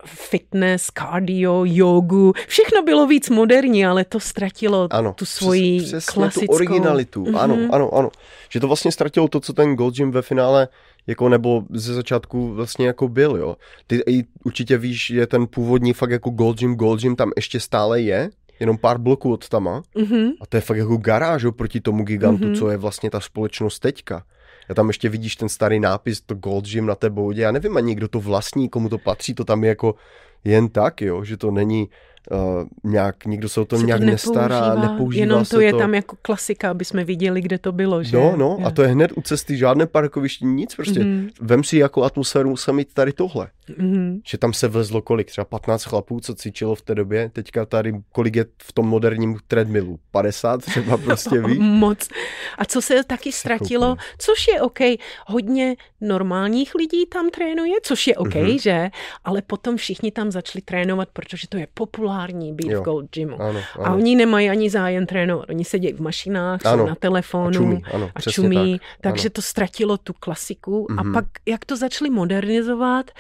[0.06, 6.46] fitness, cardio, jogu, všechno bylo víc moderní, ale to ztratilo ano, tu svoji přes, klasickou...
[6.46, 7.40] tu originalitu, mm-hmm.
[7.40, 8.10] ano, ano, ano.
[8.50, 10.68] Že to vlastně ztratilo to, co ten Gold Gym ve finále
[11.08, 13.56] jako nebo ze začátku vlastně jako byl, jo.
[13.88, 17.60] Ty i určitě víš, že ten původní fakt jako Gold Gym, Gold Gym tam ještě
[17.60, 18.30] stále je,
[18.60, 19.84] jenom pár bloků od tama.
[19.95, 20.32] Mm-hmm.
[20.41, 22.60] A to je fakt jako garáž proti tomu gigantu, mm-hmm.
[22.60, 24.24] co je vlastně ta společnost teďka.
[24.70, 27.41] A tam ještě vidíš ten starý nápis, to Gold Gym na té boudě.
[27.41, 29.95] Já nevím ani, kdo to vlastní, komu to patří, to tam je jako
[30.43, 31.89] jen tak, jo, že to není
[32.32, 35.72] uh, nějak, nikdo se o to se nějak to nestará, nepoužívá Jenom to se je
[35.72, 35.78] to.
[35.78, 38.18] tam jako klasika, aby jsme viděli, kde to bylo, že?
[38.18, 41.00] No, no, a to je hned u cesty žádné parkoviště, nic prostě.
[41.00, 41.30] Mm-hmm.
[41.42, 43.48] Vem si, jako atmosféru musí mít tady tohle.
[43.70, 44.22] Mm-hmm.
[44.28, 45.28] Že tam se vlezlo kolik?
[45.28, 47.30] Třeba 15 chlapů, co cvičilo v té době.
[47.34, 49.99] Teďka tady, kolik je v tom moderním treadmillu?
[50.12, 51.59] 50 třeba prostě ví?
[51.59, 52.09] Moc.
[52.57, 54.80] A co se taky ztratilo, což je OK.
[55.28, 58.62] Hodně normálních lidí tam trénuje, což je OK, mm-hmm.
[58.62, 58.89] že?
[59.24, 62.82] Ale potom všichni tam začali trénovat, protože to je populární být jo.
[62.82, 63.41] v Gold Gymu.
[63.41, 63.86] Ano, ano.
[63.86, 65.49] A oni nemají ani zájem trénovat.
[65.49, 66.84] Oni sedějí v mašinách, ano.
[66.84, 67.84] jsou na telefonu a čumí.
[67.93, 69.01] Ano, a čumí tak.
[69.01, 69.34] Takže ano.
[69.34, 70.86] to ztratilo tu klasiku.
[70.86, 70.99] Mm-hmm.
[70.99, 71.14] A mhm.
[71.14, 73.12] pak, jak to začali modernizovat,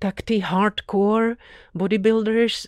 [0.00, 1.34] tak ty hardcore
[1.74, 2.66] bodybuilders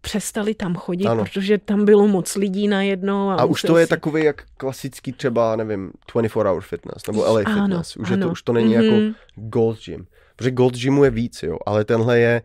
[0.00, 1.24] přestali tam chodit, ano.
[1.24, 3.30] protože tam bylo moc lidí najednou.
[3.30, 3.90] A, a už to je si...
[3.90, 7.96] takový jak klasický třeba, nevím, 24 hour fitness nebo LA ano, fitness.
[7.96, 8.16] Už, ano.
[8.16, 8.82] Je to, už to není mm-hmm.
[8.82, 9.14] jako mhm.
[9.34, 10.06] Gold Gym.
[10.36, 12.42] Protože Gold Gymu je víc, jo, ale tenhle je,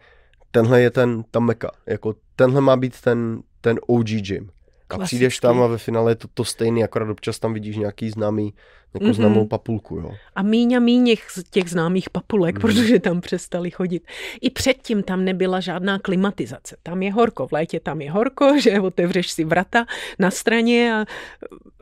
[0.51, 1.71] tenhle je ten, ta meka.
[1.85, 4.49] Jako tenhle má být ten, ten OG gym.
[4.49, 4.51] A
[4.87, 5.05] Klasický.
[5.05, 8.53] přijdeš tam a ve finále je to, to stejný, akorát občas tam vidíš nějaký známý,
[8.93, 9.13] jako mm-hmm.
[9.13, 9.95] známou papulku.
[9.95, 10.11] Jo.
[10.35, 11.15] A míň a míň
[11.49, 12.61] těch, známých papulek, mm.
[12.61, 14.03] protože tam přestali chodit.
[14.41, 16.77] I předtím tam nebyla žádná klimatizace.
[16.83, 19.85] Tam je horko, v létě tam je horko, že otevřeš si vrata
[20.19, 21.05] na straně a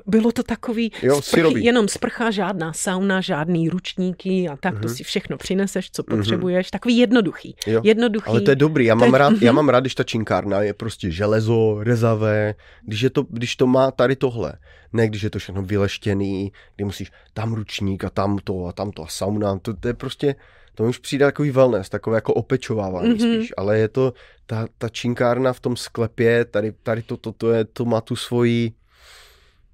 [0.08, 4.82] bylo to takový jo, sprchy, jenom sprcha, žádná sauna, žádný ručníky a tak, mm-hmm.
[4.82, 4.96] to mhm.
[4.96, 6.18] si všechno přineseš, co mhm.
[6.18, 6.68] potřebuješ.
[6.68, 6.72] Mm-hmm.
[6.72, 7.56] Takový jednoduchý.
[7.68, 7.82] Jo.
[7.84, 8.28] jednoduchý.
[8.28, 11.12] Ale to je dobrý, já mám, rád, já mám rád, když ta činkárna je prostě
[11.12, 12.56] železo, rezavé,
[12.86, 14.54] když, je to, když to má tady tohle.
[14.94, 18.92] Ne, když je to všechno vyleštěný, kdy musíš tam ručník a tam to a tam
[18.92, 20.36] to a sauna, to, to je prostě,
[20.76, 23.38] to už přijde takový wellness, takové jako opečovávání mm-hmm.
[23.38, 24.14] spíš, ale je to,
[24.46, 28.16] ta, ta činkárna v tom sklepě, tady, tady to, to, to, je, to má tu
[28.16, 28.72] svoji,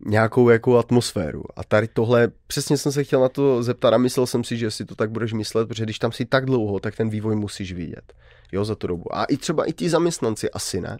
[0.05, 1.43] nějakou jako atmosféru.
[1.55, 4.71] A tady tohle, přesně jsem se chtěl na to zeptat a myslel jsem si, že
[4.71, 7.73] si to tak budeš myslet, protože když tam si tak dlouho, tak ten vývoj musíš
[7.73, 8.13] vidět.
[8.51, 9.15] Jo, za tu dobu.
[9.15, 10.97] A i třeba i ti zaměstnanci asi ne?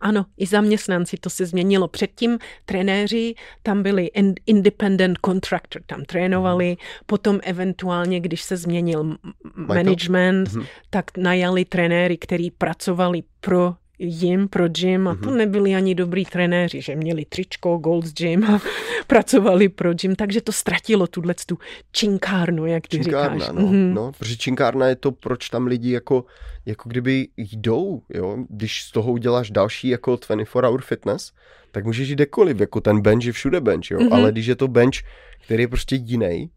[0.00, 1.88] Ano, i zaměstnanci, to se změnilo.
[1.88, 4.10] Předtím trenéři tam byli
[4.46, 6.76] independent contractor, tam trénovali, hmm.
[7.06, 9.16] potom eventuálně, když se změnil
[9.54, 10.64] management, hmm.
[10.90, 15.36] tak najali trenéry, kteří pracovali pro jim pro gym a to mhm.
[15.36, 18.60] nebyli ani dobrý trenéři, že měli tričko Gold's Gym a
[19.06, 21.58] pracovali pro gym, takže to ztratilo tuhle tu
[21.92, 23.56] činkárnu, jak ty činkárna, říkáš.
[23.56, 23.92] No, mm-hmm.
[23.92, 26.24] no, protože činkárna je to, proč tam lidi jako,
[26.66, 31.32] jako kdyby jdou, jo, když z toho uděláš další jako 24 hour fitness,
[31.72, 34.14] tak můžeš jít kdekoliv, jako ten bench je všude bench, jo, mm-hmm.
[34.14, 34.96] ale když je to bench,
[35.44, 36.50] který je prostě jiný,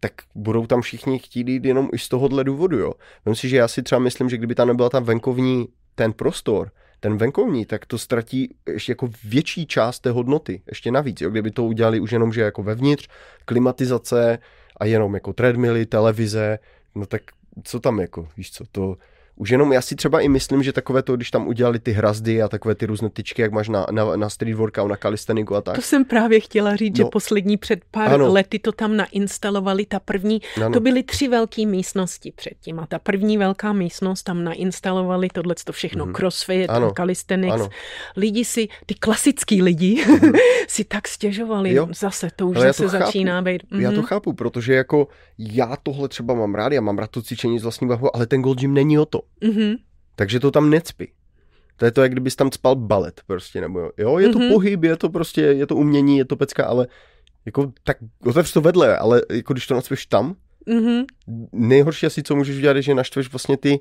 [0.00, 2.92] tak budou tam všichni chtít jít jenom i z tohohle důvodu, jo.
[3.24, 6.70] Myslím si, že já si třeba myslím, že kdyby tam nebyla ta venkovní ten prostor,
[7.00, 11.50] ten venkovní, tak to ztratí ještě jako větší část té hodnoty, ještě navíc, jo, kdyby
[11.50, 13.08] to udělali už jenom, že jako vevnitř,
[13.44, 14.38] klimatizace
[14.76, 16.58] a jenom jako treadmilly, televize,
[16.94, 17.22] no tak
[17.62, 18.96] co tam jako, víš co, to,
[19.36, 22.42] už jenom já si třeba i myslím, že takové to, když tam udělali ty hrazdy
[22.42, 25.60] a takové ty různé tyčky, jak máš na, na, na street workout, na kalisteniku a
[25.60, 25.74] tak.
[25.74, 27.04] To jsem právě chtěla říct, no.
[27.04, 28.32] že poslední před pár ano.
[28.32, 30.72] lety to tam nainstalovali, ta první, ano.
[30.72, 35.72] to byly tři velké místnosti předtím a ta první velká místnost tam nainstalovali tohle to
[35.72, 36.12] všechno, mm.
[36.12, 36.92] crossfit, ano.
[36.96, 37.54] calisthenics.
[37.54, 37.68] Ano.
[38.16, 40.32] Lidi si, ty klasický lidi, mm.
[40.68, 41.88] si tak stěžovali, jo.
[41.94, 43.62] zase to už zase začíná být.
[43.62, 43.80] Mm-hmm.
[43.80, 44.06] Já to mhm.
[44.06, 45.08] chápu, protože jako
[45.38, 48.42] já tohle třeba mám rád, já mám rád to cvičení z vlastní váhu, ale ten
[48.42, 49.25] Gold Gym není o to.
[49.42, 49.76] Mm-hmm.
[50.16, 51.12] Takže to tam necpi.
[51.76, 54.52] To je to, jak kdybys tam spal balet prostě, nebo jo, je to mm-hmm.
[54.52, 56.86] pohyb, je to prostě, je to umění, je to pecka, ale
[57.44, 57.96] jako tak
[58.26, 61.04] otevř to vedle, ale jako když to nacpeš tam, mm-hmm.
[61.52, 63.80] nejhorší asi, co můžeš udělat, je, že naštveš vlastně ty,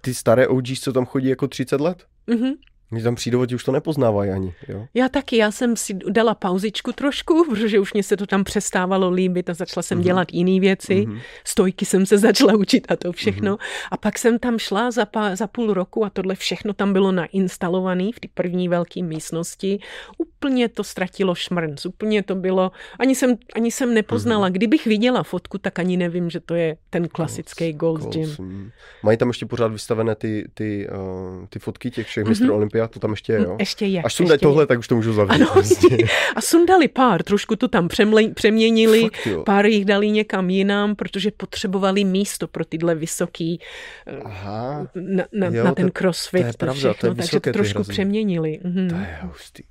[0.00, 2.04] ty staré OGs, co tam chodí jako 30 let.
[2.28, 2.54] Mm-hmm.
[2.90, 4.54] Když tam přijdou, už to nepoznávají ani.
[4.68, 4.86] Jo?
[4.94, 9.10] Já taky, já jsem si dala pauzičku trošku, protože už mě se to tam přestávalo
[9.10, 10.02] líbit a začala jsem mm-hmm.
[10.04, 10.94] dělat jiné věci.
[10.94, 11.20] Mm-hmm.
[11.44, 13.56] Stojky jsem se začala učit a to všechno.
[13.56, 13.88] Mm-hmm.
[13.90, 17.12] A pak jsem tam šla za, pa, za půl roku a tohle všechno tam bylo
[17.12, 19.78] nainstalované v té první velké místnosti.
[20.18, 24.48] Úplně to ztratilo šmrnc, úplně to bylo, ani jsem, ani jsem nepoznala.
[24.48, 24.52] Mm-hmm.
[24.52, 28.34] Kdybych viděla fotku, tak ani nevím, že to je ten klasický Gold's Gym.
[28.38, 28.70] Mm.
[29.02, 32.30] Mají tam ještě pořád vystavené ty, ty, uh, ty fotky těch všech mm-hmm.
[32.74, 33.56] Olympia, to tam ještě je, jo?
[33.58, 34.02] Ještě je.
[34.02, 34.66] Až sundají tohle, je.
[34.66, 35.42] tak už to můžu zavřít.
[35.42, 35.96] Ano, prostě.
[36.36, 41.30] a sundali pár, trošku to tam přemle, přeměnili, Fakt, pár jich dali někam jinam, protože
[41.30, 43.60] potřebovali místo pro tyhle vysoký
[44.06, 44.88] eh, Aha.
[44.94, 46.40] na, na, jo, na ten crossfit.
[46.40, 47.92] To je pravda, všechno, to je takže to trošku hrazí.
[47.92, 48.60] přeměnili.
[48.64, 48.88] Mhm.
[48.88, 49.62] To je hustý.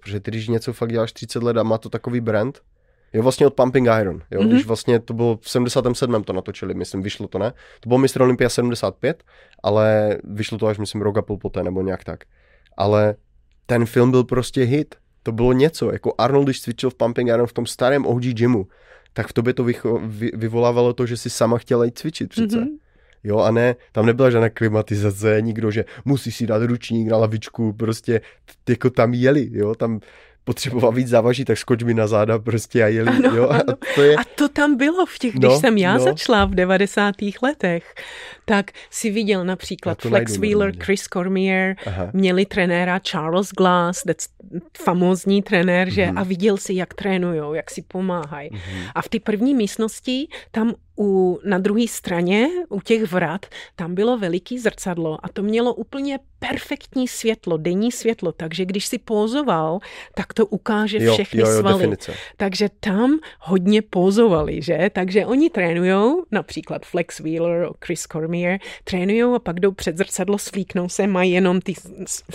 [0.00, 2.60] Protože ty, když něco fakt děláš 30 let a má to takový brand,
[3.12, 4.48] Jo, vlastně od Pumping Iron, jo, mm-hmm.
[4.48, 6.24] když vlastně to bylo v 77.
[6.24, 7.52] to natočili, myslím, vyšlo to, ne?
[7.80, 8.22] To bylo Mr.
[8.22, 9.24] Olympia 75,
[9.62, 12.24] ale vyšlo to až, myslím, rok a půl poté, nebo nějak tak.
[12.76, 13.14] Ale
[13.66, 14.94] ten film byl prostě hit.
[15.22, 18.66] To bylo něco, jako Arnold, když cvičil v Pumping Iron v tom starém OG gymu,
[19.12, 22.56] tak v tobě to vycho- vy- vyvolávalo to, že si sama chtěla jít cvičit přece.
[22.56, 22.78] Mm-hmm.
[23.24, 27.72] Jo, a ne, tam nebyla žádná klimatizace, nikdo, že musí si dát ručník na lavičku,
[27.72, 28.20] prostě
[28.68, 30.00] jako tam jeli, jo, tam
[30.52, 33.44] potřeboval víc závaží, tak skoč mi na záda prostě a jeli, Ano, jo.
[33.48, 33.74] A ano.
[33.94, 36.00] to je, A to tam bylo v těch, když No, jsem já no.
[36.00, 37.14] začala v 90.
[37.42, 37.94] letech,
[38.44, 40.84] tak si viděl například Flex najdu Wheeler, normálně.
[40.84, 42.10] Chris Cormier, Aha.
[42.12, 44.28] měli trenéra Charles Glass, that's
[44.82, 46.18] famózní trenér, že Mhm.
[46.18, 48.50] a viděl si, jak trénujou, jak si pomáhají.
[48.94, 53.46] A v té první místnosti, tam u, na druhé straně, u těch vrat,
[53.76, 58.98] tam bylo veliký zrcadlo a to mělo úplně perfektní světlo, denní světlo, takže když si
[58.98, 59.78] pózoval,
[60.14, 61.78] tak to ukáže jo, všechny jo, jo, svaly.
[61.78, 62.14] definice.
[62.36, 64.90] Takže tam hodně pozovali, že?
[64.92, 70.88] Takže oni trénujou, například Flex Wheeler, Chris Cormier, trénujou a pak jdou před zrcadlo, svlíknou
[70.88, 71.74] se, mají jenom ty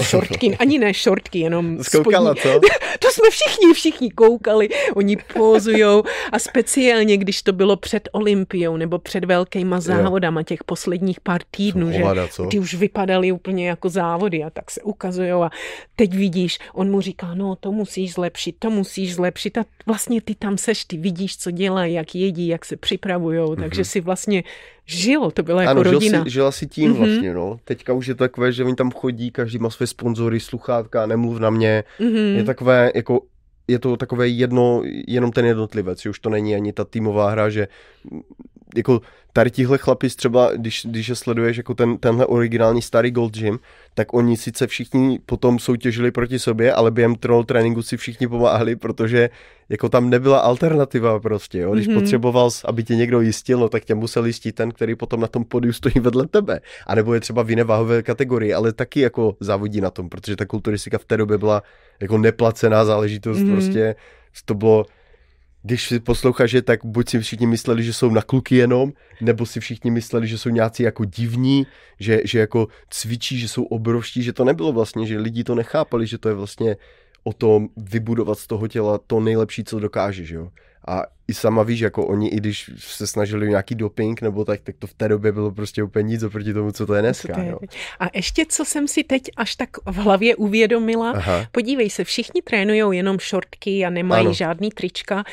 [0.01, 2.49] šortky, ani ne šortky, jenom Zkoukala, co?
[2.99, 8.09] To jsme všichni, všichni koukali, oni pozujou a speciálně, když to bylo před
[8.53, 12.03] olympiou nebo před velkýma závodama těch posledních pár týdnů, že
[12.49, 15.49] ty už vypadaly úplně jako závody a tak se ukazujou a
[15.95, 20.35] teď vidíš, on mu říká, no to musíš zlepšit, to musíš zlepšit a vlastně ty
[20.35, 24.43] tam seš, ty vidíš, co dělají, jak jedí, jak se připravujou, takže si vlastně
[24.85, 25.79] žil, to byla jako Mhm.
[25.79, 26.23] Ano, žil rodina.
[26.23, 26.97] si, žila si tím Mhm.
[26.99, 27.57] vlastně, no.
[27.65, 31.39] Teďka už je to takové, že oni tam chodí, každý má své sponzory, sluchátka, nemluv
[31.39, 31.83] na mě.
[31.99, 32.15] Mhm.
[32.35, 33.21] Je takové, jako,
[33.73, 37.67] je to takové jedno, jenom ten jednotlivec, už to není ani ta týmová hra, že
[38.75, 39.01] jako
[39.33, 43.59] tady tihle chlapi třeba, když, když je sleduješ jako ten, tenhle originální starý Gold Gym,
[43.93, 48.75] tak oni sice všichni potom soutěžili proti sobě, ale během troll tréninku si všichni pomáhali,
[48.75, 49.29] protože
[49.69, 51.73] jako tam nebyla alternativa prostě, jo?
[51.73, 51.95] Když Mhm.
[51.97, 51.99] mm-hmm.
[52.01, 55.43] potřeboval, aby tě někdo jistil, no, tak tě musel jistit ten, který potom na tom
[55.43, 56.59] podiu stojí vedle tebe.
[56.87, 60.35] A nebo je třeba v jiné váhové kategorii, ale taky jako závodí na tom, protože
[60.35, 61.63] ta kulturistika v té době byla
[61.99, 63.47] jako neplacená záležitost, Mhm.
[63.47, 63.53] mm-hmm.
[63.53, 63.95] prostě
[64.45, 64.85] to bylo
[65.63, 69.45] když si posloucháš, že tak buď si všichni mysleli, že jsou na kluky jenom, nebo
[69.45, 71.67] si všichni mysleli, že jsou nějací jako divní,
[71.99, 76.07] že, že jako cvičí, že jsou obrovští, že to nebylo vlastně, že lidi to nechápali,
[76.07, 76.75] že to je vlastně
[77.23, 80.49] o tom vybudovat z toho těla to nejlepší, co dokážeš, jo.
[80.87, 84.75] A i sama víš, jako oni, i když se snažili nějaký doping nebo tak, tak
[84.79, 87.39] to v té době bylo prostě úplně nic oproti tomu, co to je dneska, to
[87.39, 87.59] je jo.
[87.59, 87.77] teď?
[87.99, 91.47] A ještě, co jsem si teď až tak v hlavě uvědomila, Aha.
[91.51, 94.27] podívej se, všichni trénují jenom šortky a nemají Ano.
[94.27, 94.33] ano.
[94.33, 95.23] žádný trička,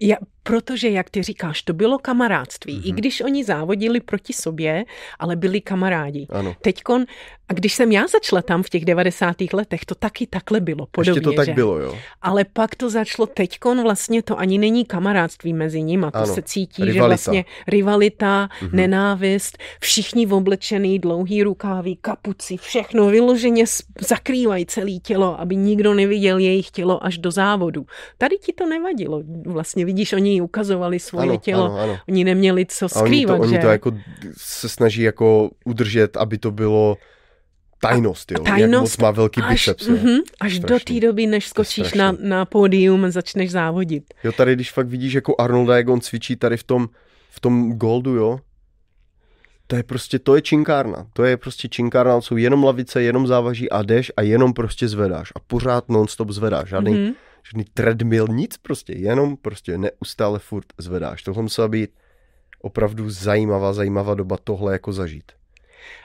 [0.00, 2.72] ja, protože, jak ty říkáš, to bylo kamarádství.
[2.74, 2.82] Mhm.
[2.82, 2.88] Mm-hmm.
[2.88, 4.84] I když oni závodili proti sobě,
[5.18, 6.26] ale byli kamarádi.
[6.30, 6.54] Ano.
[6.60, 7.04] Teďkon,
[7.48, 9.36] a když jsem já začala tam v těch 90.
[9.52, 11.52] letech, to taky takhle bylo podobně, Ještě to tak že?
[11.52, 11.98] bylo, jo.
[12.22, 16.42] Ale pak to začalo teďkon vlastně to ani není kamarádství mezi nimi, to Ano, se
[16.42, 17.08] cítí, že rivalita.
[17.08, 18.72] vlastně rivalita, mm-hmm.
[18.72, 23.64] nenávist, všichni v oblečený, dlouhý rukáví, kapuci, všechno vyloženě
[24.00, 27.86] zakrývají celé tělo, aby nikdo neviděl jejich tělo až do závodu.
[28.18, 29.22] Tady ti to nevadilo.
[29.46, 31.98] Vlastně vidíš, oni ukazovali svoje Ano, tělo, ano, ano.
[32.08, 33.58] oni neměli co A oni to, skrývat, oni že?
[33.58, 33.92] to jako
[34.36, 36.96] se snaží jako udržet, aby to bylo
[37.82, 38.36] tajnost, jo.
[38.38, 42.12] Jak moc tajnost má velký až, biceps, mhm, až do té doby, než skočíš na,
[42.20, 44.04] na pódium a začneš závodit.
[44.24, 46.88] Jo, tady když fakt vidíš jako Arnolda, jak on cvičí tady v tom,
[47.30, 48.40] v tom goldu, jo.
[49.66, 51.06] To je prostě, to je činkárna.
[51.12, 55.32] To je prostě činkárna, jsou jenom lavice, jenom závaží a jdeš a jenom prostě zvedáš.
[55.36, 56.68] A pořád non-stop zvedáš.
[56.68, 57.00] Žádný, Mhm.
[57.00, 57.14] mm-hmm.
[57.44, 58.92] Žádný treadmill, nic prostě.
[58.92, 61.22] Jenom prostě neustále furt zvedáš.
[61.22, 61.90] Tohle musela být
[62.60, 65.32] opravdu zajímavá, zajímavá doba tohle jako zažít.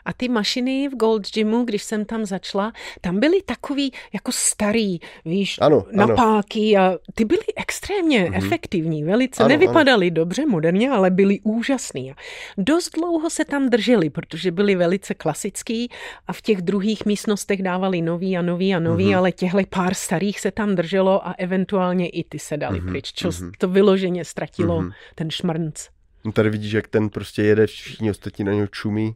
[0.05, 4.99] A ty mašiny v Gold Gymu, když jsem tam začala, tam byly takový jako starý,
[5.25, 6.07] víš, Ano, ano.
[6.07, 8.37] napáky a ty byly extrémně mm-hmm.
[8.37, 9.43] efektivní, velice.
[9.43, 12.13] Ano, Nevypadaly dobře moderně, ale byly úžasný.
[12.57, 15.89] Dost dlouho se tam drželi, protože byly velice klasický
[16.27, 19.17] a v těch druhých místnostech dávali nový a nový a nový, mm-hmm.
[19.17, 22.89] ale těchto pár starých se tam drželo a eventuálně i ty se dali mm-hmm.
[22.89, 23.51] pryč, čo mm-hmm.
[23.57, 24.91] to vyloženě ztratilo mm-hmm.
[25.15, 25.87] ten šmrnc.
[26.25, 29.15] No tady vidíš, jak ten prostě jede, všichni ostatní na něho čumí,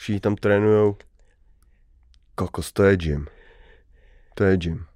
[0.00, 0.96] všichni tam trénujou.
[2.34, 3.26] Kokos, to je gym.
[4.34, 4.86] To je gym.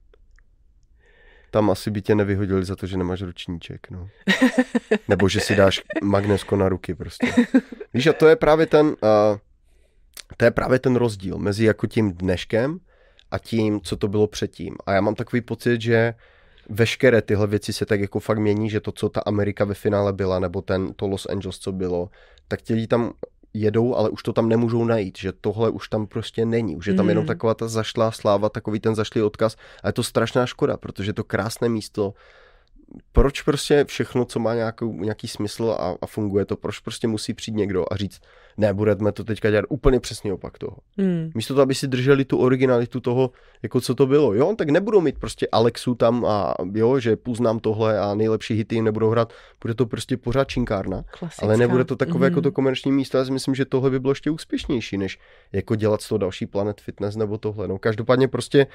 [1.51, 4.09] Tam asi by tě nevyhodili za to, že nemáš ručníček, no.
[5.09, 7.35] Nebo že si dáš magnesko na ruky prostě.
[7.95, 9.39] Víš, a to je právě ten, uh,
[10.37, 12.79] to je právě ten rozdíl mezi jako tím dneškem
[13.31, 14.77] a tím, co to bylo předtím.
[14.87, 16.15] A já mám takový pocit, že
[16.69, 20.13] veškeré tyhle věci se tak jako fakt mění, že to, co ta Amerika ve finále
[20.13, 22.11] byla, nebo ten, to Los Angeles, co bylo,
[22.49, 23.13] tak ti lidi tam
[23.55, 26.77] jedou, ale už to tam nemůžou najít, že tohle už tam prostě není.
[26.77, 27.09] Už je tam Mm.
[27.09, 31.13] jenom taková ta zašlá sláva, takový ten zašlý odkaz a je to strašná škoda, protože
[31.13, 32.15] to krásné místo,
[33.13, 37.35] proč prostě všechno, co má nějakou, nějaký smysl a, a funguje to, proč prostě musí
[37.35, 38.21] přijít někdo a říct,
[38.57, 40.77] ne, budeme to teďka dělat úplně přesně opak toho.
[40.99, 41.31] Hmm.
[41.35, 43.31] Místo toho, aby si drželi tu originalitu toho,
[43.63, 44.35] jako co to bylo.
[44.35, 48.75] Jo, tak nebudou mít prostě Alexu tam a jo, že poznám tohle a nejlepší hity
[48.75, 49.33] jim nebudou hrát.
[49.63, 51.05] Bude to prostě pořád činkárna.
[51.19, 51.47] Klasická.
[51.47, 52.25] Ale nebude to takové mm.
[52.25, 52.43] jako Mhm.
[52.43, 53.19] to komerční místo.
[53.19, 55.19] Já si myslím, že tohle by bylo ještě úspěšnější, než
[55.53, 57.69] jako dělat z toho další Planet Fitness nebo tohle.
[57.69, 58.67] No každopádně prostě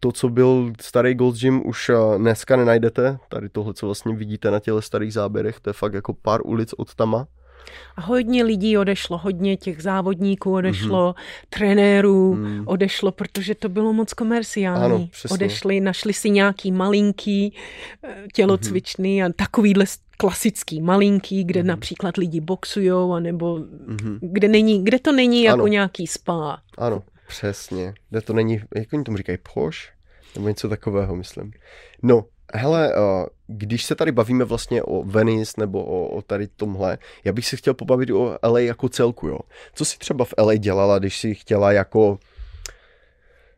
[0.00, 3.18] to, co byl starý Gold's Gym, už dneska nenajdete.
[3.28, 6.74] Tady tohle, co vlastně vidíte na těle starých záběrech, to je fakt jako pár ulic
[6.76, 7.26] od Tama.
[7.96, 11.46] A hodně lidí odešlo, hodně těch závodníků odešlo, mm-hmm.
[11.48, 12.62] trenérů mm.
[12.66, 14.84] odešlo, protože to bylo moc komerciální.
[14.84, 17.54] Ano, Odešli, našli si nějaký malinký
[18.04, 19.26] eh, tělocvičný mm-hmm.
[19.26, 19.84] a takovýhle
[20.16, 21.66] klasický malinký, kde mm-hmm.
[21.66, 24.18] například lidi boxujou, anebo mm-hmm.
[24.20, 25.66] kde, není, kde to není jako ano.
[25.66, 26.58] nějaký spa.
[26.78, 27.94] Ano, přesně.
[28.10, 29.92] Kde to není, jak oni tomu říkají, poš?
[30.34, 31.52] Nebo něco takového, myslím.
[32.02, 32.24] No,
[32.54, 37.32] hele, uh, když se tady bavíme vlastně o Venice nebo o, o tady tomhle, já
[37.32, 39.38] bych se chtěl pobavit o LA jako celku, jo.
[39.74, 42.18] Co si třeba v LA dělala, když si chtěla jako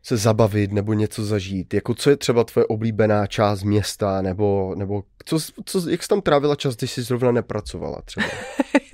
[0.03, 1.73] se zabavit nebo něco zažít?
[1.73, 6.21] Jako co je třeba tvoje oblíbená část města nebo, nebo co, co, jak jsi tam
[6.21, 8.27] trávila čas, když jsi zrovna nepracovala třeba?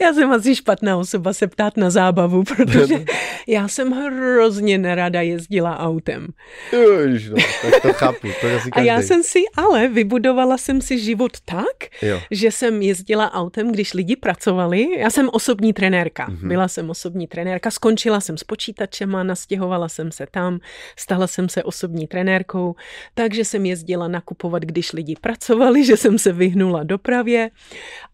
[0.00, 3.04] Já jsem asi špatná osoba se ptát na zábavu, protože
[3.48, 6.26] já jsem hrozně nerada jezdila autem.
[6.72, 8.28] Ježiš, no, tak to chápu.
[8.40, 12.20] To asi A já jsem si, ale vybudovala jsem si život tak, jo.
[12.30, 14.98] že jsem jezdila autem, když lidi pracovali.
[14.98, 16.28] Já jsem osobní trenérka.
[16.28, 16.48] Mm-hmm.
[16.48, 20.58] Byla jsem osobní trenérka, skončila jsem s počítačema, nastěhovala jsem se tam,
[20.96, 22.74] stala jsem se osobní trenérkou,
[23.14, 27.50] takže jsem jezdila nakupovat, když lidi pracovali, že jsem se vyhnula dopravě.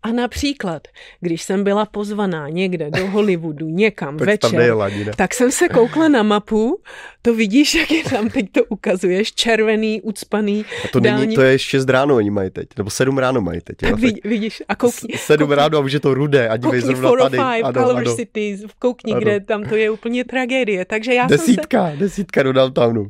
[0.03, 0.89] A například,
[1.21, 4.75] když jsem byla pozvaná někde do Hollywoodu, někam večer,
[5.17, 6.81] tak jsem se koukla na mapu,
[7.23, 10.65] to vidíš, jak je tam, teď to ukazuješ, červený, ucpaný.
[10.85, 13.77] A to není, to je 6 ráno oni mají teď, nebo 7 ráno mají teď.
[13.77, 15.15] Tak jo, vidíš, a koukni.
[15.17, 17.37] 7 koukni, ráno a už je to rudé a dívej zrovna tady.
[17.73, 18.17] Color ano.
[18.17, 19.21] Cities, koukni, ano.
[19.21, 20.85] kde tam to je úplně tragédie.
[20.85, 22.04] Takže já desítka, jsem se...
[22.05, 23.07] desítka do downtownu.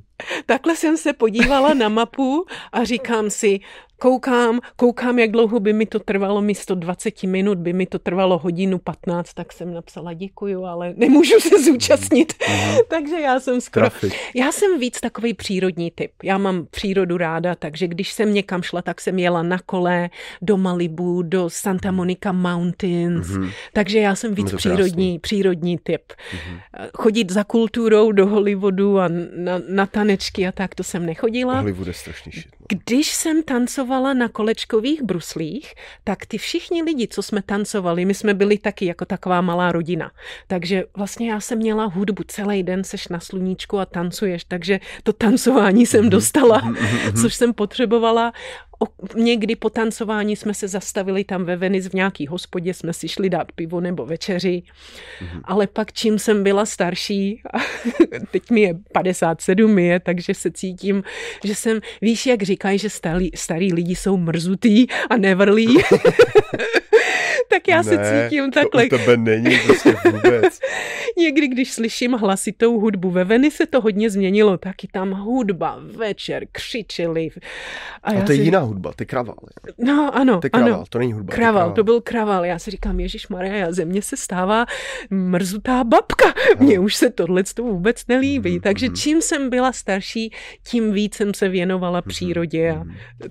[0.46, 3.60] Takhle jsem se podívala na mapu a říkám si,
[4.04, 8.38] koukám, koukám, jak dlouho by mi to trvalo, místo 20 minut by mi to trvalo
[8.38, 12.32] hodinu 15, tak jsem napsala děkuju, ale nemůžu se zúčastnit.
[12.32, 12.80] Mm-hmm.
[12.88, 13.90] takže já jsem skoro...
[13.90, 14.14] Trafik.
[14.34, 16.10] Já jsem víc takový přírodní typ.
[16.22, 20.10] Já mám přírodu ráda, takže když jsem někam šla, tak jsem jela na kole
[20.42, 23.50] do Malibu, do Santa Monica Mountains, mm-hmm.
[23.72, 26.12] takže já jsem víc přírodní, přírodní typ.
[26.12, 26.88] Mm-hmm.
[26.94, 31.60] Chodit za kulturou do Hollywoodu a na, na tanečky a tak, to jsem nechodila.
[31.60, 32.54] Hollywood je strašný shit.
[32.68, 38.34] Když jsem tancovala na kolečkových bruslích, tak ty všichni lidi, co jsme tancovali, my jsme
[38.34, 40.10] byli taky jako taková malá rodina.
[40.46, 45.12] Takže vlastně já jsem měla hudbu celý den, seš na sluníčku a tancuješ, takže to
[45.12, 46.10] tancování jsem mhm.
[46.10, 48.32] dostala, mhm, mhm, což jsem potřebovala
[49.14, 53.30] někdy po tancování jsme se zastavili tam ve Venice v nějaký hospodě, jsme si šli
[53.30, 55.40] dát pivo nebo večeři, mm-hmm.
[55.44, 57.58] ale pak čím jsem byla starší, a
[58.30, 61.02] teď mi je 57 je, takže se cítím,
[61.44, 65.76] že jsem, víš, jak říkají, že starý, starý lidi jsou mrzutý a nevrlí.
[67.48, 68.86] tak já ne, se cítím takhle.
[68.86, 70.60] To u tebe není prostě vůbec.
[71.24, 74.58] Někdy, když slyším hlasitou hudbu ve Veni, se to hodně změnilo.
[74.58, 77.30] Taky tam hudba, večer, křičeli.
[78.02, 78.44] A, a to je si...
[78.44, 79.36] jiná hudba, ty kraval.
[79.78, 80.40] No, ano.
[80.40, 80.84] Ty kraval, ano.
[80.88, 81.34] to není hudba.
[81.34, 82.44] Kraval, kraval, to byl kraval.
[82.44, 84.66] Já si říkám, Ježíš Maria, ze mě se stává
[85.10, 86.34] mrzutá babka.
[86.58, 88.52] Mně už se tohle vůbec nelíbí.
[88.52, 88.94] Mm, Takže mm.
[88.94, 92.84] čím jsem byla starší, tím víc jsem se věnovala mm, přírodě a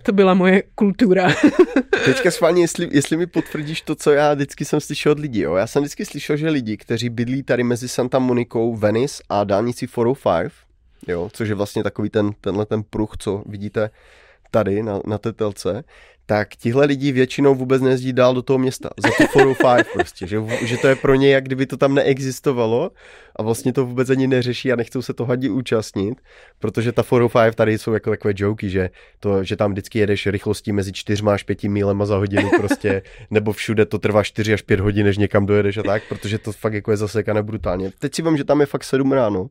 [0.03, 1.29] to byla moje kultura.
[2.05, 5.39] Teďka schválně, jestli, jestli mi potvrdíš to, co já vždycky jsem slyšel od lidí.
[5.39, 5.55] Jo?
[5.55, 9.87] Já jsem vždycky slyšel, že lidi, kteří bydlí tady mezi Santa Monikou, Venice a dálnicí
[9.87, 10.51] 405,
[11.07, 13.89] jo, což je vlastně takový ten, tenhle ten pruh, co vidíte
[14.51, 15.83] tady na, na té telce,
[16.25, 18.89] tak tihle lidi většinou vůbec nejezdí dál do toho města.
[18.97, 22.91] Za tu 405 prostě, že, že to je pro ně, jak kdyby to tam neexistovalo
[23.35, 26.21] a vlastně to vůbec ani neřeší a nechcou se to hadí účastnit,
[26.59, 30.71] protože ta 405 tady jsou jako takové joky, že, to, že tam vždycky jedeš rychlostí
[30.71, 33.01] mezi 4 až 5 mílema za hodinu prostě,
[33.31, 36.51] nebo všude to trvá 4 až 5 hodin, než někam dojedeš a tak, protože to
[36.51, 37.91] fakt jako je zasekané brutálně.
[37.99, 39.49] Teď si vím, že tam je fakt 7 ráno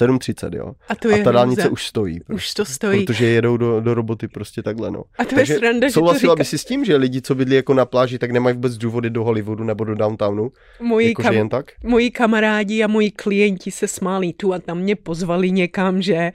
[0.00, 0.72] 7.30, jo.
[0.88, 2.20] A, to je a ta dálnice už stojí.
[2.20, 3.04] Prostě, už to stojí.
[3.04, 5.02] Protože jedou do, do roboty prostě takhle, no.
[5.18, 7.74] A to Takže je sranda, souhlasila by si s tím, že lidi, co bydlí jako
[7.74, 10.52] na pláži, tak nemají vůbec důvody do Hollywoodu nebo do downtownu?
[10.80, 11.72] Moji, jako, kam, jen tak?
[11.84, 16.32] moji kamarádi a moji klienti se smáli tu a tam mě pozvali někam, že?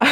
[0.00, 0.06] A,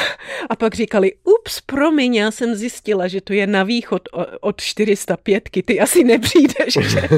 [0.50, 4.02] a pak říkali, ups, promiň, já jsem zjistila, že to je na východ
[4.40, 7.00] od 405, ty asi nepřijdeš, že?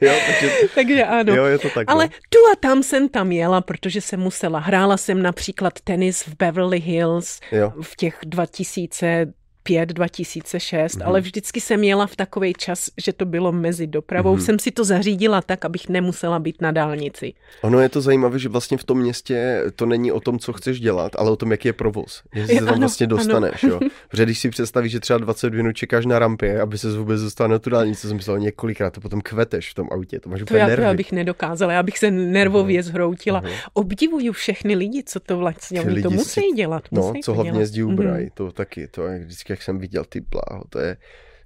[0.00, 1.34] jo, takže, takže ano.
[1.34, 2.10] Jo, je to tak, Ale no.
[2.28, 6.36] tu a tam jsem tam jela, protože jsem musela hrát Hrála jsem například tenis v
[6.36, 7.72] Beverly Hills jo.
[7.82, 9.32] v těch 2000
[9.66, 11.06] 2005, 2006, mm-hmm.
[11.06, 14.36] ale vždycky jsem jela v takový čas, že to bylo mezi dopravou.
[14.36, 14.44] Mm-hmm.
[14.44, 17.32] Jsem si to zařídila tak, abych nemusela být na dálnici.
[17.62, 20.80] Ono je to zajímavé, že vlastně v tom městě to není o tom, co chceš
[20.80, 22.22] dělat, ale o tom, jaký je provoz.
[22.34, 23.62] Že se tam ano, vlastně dostaneš.
[23.62, 23.80] Jo?
[24.08, 27.48] Protože když si představíš, že třeba 20 minut čekáš na rampě, aby se vůbec dostal
[27.48, 30.20] na tu dálnici, jsem myslel několikrát, to potom kveteš v tom autě.
[30.20, 30.82] To máš to já, nervy.
[30.82, 32.84] to já bych nedokázala, já bych se nervově uh-huh.
[32.84, 33.42] zhroutila.
[33.42, 33.52] Uh-huh.
[33.72, 36.56] Obdivuju všechny lidi, co to vlastně, oni to musí si...
[36.56, 36.82] dělat.
[36.92, 40.64] No, co hlavně jezdí Uber, to taky, to je vždycky, jak jsem viděl, ty bláho,
[40.70, 40.96] to je,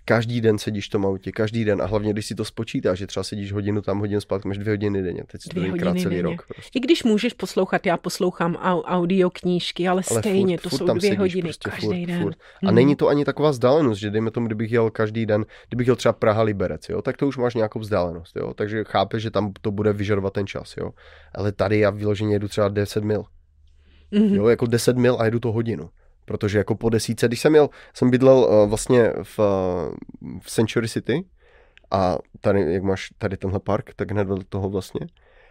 [0.04, 3.06] každý den sedíš v tom autě, každý den a hlavně, když si to spočítáš, že
[3.06, 6.22] třeba sedíš hodinu tam, hodinu zpátky, máš dvě hodiny denně, teď si to celý denně.
[6.22, 6.46] rok.
[6.54, 6.78] Prostě.
[6.78, 8.54] I když můžeš poslouchat, já poslouchám
[8.84, 12.22] audio knížky, ale, ale stejně, furt, to furt jsou dvě hodiny prostě, každý furt, den.
[12.22, 12.38] Furt.
[12.62, 12.74] A hmm.
[12.74, 16.12] není to ani taková vzdálenost, že dejme tomu, kdybych jel každý den, kdybych jel třeba
[16.12, 19.70] Praha Liberec, jo, tak to už máš nějakou vzdálenost, jo, takže chápeš, že tam to
[19.70, 20.90] bude vyžadovat ten čas, jo.
[21.34, 23.24] Ale tady já vyloženě jedu třeba 10 mil.
[24.12, 24.34] Mm-hmm.
[24.34, 25.90] Jo, jako 10 mil a jedu to hodinu
[26.30, 29.46] protože jako po desíce, když jsem měl, jsem bydlel uh, vlastně v, uh,
[30.40, 31.24] v Century City
[31.90, 35.00] a tady, jak máš tady tenhle park, tak hned vedle toho vlastně.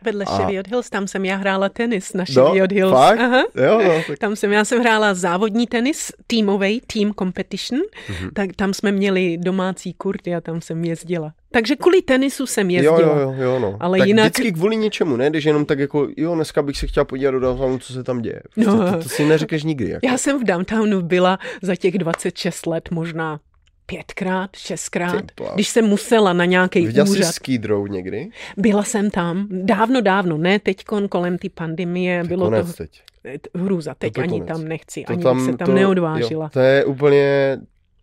[0.02, 0.38] Vedle a...
[0.38, 2.94] Cheviot Hills, tam jsem já hrála tenis na Cheviot no, Hills.
[2.94, 3.20] Fakt?
[3.20, 3.44] Aha.
[3.56, 4.20] Jo, no, tak...
[4.20, 8.30] Tam jsem, já jsem hrála závodní tenis, týmový, team competition, mm-hmm.
[8.34, 11.34] tak tam jsme měli domácí kurty a tam jsem jezdila.
[11.52, 13.00] Takže kvůli tenisu jsem jezdila.
[13.00, 13.78] Jo, jo, jo, no.
[13.80, 14.26] Ale tak jinak...
[14.26, 15.30] vždycky kvůli něčemu, ne?
[15.30, 18.22] Když jenom tak jako, jo, dneska bych se chtěla podívat do downtownu, co se tam
[18.22, 18.42] děje.
[18.58, 18.92] No.
[18.92, 19.90] To, to, si neřekneš nikdy.
[19.90, 20.08] Jako.
[20.08, 23.40] Já jsem v downtownu byla za těch 26 let možná
[23.86, 27.08] pětkrát, šestkrát, když jsem musela na nějaký úřad.
[27.08, 28.30] jsi ski někdy?
[28.58, 32.22] Byla jsem tam, dávno, dávno, ne teď kolem té pandemie.
[32.22, 33.42] To bylo konec to teď.
[33.56, 34.48] hrůza, teď to ani konec.
[34.48, 36.46] tam nechci, to ani tam, se tam to, neodvážila.
[36.46, 37.58] Jo, to je úplně,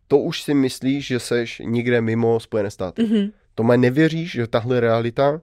[0.08, 3.02] to už si myslíš, že seš nikde mimo Spojené státy.
[3.02, 3.32] Mm-hmm.
[3.54, 5.40] To má nevěříš, že tahle realita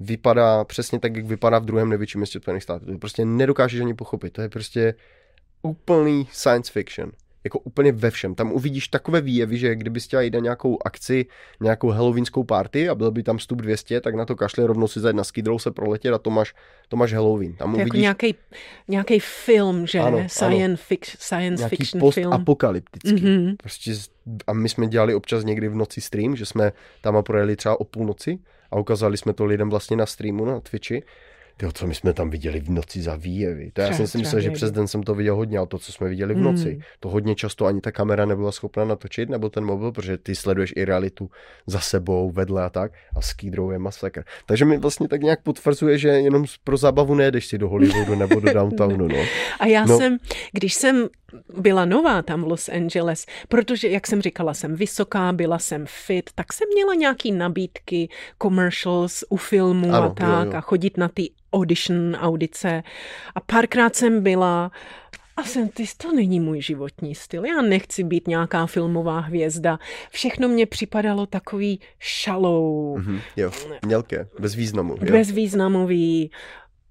[0.00, 2.86] vypadá přesně tak, jak vypadá v druhém největším městě Spojených států.
[2.86, 4.32] To prostě nedokážeš ani pochopit.
[4.32, 4.94] To je prostě
[5.62, 7.12] úplný science fiction
[7.44, 8.34] jako úplně ve všem.
[8.34, 11.26] Tam uvidíš takové výjevy, že kdybys chtěla jít na nějakou akci,
[11.60, 15.00] nějakou halloweenskou party a byl by tam vstup 200, tak na to kašle rovnou si
[15.00, 16.54] zajít na skidrou se proletět a to máš,
[16.88, 17.52] to máš Halloween.
[17.52, 18.06] Tam to jako uvidíš...
[18.06, 18.26] jako
[18.88, 19.98] nějaký, film, že?
[19.98, 20.76] Ano, science, ano.
[20.76, 22.32] Fix, science nějaký fiction post film.
[22.32, 23.26] apokalyptický.
[23.26, 23.56] Mm-hmm.
[23.56, 23.92] Prostě
[24.46, 27.84] a my jsme dělali občas někdy v noci stream, že jsme tam projeli třeba o
[27.84, 28.38] půlnoci
[28.70, 31.02] a ukázali jsme to lidem vlastně na streamu na Twitchi
[31.62, 33.70] Tyjo, co my jsme tam viděli v noci za výjevy.
[33.72, 35.92] To já jsem si myslel, že přes den jsem to viděl hodně, ale to, co
[35.92, 36.80] jsme viděli v noci, mm.
[37.00, 40.72] to hodně často ani ta kamera nebyla schopna natočit, nebo ten mobil, protože ty sleduješ
[40.76, 41.30] i realitu
[41.66, 42.92] za sebou, vedle a tak.
[43.16, 44.24] A s Kýdrou je masakr.
[44.46, 48.40] Takže mi vlastně tak nějak potvrzuje, že jenom pro zábavu nejedeš si do Hollywoodu nebo
[48.40, 49.08] do downtownu.
[49.08, 49.24] No.
[49.60, 49.98] A já no.
[49.98, 50.18] jsem,
[50.52, 51.08] když jsem
[51.58, 56.30] byla nová tam v Los Angeles, protože, jak jsem říkala, jsem vysoká, byla jsem fit,
[56.34, 58.08] tak jsem měla nějaký nabídky,
[58.42, 60.58] commercials u filmů ano, a tak jo, jo.
[60.58, 62.82] a chodit na ty audition, audice.
[63.34, 64.70] A párkrát jsem byla
[65.36, 67.44] a jsem, ty, to není můj životní styl.
[67.44, 69.78] Já nechci být nějaká filmová hvězda.
[70.10, 72.96] Všechno mě připadalo takový šalou.
[72.98, 73.50] Mm-hmm, jo,
[73.86, 74.96] mělké, bezvýznamu.
[75.00, 75.12] Jo.
[75.12, 76.30] Bezvýznamový.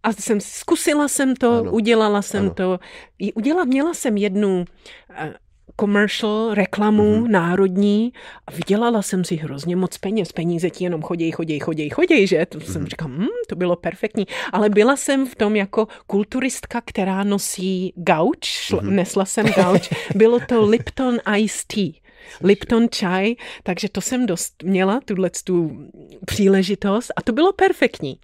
[0.04, 1.72] A jsem, zkusila jsem to, ano.
[1.72, 2.54] udělala jsem ano.
[2.54, 2.80] to.
[3.36, 4.66] Udělala, měla jsem jednu
[5.16, 5.34] eh,
[5.82, 7.32] commercial, reklamu mm-hmm.
[7.32, 8.14] národní
[8.48, 10.32] a vydělala jsem si hrozně moc peněz.
[10.32, 12.46] Peníze ti jenom chodí, chodí, chodí, chodí, že?
[12.46, 12.72] To mm-hmm.
[12.72, 14.28] jsem říkala, hm, to bylo perfektní.
[14.52, 18.90] Ale byla jsem v tom jako kulturistka, která nosí gauč, mm-hmm.
[18.90, 19.90] nesla jsem gauč.
[20.16, 22.02] Bylo to Lipton Ice Tea.
[22.44, 25.88] Lipton čaj, takže to jsem dost měla, tuhle tu
[26.26, 28.18] příležitost a to bylo perfektní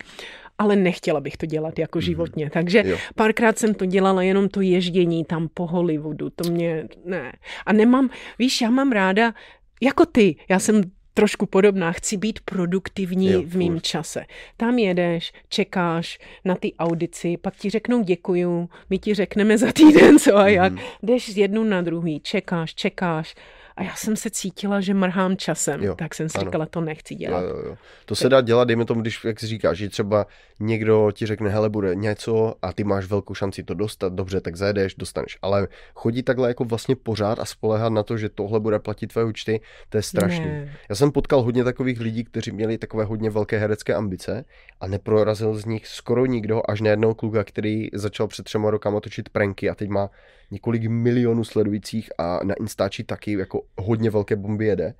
[0.57, 2.05] ale nechtěla bych to dělat jako mhm.
[2.05, 2.49] životně.
[2.49, 2.97] Takže jo.
[3.15, 7.33] párkrát jsem to dělala jenom to ježdění tam po Hollywoodu, to mě, ne.
[7.65, 9.33] A nemám, víš, já mám ráda,
[9.81, 10.81] jako ty, já jsem
[11.13, 13.83] trošku podobná, chci být produktivní jo, v mým furt.
[13.83, 14.25] čase.
[14.57, 20.19] Tam jedeš, čekáš na ty audici, pak ti řeknou děkuju, my ti řekneme za týden
[20.19, 20.73] co a jak.
[20.73, 20.79] Mm.
[21.03, 23.35] Jdeš z jednu na druhý, čekáš, čekáš
[23.77, 26.45] a já jsem se cítila, že mrhám časem, jo, tak jsem si ano.
[26.45, 27.41] říkala, to nechci dělat.
[27.41, 27.77] Jo, jo, jo.
[28.05, 30.25] To se dá dělat, dejme tomu, když, jak si říkáš, že třeba
[30.59, 34.55] někdo ti řekne, hele, bude něco a ty máš velkou šanci to dostat, dobře, tak
[34.55, 35.37] zajedeš, dostaneš.
[35.41, 39.23] Ale chodí takhle jako vlastně pořád a spolehat na to, že tohle bude platit tvé
[39.23, 40.45] účty, to je strašný.
[40.45, 40.77] Ne.
[40.89, 44.45] Já jsem potkal hodně takových lidí, kteří měli takové hodně velké herecké ambice
[44.81, 48.99] a neprorazil z nich skoro nikdo, až na jednoho kluka, který začal před třema rokama
[48.99, 50.09] točit pranky a teď má
[50.51, 54.93] několik milionů sledujících a na Instači taky jako hodně velké bomby jede.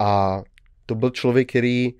[0.00, 0.42] A
[0.86, 1.94] to byl člověk, který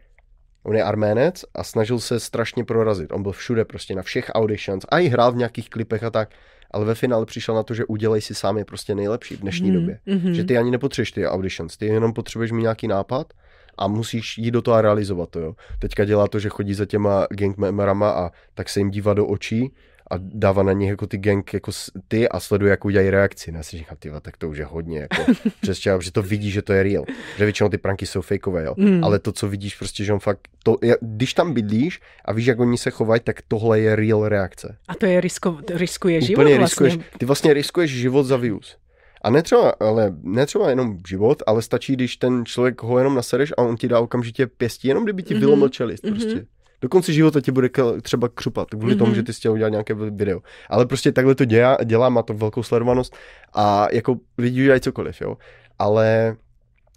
[0.63, 3.13] On je arménec a snažil se strašně prorazit.
[3.13, 6.31] On byl všude prostě na všech auditions a i hrál v nějakých klipech a tak,
[6.71, 9.71] ale ve finále přišel na to, že udělej si sám je prostě nejlepší v dnešní
[9.71, 9.99] mm, době.
[10.07, 10.31] Mm-hmm.
[10.31, 13.33] Že ty ani nepotřebuješ ty auditions, ty jenom potřebuješ mít nějaký nápad
[13.79, 15.41] a musíš jít do toho a realizovat to.
[15.41, 15.55] Jo.
[15.79, 19.27] Teďka dělá to, že chodí za těma gang memberama a tak se jim dívá do
[19.27, 19.73] očí
[20.11, 21.71] a dává na nich jako ty gang jako
[22.09, 23.53] ty a sleduje, jak udělají reakci.
[23.55, 26.63] Já si říkám, ty tak to už je hodně, jako, přesně, že to vidí, že
[26.63, 27.05] to je real.
[27.39, 28.75] Že většinou ty pranky jsou fakeové, jo.
[28.77, 29.05] Mm.
[29.05, 32.61] Ale to, co vidíš, prostě, že on fakt, to, když tam bydlíš a víš, jak
[32.61, 34.77] oni se chovají, tak tohle je real reakce.
[34.89, 36.87] A to je risko, riskuje život Úplně vlastně.
[36.87, 38.77] riskuješ, ty vlastně riskuješ život za views.
[39.23, 43.63] A netřeba, ale netřeba jenom život, ale stačí, když ten člověk ho jenom nasereš a
[43.63, 45.69] on ti dá okamžitě pěstí, jenom kdyby ti mm-hmm.
[45.69, 46.47] čelist mm-hmm.
[46.81, 47.69] Do konce života ti bude
[48.03, 48.99] třeba křupat, kvůli mm-hmm.
[48.99, 50.41] tomu, že ty jsi chtěl udělat nějaké video.
[50.71, 53.17] Ale prostě takhle to dělá, dělá, má to velkou sledovanost
[53.55, 55.37] a jako lidi udělají cokoliv, jo.
[55.79, 56.37] Ale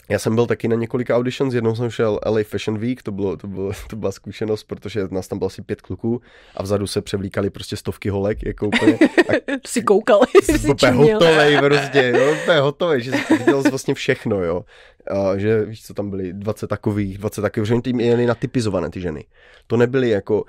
[0.10, 3.38] já jsem byl taky na několika auditions, jednou jsem šel LA Fashion Week, to, bylo,
[3.38, 6.22] to, bylo, to byla zkušenost, protože nás tam bylo asi pět kluků
[6.56, 8.94] a vzadu se převlíkali prostě stovky holek, jako úplně.
[9.30, 9.34] A
[9.68, 14.66] si koukal, jsi hotovej prostě, jo, úplně hotovej, že jsi viděl vlastně všechno, jo.
[15.10, 18.90] A že víš, co tam byly, 20 takových, 20 takových, že oni tím měli natypizované
[18.90, 19.26] ty ženy.
[19.68, 20.46] To nebyly jako uh,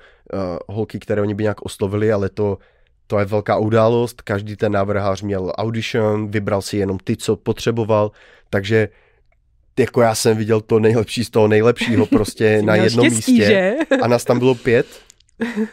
[0.67, 2.57] holky, které oni by nějak oslovili, ale to,
[3.07, 8.11] to je velká událost, každý ten návrhář měl audition, vybral si jenom ty, co potřeboval,
[8.49, 8.89] takže
[9.79, 13.45] jako já jsem viděl to nejlepší z toho nejlepšího prostě na jednom štěstí, místě.
[13.45, 13.97] Že?
[14.01, 14.87] A nás tam bylo pět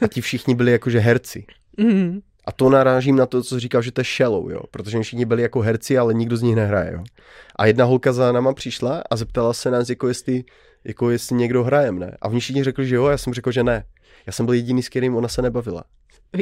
[0.02, 1.44] a ti všichni byli jakože herci.
[1.76, 2.20] Mm.
[2.48, 4.60] A to narážím na to, co říkal, že to je shallow, jo.
[4.70, 7.04] Protože všichni byli jako herci, ale nikdo z nich nehraje, jo.
[7.56, 10.44] A jedna holka za náma přišla a zeptala se nás, jako jestli,
[10.84, 12.16] jako jestli někdo hrajem, ne.
[12.22, 13.84] A oni všichni řekli, že jo, a já jsem řekl, že ne.
[14.26, 15.84] Já jsem byl jediný, s kterým ona se nebavila.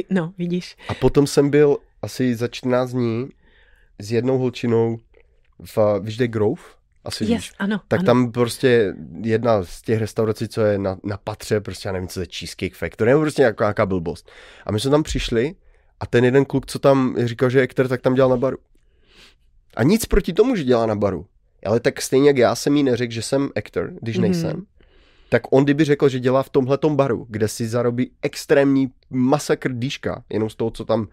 [0.09, 0.75] No, vidíš.
[0.89, 3.29] A potom jsem byl asi za 14 dní
[3.99, 4.97] s jednou holčinou
[5.75, 6.61] v, víš, Grove?
[7.05, 7.51] asi yes, víš.
[7.59, 8.05] Ano, tak ano.
[8.05, 12.19] tam prostě jedna z těch restaurací, co je na, na patře, prostě já nevím, co
[12.19, 14.29] je Cheesecake Factory, nebo prostě nějaká, nějaká blbost.
[14.65, 15.55] A my jsme tam přišli
[15.99, 18.57] a ten jeden kluk, co tam říkal, že je aktor, tak tam dělal na baru.
[19.75, 21.25] A nic proti tomu, že dělá na baru.
[21.65, 24.21] Ale tak stejně jak já jsem jí neřekl, že jsem aktor, když mm.
[24.21, 24.65] nejsem,
[25.29, 30.23] tak on kdyby řekl, že dělá v tomhletom baru, kde si zarobí extrémní masakr dýška,
[30.29, 31.07] jenom z toho, co tam,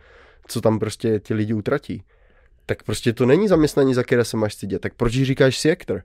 [0.48, 2.02] co tam prostě ti lidi utratí,
[2.66, 4.82] tak prostě to není zaměstnání, za které se máš stydět.
[4.82, 6.02] Tak proč říkáš si aktor?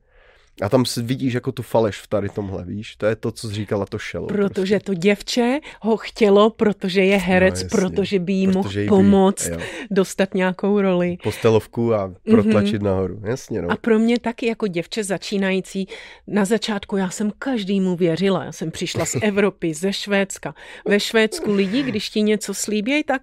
[0.62, 2.95] A tam si vidíš jako tu faleš v tady tomhle, víš?
[2.95, 4.28] To je to, co říkala to šelo.
[4.28, 4.86] Protože prostě.
[4.86, 9.64] to děvče ho chtělo, protože je herec, no, jasně, protože by jí mohl pomoct by,
[9.91, 11.18] dostat nějakou roli.
[11.24, 12.86] Postelovku a protlačit mm-hmm.
[12.86, 13.72] nahoru, jasně no.
[13.72, 15.88] A pro mě taky jako děvče začínající,
[16.28, 18.43] na začátku já jsem každému věřila.
[18.43, 20.55] Já jsem přišla z Evropy, ze Švédska.
[20.88, 23.22] Ve Švédsku lidi, když ti něco slíbějí, tak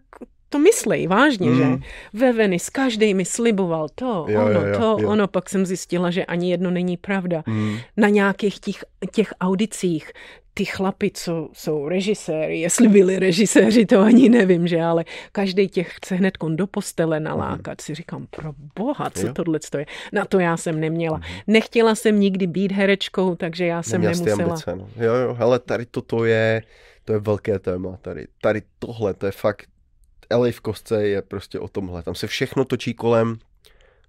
[0.57, 1.57] to myslej vážně, mm.
[1.57, 1.65] že?
[2.13, 5.09] Ve Venice každý mi sliboval to, jo, ono, jo, jo, to, jo.
[5.11, 5.29] ono.
[5.29, 7.43] Pak jsem zjistila, že ani jedno není pravda.
[7.47, 7.77] Mm.
[7.97, 10.13] Na nějakých těch, těch audicích
[10.55, 15.93] ty chlapi, co jsou režiséry, jestli byli režiséři, to ani nevím, že, ale každý těch
[15.95, 17.79] chce hned do postele nalákat.
[17.79, 17.83] Mm.
[17.83, 19.87] Si říkám, pro boha, co tohle je.
[20.13, 21.17] Na to já jsem neměla.
[21.17, 21.23] Mm.
[21.47, 24.49] Nechtěla jsem nikdy být herečkou, takže já jsem Neměla nemusela.
[24.49, 25.05] Ambice, no.
[25.05, 26.63] Jo, jo, ale tady toto je,
[27.05, 27.99] to je velké téma.
[28.03, 29.67] Tady, tady tohle, to je fakt
[30.31, 32.03] LA v kostce je prostě o tomhle.
[32.03, 33.39] Tam se všechno točí kolem,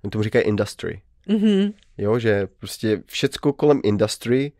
[0.03, 1.01] oni tomu říkají industry.
[1.29, 1.73] Mm-hmm.
[1.97, 4.51] Jo, že prostě všecko kolem industry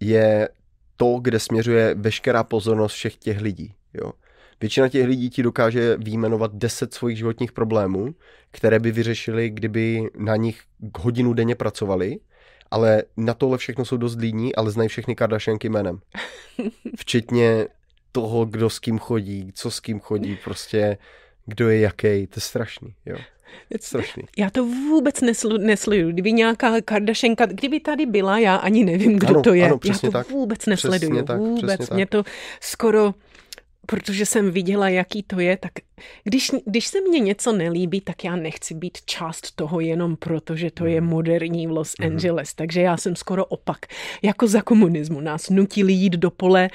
[0.00, 0.48] je
[0.96, 3.74] to, kde směřuje veškerá pozornost všech těch lidí.
[3.94, 4.12] Jo.
[4.60, 8.14] Většina těch lidí ti dokáže výjmenovat 10 svých životních problémů,
[8.50, 10.60] které by vyřešili, kdyby na nich
[10.98, 12.18] hodinu denně pracovali,
[12.70, 15.98] ale na tohle všechno jsou dost líní, ale znají všechny Kardashianky jménem.
[16.96, 17.66] Včetně
[18.20, 20.98] toho, kdo s kým chodí, co s kým chodí, prostě
[21.46, 23.16] kdo je jaký, to je strašný, jo.
[23.70, 24.22] Je strašný.
[24.38, 26.10] Já to vůbec nesl- nesleduju.
[26.12, 29.64] Kdyby nějaká Kardashenka, kdyby tady byla, já ani nevím, kdo ano, to je.
[29.66, 30.30] Ano, já to tak.
[30.30, 31.10] vůbec nesleduju.
[31.10, 31.78] Přesně tak, vůbec.
[31.78, 32.24] Přesně Mě to
[32.60, 33.14] skoro
[33.90, 35.72] protože jsem viděla, jaký to je, tak
[36.24, 40.70] když, když se mně něco nelíbí, tak já nechci být část toho jenom proto, že
[40.70, 41.10] to je mhm.
[41.10, 42.10] moderní v Los mhm.
[42.10, 42.54] Angeles.
[42.54, 43.78] Takže já jsem skoro opak.
[44.22, 46.68] Jako za komunismu nás nutili jít do pole,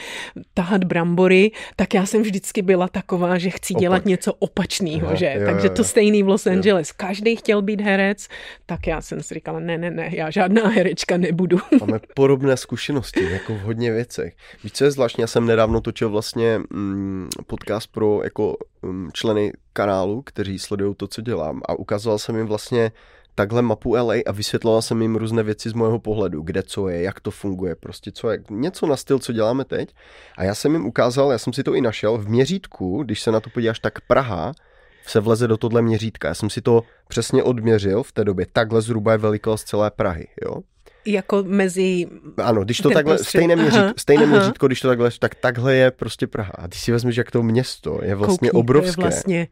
[0.54, 3.82] tahat brambory, tak já jsem vždycky byla taková, že chci opak.
[3.82, 5.36] dělat něco opačného, že?
[5.40, 6.90] Jo, Takže to stejný v Los Angeles.
[6.90, 6.94] Jo.
[6.98, 8.28] Každý chtěl být herec,
[8.66, 11.58] tak já jsem si říkala, ne, ne, ne, já žádná herečka nebudu.
[11.80, 14.34] Máme podobné zkušenosti, jako v hodně věcech.
[14.64, 15.22] Víš, co je zvláštní?
[15.22, 17.03] Já jsem nedávno točil vlastně mm,
[17.48, 22.48] podcast pro jako mm, členy kanálu, kteří sledují to, co dělám a ukazoval jsem jim
[22.48, 22.92] vlastně
[23.36, 27.02] takhle mapu LA a vysvětloval jsem jim různé věci z mého pohledu, kde co je,
[27.02, 29.96] jak to funguje, prostě co je, něco na styl, co děláme teď.
[30.38, 33.32] A já jsem jim ukázal, já jsem si to i našel, v měřítku, když se
[33.32, 34.54] na to podíváš, tak Praha
[35.06, 36.28] se vleze do tohle měřítka.
[36.28, 38.46] Já jsem si to přesně odměřil v té době.
[38.54, 40.62] Takhle zhruba je velikost celé Prahy, jo.
[41.06, 42.08] Jako mezi...
[42.44, 43.30] Ano, když to takhle, prostřed...
[43.40, 44.36] stejné, měřít, aha, stejné aha.
[44.36, 46.52] měřítko, když to takhle, tak takhle je prostě Praha.
[46.56, 48.96] A ty si vezmeš, jak to město je vlastně Koukni, obrovské.
[48.96, 49.48] To je vlastně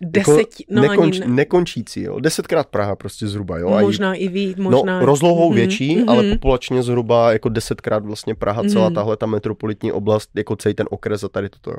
[0.00, 1.34] Deset, jako no nekonč, ani ne.
[1.34, 2.20] nekončící, jo.
[2.20, 3.68] Desetkrát Praha prostě zhruba, jo.
[3.70, 5.00] A Možná i víc, možná...
[5.00, 6.08] No, rozlohou Mhm, větší, mhm.
[6.08, 8.94] ale populačně zhruba jako desetkrát vlastně Praha, celá Mhm.
[8.94, 11.70] tahle ta metropolitní oblast, jako celý ten okres a tady toto.
[11.70, 11.76] Jo.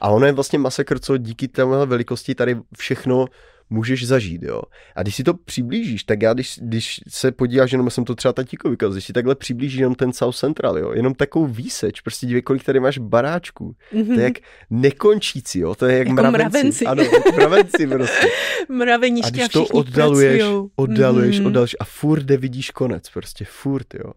[0.00, 3.26] A ono je vlastně masakr, co díky téhle velikosti tady všechno
[3.72, 4.62] můžeš zažít, jo.
[4.96, 8.32] A když si to přiblížíš, tak já, když, když se podíváš, jenom jsem to třeba
[8.32, 12.26] tatíkovi ukázal, když si takhle přiblížíš jenom ten South Central, jo, jenom takovou výseč, prostě
[12.26, 13.76] dívej, kolik tady máš baráčků.
[13.90, 14.34] To je jak
[14.70, 16.18] nekončící, jo, to je jak Mhm.
[16.18, 16.84] Jako mravenci.
[16.84, 16.86] mravenci.
[16.86, 18.26] Ano, mravenci prostě.
[18.68, 20.70] Mraveniště A když to oddaluješ, pracujou.
[20.76, 21.46] oddaluješ, Mhm.
[21.46, 24.12] oddaluješ a furt vidíš konec, prostě furt, jo.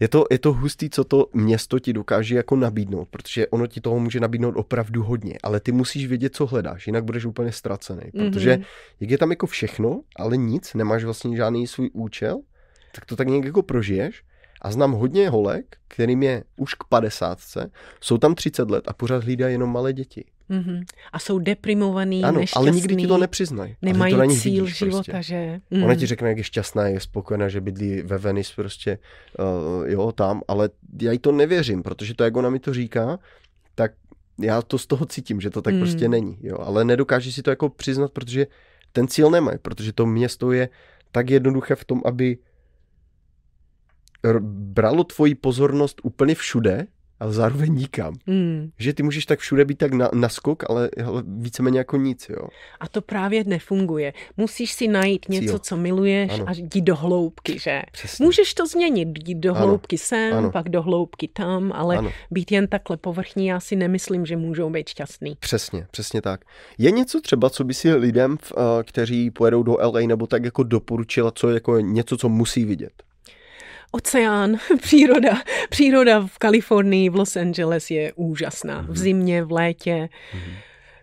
[0.00, 3.80] Je to, je to hustý, co to město ti dokáže jako nabídnout, protože ono ti
[3.80, 8.02] toho může nabídnout opravdu hodně, ale ty musíš vědět, co hledáš, jinak budeš úplně ztracený,
[8.18, 8.62] protože Mhm.
[9.00, 12.40] jak je tam jako všechno, ale nic, nemáš vlastně žádný svůj účel,
[12.94, 14.22] tak to tak nějak jako prožiješ
[14.62, 17.70] a znám hodně holek, kterým je už k padesátce,
[18.00, 20.24] jsou tam 30 let a pořád hlídají jenom malé děti.
[20.48, 20.80] Mhm.
[21.12, 23.76] A jsou deprimovaný, Ano, nešťastný, ale nikdy ti to nepřiznají.
[23.82, 25.22] Nemají to na nich cíl vidíš života, prostě.
[25.22, 25.60] že?
[25.72, 25.96] Ona Mhm.
[25.96, 28.98] ti řekne, jak je šťastná, je spokojená, že bydlí ve Venice prostě,
[29.38, 30.70] uh, jo, tam, ale
[31.02, 33.18] já jí to nevěřím, protože to, jak ona mi to říká,
[33.74, 33.92] tak
[34.40, 35.82] já to z toho cítím, že to tak Hmm.
[35.82, 38.46] prostě není, jo, ale nedokáže si to jako přiznat, protože
[38.92, 40.68] ten cíl nemají, protože to město je
[41.12, 42.38] tak jednoduché v tom, aby
[44.50, 46.86] bralo tvoji pozornost úplně všude,
[47.20, 48.14] ale zároveň nikam.
[48.26, 48.70] Mm.
[48.78, 52.28] Že ty můžeš tak všude být tak na, na skok, ale, ale víceméně jako nic,
[52.28, 52.48] jo.
[52.80, 54.12] A to právě nefunguje.
[54.36, 55.58] Musíš si najít něco, Cíl.
[55.58, 56.44] co miluješ Ano.
[56.48, 57.82] a jít do hloubky, že?
[57.92, 58.24] Přesně.
[58.24, 59.66] Můžeš to změnit, jít do Ano.
[59.66, 60.50] hloubky sem, Ano.
[60.50, 62.10] pak do hloubky tam, ale Ano.
[62.30, 65.36] být jen takhle povrchní, já si nemyslím, že můžou být šťastný.
[65.40, 66.40] Přesně, přesně tak.
[66.78, 70.62] Je něco třeba, co by si lidem, eh, kteří pojedou do LA nebo tak jako
[70.62, 72.92] doporučila, co je jako něco, co musí vidět?
[73.90, 75.42] Oceán, příroda.
[75.68, 78.86] Příroda v Kalifornii, v Los Angeles je úžasná.
[78.88, 80.08] V zimě, v létě.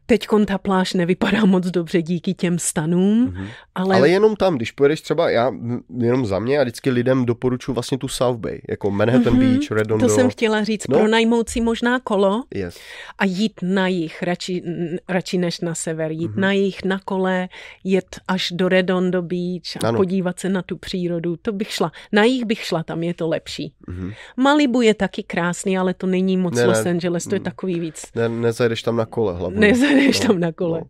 [0.07, 4.72] Teď ta pláž nevypadá moc dobře díky těm stanům, ale, Ale, Ale jenom tam, když
[4.72, 5.52] pojedeš třeba, já
[5.99, 9.72] jenom za mě, a vždycky lidem doporučuji vlastně tu South Bay, jako Manhattan Mhm, Beach,
[9.72, 10.07] Redondo.
[10.07, 10.98] to jsem chtěla říct, No.
[10.99, 12.77] pronajmout si možná kolo Yes.
[13.18, 14.64] a jít na jich, radši,
[15.10, 16.41] radši než na sever, jít Mhm.
[16.41, 17.49] na jich, na kole,
[17.84, 19.98] jet až do Redondo Beach a Ano.
[19.98, 21.91] podívat se na tu přírodu, to bych šla.
[22.11, 23.73] Na jich bych šla, tam je to lepší.
[23.88, 24.11] Mhm.
[24.38, 26.68] Malibu je taky krásný, ale to není moc Ne, ne.
[26.68, 27.44] Los Angeles, to je Mm.
[27.45, 28.06] takový víc.
[28.15, 29.60] Ne, nezajdeš tam na kole hlavně.
[29.96, 30.82] Nezajdeš tam na kole.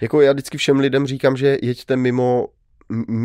[0.00, 2.48] Jako já vždycky všem lidem říkám, že jeďte mimo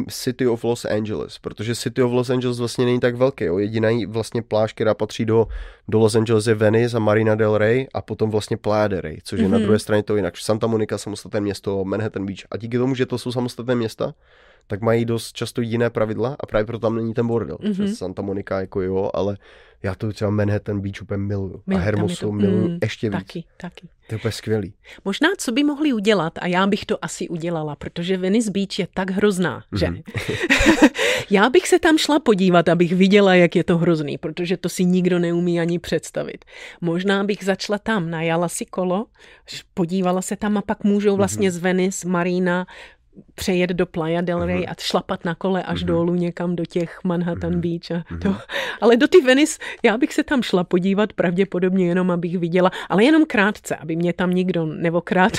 [0.10, 3.44] City of Los Angeles, protože City of Los Angeles vlastně není tak velký.
[3.44, 3.58] Jo.
[3.58, 5.48] Jediná vlastně pláž, která patří do,
[5.88, 9.18] do Los Angeles je Venice a Marina del Rey a potom vlastně Playa del Rey,
[9.24, 9.64] což je na Mhm.
[9.64, 10.38] druhé straně to jinak.
[10.38, 12.40] Santa Monica samostatné město, Manhattan Beach.
[12.52, 14.14] A díky tomu, že to jsou samostatné města,
[14.68, 17.58] tak mají dost často jiné pravidla a právě proto tam není ten bordel.
[17.62, 17.72] Mhm.
[17.74, 17.94] Mm-hmm.
[17.95, 19.38] Santa Monica jako jo, ale
[19.84, 21.62] já to třeba Manhattan Beach úplně miluju.
[21.68, 23.20] Mil- a Hermosu je to- miluju mm, ještě víc.
[23.20, 23.88] Taky, taky.
[24.08, 24.74] To je úplně skvělý.
[25.06, 28.88] Možná, co by mohli udělat, a já bych to asi udělala, protože Venice Beach je
[28.94, 29.88] tak hrozná, že?
[29.90, 30.02] Mhm.
[31.30, 34.86] já bych se tam šla podívat, abych viděla, jak je to hrozný, protože to si
[34.86, 36.45] nikdo neumí ani představit.
[36.82, 39.06] Možná bych začala tam, najala si kolo,
[39.74, 42.68] podívala se tam a pak můžou vlastně z Venice, Marina,
[43.35, 47.61] přejet do Playa del Rey a šlapat na kole až dolů někam do těch Manhattan
[47.61, 47.91] Beach.
[47.91, 48.35] A to.
[48.81, 53.03] Ale do ty Venice, já bych se tam šla podívat pravděpodobně jenom, abych viděla, ale
[53.03, 55.31] jenom krátce, aby mě tam nikdo nevokrát,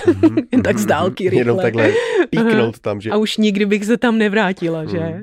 [0.53, 1.41] jen tak z dálky rychle.
[1.41, 1.93] Jenom takhle
[2.31, 5.21] píknout tam, že A už nikdy bych se tam nevrátila, že?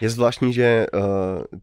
[0.00, 1.00] Je zvláštní, že uh,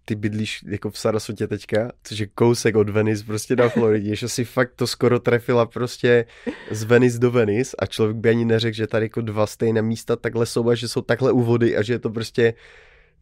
[0.06, 4.30] ty bydlíš jako v Sarasotě teďka, což je kousek od Venice prostě na Floridě, že
[4.30, 6.26] si fakt to skoro trefila prostě
[6.72, 10.16] z Venice do Venice a člověk by ani neřekl, že tady jako dva stejné místa
[10.16, 12.54] takhle jsou a že jsou takhle u vody a že je to prostě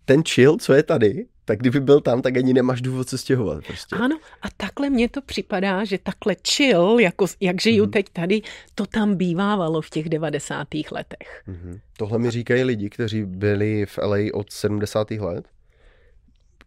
[0.06, 3.64] ten chill, co je tady, tak kdyby byl tam, tak ani nemáš důvod se stěhovat
[3.68, 3.96] prostě.
[3.96, 7.92] Ano, a takhle mně to připadá, že takhle chill, jako, jak žiju Mhm.
[7.92, 8.42] teď tady,
[8.76, 10.92] to tam bývávalo v těch 90.
[10.92, 11.44] letech.
[11.48, 11.80] Mhm.
[11.98, 15.12] Tohle mi říkají lidi, kteří byli v LA od 70.
[15.12, 15.46] let,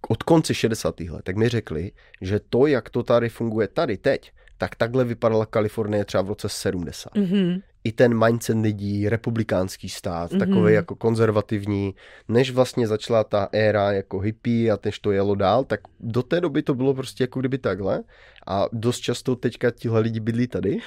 [0.09, 1.11] od konce 60.
[1.11, 5.47] let, tak mi řekli, že to, jak to tady funguje tady teď, tak takhle vypadala
[5.47, 7.15] Kalifornie třeba v roce 70.
[7.15, 7.61] Mhm.
[7.87, 10.39] I ten mindset lidí, republikánský stát, Mhm.
[10.41, 11.95] takový jako konzervativní,
[12.29, 16.41] než vlastně začala ta éra jako hippie a než to jelo dál, tak do té
[16.41, 18.03] doby to bylo prostě jako kdyby takhle
[18.47, 20.79] a dost často teďka tihle lidi bydlí tady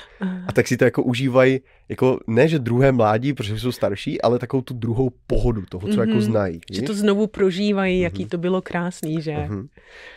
[0.47, 1.59] a tak si to jako užívají,
[1.89, 5.99] jako ne, že druhé mládí, protože jsou starší, ale takovou tu druhou pohodu toho, co
[5.99, 6.21] jako Mhm.
[6.21, 6.59] znají.
[6.71, 9.35] Že to znovu prožívají, jaký to bylo krásný, že?
[9.37, 9.67] Mhm.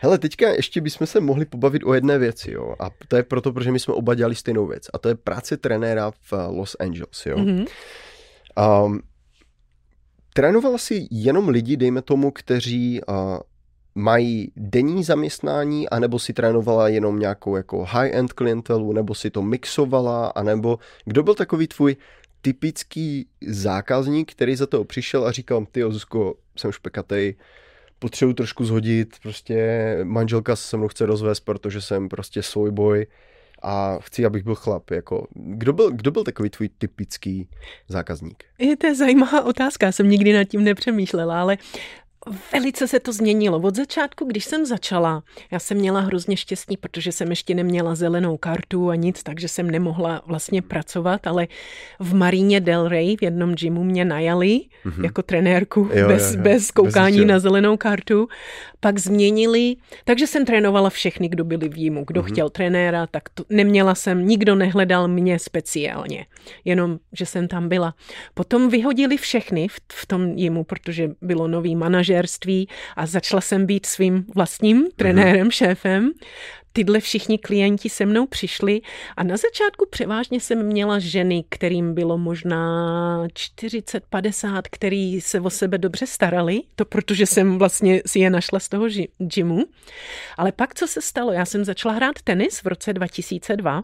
[0.00, 2.74] Hele, teďka ještě bychom se mohli pobavit o jedné věci, jo.
[2.80, 4.82] A to je proto, protože my jsme oba dělali stejnou věc.
[4.94, 7.38] A to je práce trenéra v eh, Los Angeles, jo.
[7.38, 7.64] Mhm.
[8.84, 9.00] Um,
[10.34, 13.14] trénovala si jenom lidi, dejme tomu, kteří uh,
[13.94, 20.26] mají denní zaměstnání, anebo si trénovala jenom nějakou jako high-end klientelu, nebo si to mixovala,
[20.26, 21.96] anebo kdo byl takový tvůj
[22.40, 27.34] typický zákazník, který za to přišel a říkal, ty Zuzko, jsem špekatej,
[27.98, 33.06] potřebuji trošku zhodit, prostě manželka se mnou chce rozvést, protože jsem prostě svůj boj
[33.62, 34.90] a chci, abych byl chlap.
[34.90, 37.48] Jako, kdo, byl, kdo byl takový tvůj typický
[37.88, 38.44] zákazník?
[38.58, 41.58] Je to je zajímavá otázka, jsem nikdy nad tím nepřemýšlela, ale
[42.52, 43.58] Velice se to změnilo.
[43.58, 48.36] Od začátku, když jsem začala, já jsem měla hrozně štěstí, protože jsem ještě neměla zelenou
[48.36, 51.46] kartu a nic, takže jsem nemohla vlastně pracovat, ale
[52.00, 55.04] v Maríně Del Rey v jednom gymu mě najali mm-hmm.
[55.04, 56.42] jako trenérku jo, bez, jo, jo.
[56.42, 58.28] bez koukání bez na zelenou kartu.
[58.80, 62.04] Pak změnili, takže jsem trénovala všechny, kdo byli v jímu.
[62.06, 62.32] Kdo mm-hmm.
[62.32, 66.26] chtěl trenéra, tak to, neměla jsem, nikdo nehledal mě speciálně,
[66.64, 67.94] jenom, že jsem tam byla.
[68.34, 73.66] Potom vyhodili všechny v, v tom jímu, protože bylo nový manažer manažerství a začala jsem
[73.66, 75.50] být svým vlastním trenérem, mm-hmm.
[75.50, 76.10] šéfem.
[76.74, 78.80] Tyhle všichni klienti se mnou přišli
[79.16, 85.78] a na začátku převážně jsem měla ženy, kterým bylo možná 40-50, který se o sebe
[85.78, 88.86] dobře starali, to protože jsem vlastně si je našla z toho
[89.18, 89.64] gymu.
[90.38, 93.80] Ale pak, co se stalo, já jsem začala hrát tenis v roce 2002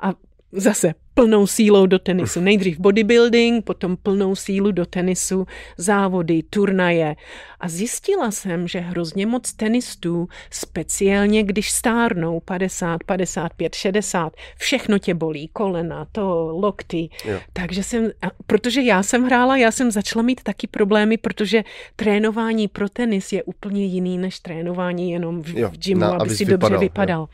[0.00, 0.12] a
[0.52, 2.40] zase plnou sílou do tenisu.
[2.40, 7.16] Nejdřív bodybuilding, potom plnou sílu do tenisu, závody, turnaje.
[7.60, 15.14] A zjistila jsem, že hrozně moc tenistů, speciálně když stárnou 50, 55, 60, všechno tě
[15.14, 17.08] bolí, kolena, to, lokty.
[17.24, 17.40] Jo.
[17.52, 18.10] Takže jsem,
[18.46, 21.64] protože já jsem hrála, já jsem začala mít taky problémy, protože
[21.96, 26.30] trénování pro tenis je úplně jiný než trénování jenom v, jo, v gymu, na, aby
[26.30, 27.20] si dobře vypadal.
[27.20, 27.28] Jo.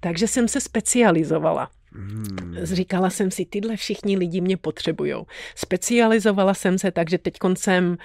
[0.00, 1.70] Takže jsem se specializovala.
[1.92, 2.56] Hmm.
[2.62, 5.14] Říkala jsem si, tyhle všichni lidi mě potřebují.
[5.54, 7.96] Specializovala jsem se, takže teď jsem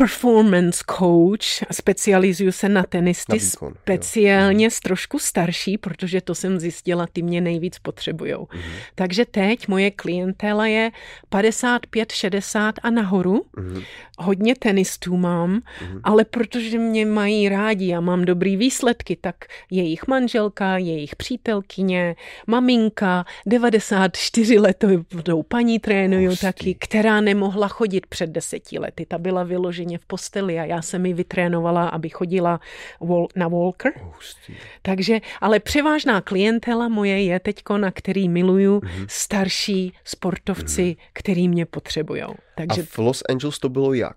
[0.00, 4.70] performance coach specializuju se na tenisty, na výkon, speciálně jo.
[4.70, 8.32] s trošku starší, protože to jsem zjistila, ty mě nejvíc potřebují.
[8.32, 8.72] Mm-hmm.
[8.94, 10.90] Takže teď moje klientela je
[11.28, 13.44] 55, 60 a nahoru.
[13.56, 13.84] Mm-hmm.
[14.18, 16.00] Hodně tenistů mám, mm-hmm.
[16.02, 19.36] ale protože mě mají rádi a mám dobrý výsledky, tak
[19.70, 22.16] jejich manželka, jejich přítelkyně,
[22.46, 29.06] maminka, 94 letou paní trénuju taky, která nemohla chodit před deseti lety.
[29.06, 32.60] Ta byla vyloženě v posteli a já jsem ji vytrénovala, aby chodila
[33.36, 33.92] na walker.
[34.00, 34.54] Hustý.
[34.82, 39.06] Takže, ale převážná klientela moje je teďko, na který miluju, mm-hmm.
[39.08, 41.10] starší sportovci, mm-hmm.
[41.12, 42.22] který mě potřebují.
[42.66, 42.82] Takže...
[42.82, 44.16] A v Los Angeles to bylo jak?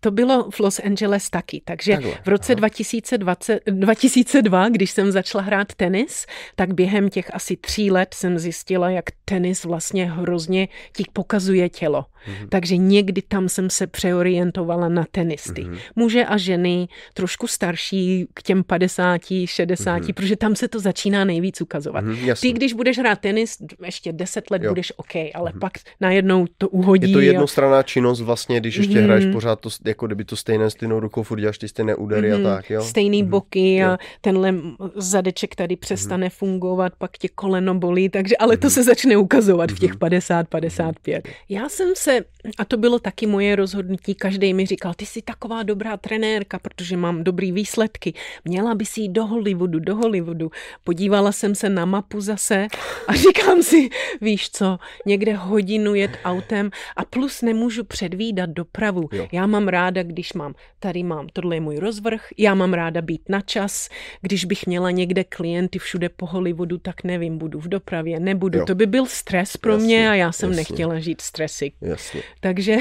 [0.00, 1.62] To bylo v Los Angeles taky.
[1.64, 2.14] Takže Takhle.
[2.24, 8.14] v roce 2020, 2002, když jsem začala hrát tenis, tak během těch asi tří let
[8.14, 12.02] jsem zjistila, jak tenis vlastně hrozně ti pokazuje tělo.
[12.02, 12.48] Mm-hmm.
[12.48, 15.62] Takže někdy tam jsem se přeorientovala na tenisty.
[15.62, 15.78] Mm-hmm.
[15.96, 20.12] Muže a ženy, trošku starší, k těm 50, 60, mm-hmm.
[20.12, 22.04] protože tam se to začíná nejvíc ukazovat.
[22.04, 24.70] Mm-hmm, Ty, když budeš hrát tenis, ještě 10 let jo.
[24.70, 25.58] budeš OK, ale mm-hmm.
[25.58, 27.10] pak najednou to uhodí.
[27.10, 29.04] Je to jednostranná činnost vlastně, když ještě mm-hmm.
[29.04, 32.46] hraješ pořád to, jako kdyby to stejné stejnou rukou, furt děláš ty stejné údery mm-hmm.
[32.46, 32.82] a tak, jo?
[32.82, 33.28] Stejný mm-hmm.
[33.28, 33.96] boky a jo.
[34.20, 34.54] tenhle
[34.94, 36.38] zadeček tady přestane mm-hmm.
[36.38, 38.60] fungovat, pak tě koleno bolí, takže ale mm-hmm.
[38.60, 39.76] to se začne ukazovat mm-hmm.
[39.76, 41.24] v těch 50, 55.
[41.24, 41.32] Mm-hmm.
[41.48, 42.20] Já jsem se,
[42.58, 46.96] a to bylo taky moje rozhodnutí, každý mi říkal, ty jsi taková dobrá trenérka, protože
[46.96, 48.14] mám dobrý výsledky.
[48.44, 50.50] Měla by si jít do Hollywoodu, do Hollywoodu.
[50.84, 52.66] Podívala jsem se na mapu zase
[53.08, 53.88] a říkám si,
[54.20, 59.08] víš co, někde hodinu jet autem a plus nemůžu předvídat dopravu.
[59.12, 59.28] Jo.
[59.32, 63.28] Já mám ráda, když mám, tady mám, tohle je můj rozvrh, já mám ráda být
[63.28, 63.88] na čas,
[64.20, 68.58] když bych měla někde klienty všude po Hollywoodu, tak nevím, budu v dopravě, nebudu.
[68.58, 68.66] Jo.
[68.66, 70.60] To by byl stres pro jasně, mě a já jsem jasně.
[70.60, 71.72] nechtěla žít stresy.
[71.80, 72.22] Jasně.
[72.40, 72.76] Takže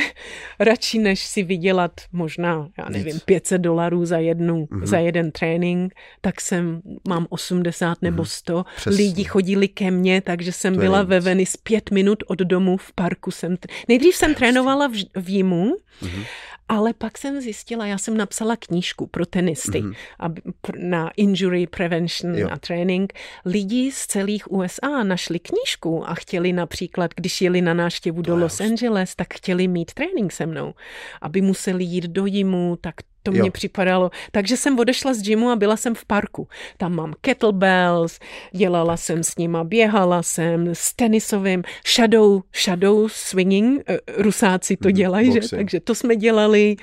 [0.60, 3.24] radši, než si vydělat možná, já nevím, Víc.
[3.24, 4.86] 500 dolarů za jednu, mm-hmm.
[4.86, 8.54] za jeden trénink, tak jsem, mám 80 nebo 100.
[8.54, 8.66] Mm-hmm.
[8.76, 9.04] Přesně.
[9.04, 12.94] Lidi chodili ke mně, takže jsem to byla ve Venice pět minut od domu v
[12.94, 13.32] parku.
[13.32, 13.56] Jsem,
[13.88, 16.26] nejdřív jsem trénovala v, v Jimu mm-hmm.
[16.70, 20.36] Ale pak jsem zjistila, já jsem napsala knížku pro tenisty mm-hmm.
[20.78, 22.48] na injury prevention jo.
[22.52, 23.14] a training.
[23.46, 28.62] Lidi z celých USA našli knížku a chtěli například, když jeli na návštěvu do Los
[28.62, 30.74] Angeles, tak chtěli mít trénink se mnou.
[31.22, 32.96] Aby museli jít do jimu, tak
[33.32, 34.12] to mě připadalo.
[34.32, 36.48] Takže jsem odešla z gymu a byla jsem v parku.
[36.78, 38.20] Tam mám kettlebells,
[38.52, 41.64] dělala jsem s nima, běhala jsem s tenisovým
[41.96, 45.50] shadow, shadow swinging, eh, rusáci to mhm, dělají, mm, že?
[45.50, 46.76] Takže to jsme dělali.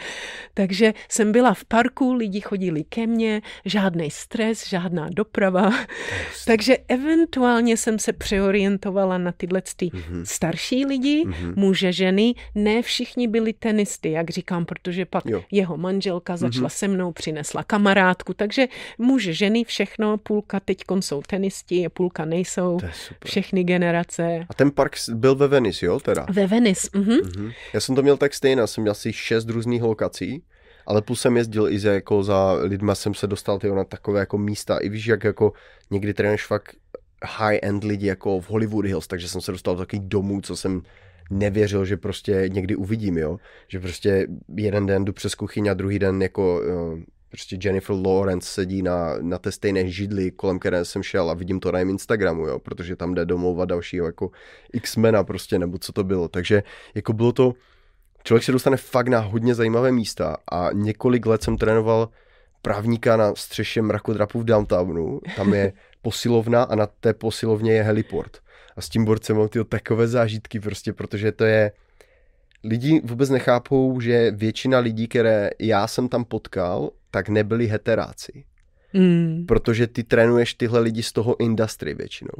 [0.54, 5.72] Takže jsem byla v parku, lidi chodili ke mně, žádný stres, žádná doprava.
[6.46, 10.22] Takže eventuálně jsem se přeorientovala na tyhle ty mm-hmm.
[10.24, 11.52] starší lidi, mm-hmm.
[11.56, 12.34] muže, ženy.
[12.54, 15.42] Ne všichni byli tenisty, jak říkám, protože pak jo.
[15.50, 16.72] jeho manželka začala mm-hmm.
[16.72, 18.66] se mnou, přinesla kamarádku, takže
[18.98, 22.78] muž, ženy, všechno, půlka teď jsou tenisti, půlka nejsou,
[23.24, 24.46] všechny generace.
[24.48, 26.26] A ten park byl ve Venice, jo, teda?
[26.30, 27.10] Ve Venice, mhm.
[27.10, 27.52] Mm-hmm.
[27.72, 30.42] Já jsem to měl tak stejně, jsem měl asi šest různých lokací,
[30.86, 34.20] ale plus jsem jezdil i za, jako za lidma jsem se dostal tyjo, na takové
[34.20, 35.52] jako místa, i víš, jak jako
[35.90, 36.76] někdy trénuješ fakt
[37.24, 40.82] high-end lidi jako v Hollywood Hills, takže jsem se dostal do takových domů, co jsem
[41.30, 43.38] nevěřil, že prostě někdy uvidím, jo.
[43.68, 44.26] Že prostě
[44.56, 46.62] jeden den jdu přes kuchyň a druhý den jako
[47.34, 51.60] prostě Jennifer Lawrence sedí na, na té stejné židli, kolem které jsem šel a vidím
[51.60, 54.30] to na jejím Instagramu, jo, protože tam jde domlouvat dalšího jako
[54.72, 56.28] X-mena prostě, nebo co to bylo.
[56.28, 56.62] Takže
[56.94, 57.52] jako bylo to,
[58.24, 62.08] člověk se dostane fakt na hodně zajímavé místa a několik let jsem trénoval
[62.62, 65.72] právníka na střeše mrakodrapu v downtownu, tam je
[66.02, 68.43] posilovna a na té posilovně je heliport.
[68.76, 71.72] A s tím borcem mám tyho takové zážitky prostě, protože to je...
[72.64, 78.44] Lidi vůbec nechápou, že většina lidí, které já jsem tam potkal, tak nebyli heteráci.
[78.92, 79.44] Mm.
[79.46, 82.34] Protože ty trénuješ tyhle lidi z toho industry většinou.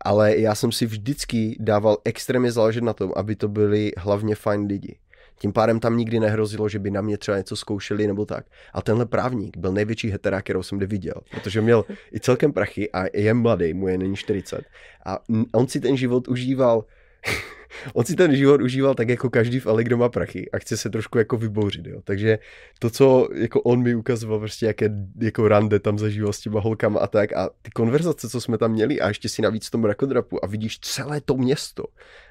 [0.00, 4.66] Ale já jsem si vždycky dával extrémně záležet na tom, aby to byli hlavně fajn
[4.66, 4.96] lidi.
[5.38, 8.46] Tím pádem tam nikdy nehrozilo, že by na mě třeba něco zkoušeli nebo tak.
[8.72, 11.84] A tenhle právník byl největší hetera, kterou jsem kdy viděl, protože měl
[12.14, 14.64] i celkem prachy a je mladý, mu je není 40.
[15.06, 15.18] A
[15.52, 16.84] on si ten život užíval
[17.94, 20.76] on si ten život užíval tak jako každý v Ale, kdo má prachy a chce
[20.76, 22.00] se trošku jako vybouřit, jo.
[22.04, 22.38] Takže
[22.78, 24.90] to, co jako on mi ukazoval, prostě jaké
[25.20, 28.72] jako rande tam zažíval s těma holkama a tak a ty konverzace, co jsme tam
[28.72, 31.84] měli a ještě si navíc v tom rakodrapu a vidíš celé to město,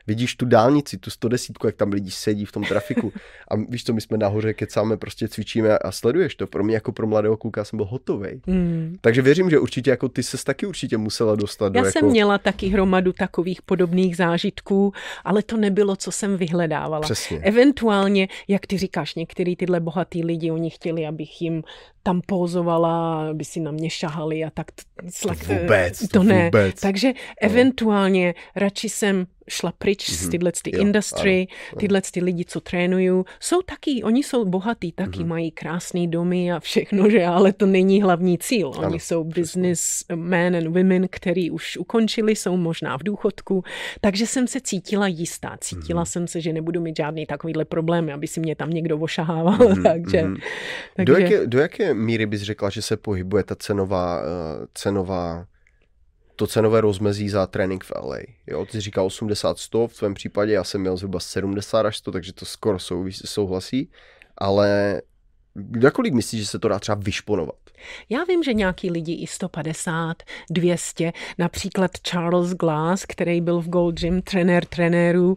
[0.07, 3.13] vidíš tu dálnici, tu 110, jak tam lidi sedí v tom trafiku
[3.51, 6.47] a víš co, my jsme nahoře kecáme, prostě cvičíme a sleduješ to.
[6.47, 8.41] Pro mě jako pro mladého kluka jsem byl hotový.
[8.47, 8.97] Mm.
[9.01, 12.11] Takže věřím, že určitě jako ty se taky určitě musela dostat Já do jsem jako...
[12.11, 14.93] měla taky hromadu takových podobných zážitků,
[15.25, 17.01] ale to nebylo, co jsem vyhledávala.
[17.01, 17.37] Přesně.
[17.37, 21.63] Eventuálně, jak ty říkáš, některý tyhle bohatý lidi, oni chtěli, abych jim
[22.05, 24.67] tam pózovala, aby si na mě šahali a tak.
[25.09, 26.45] Slak, to vůbec, to, to ne.
[26.45, 26.81] Vůbec.
[26.81, 27.13] Takže no.
[27.41, 30.13] eventuálně radši jsem šla pryč mm-hmm.
[30.13, 30.31] z mhm.
[30.31, 35.19] tyhle ty industry, ano, tyhle ty lidi, co trénují, jsou taky, oni jsou bohatí, taky
[35.19, 35.25] mm-hmm.
[35.25, 38.67] mají krásné domy a všechno, že ale to není hlavní cíl.
[38.67, 43.63] Oni ano, jsou business men and women, který už ukončili, jsou možná v důchodku,
[44.01, 45.57] takže jsem se cítila jistá.
[45.61, 46.09] Cítila mm-hmm.
[46.09, 49.57] jsem se, že nebudu mít žádný takovýhle problémy, aby si mě tam někdo ošahával.
[49.57, 49.83] Mm-hmm.
[49.91, 50.41] takže, mm-hmm.
[50.95, 51.13] takže...
[51.13, 54.27] Do, jaké, do jaké míry bys řekla, že se pohybuje ta cenová, uh,
[54.73, 55.45] cenová
[56.35, 58.17] to cenové rozmezí za trénink v LA.
[58.47, 62.33] Jo, ty říká 80-100, v tvém případě já jsem měl zhruba 70 až 100, takže
[62.33, 63.91] to skoro souvisí, souhlasí,
[64.37, 65.01] ale
[65.81, 67.55] Jakolik myslíš, že se to dá třeba vyšponovat?
[68.09, 73.99] Já vím, že nějaký lidi i 150, 200, například Charles Glass, který byl v Gold
[73.99, 75.35] Gym, trenér trenérů,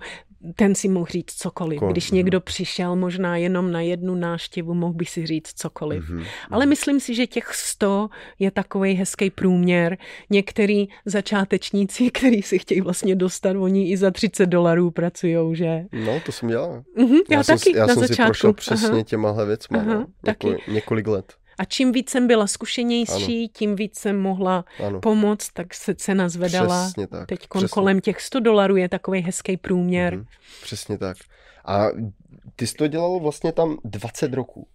[0.57, 1.79] ten si mohl říct cokoliv.
[1.79, 6.11] Kol, Když někdo přišel možná jenom na jednu náštěvu, mohl by si říct cokoliv.
[6.11, 6.27] Mm-hmm.
[6.51, 8.09] Ale myslím si, že těch 100
[8.39, 9.99] je takový hezký průměr.
[10.31, 15.85] Některý začátečníci, kteří si chtějí vlastně dostat, oni i za 30 dolarů pracují, že?
[15.93, 16.83] No, to jsem dělal.
[16.99, 18.23] Mm-hmm, já, já taky jsem, já na jsem začátku.
[18.23, 19.03] si prošel přesně Aha.
[19.03, 19.79] těmahle věcma.
[19.79, 20.07] Aha, no.
[20.27, 21.33] Několik, několik let.
[21.59, 23.49] A čím víc jsem byla zkušenější, ano.
[23.53, 25.01] tím víc jsem mohla ano.
[25.01, 26.85] pomoct, tak se cena zvedala.
[26.87, 27.29] Přesně tak.
[27.29, 30.15] Teď kolem těch 100 dolarů je takový hezký průměr.
[30.15, 30.25] Mhm.
[30.63, 31.17] Přesně tak.
[31.65, 31.87] A
[32.57, 34.67] ty jsi to dělal vlastně tam 20 roků.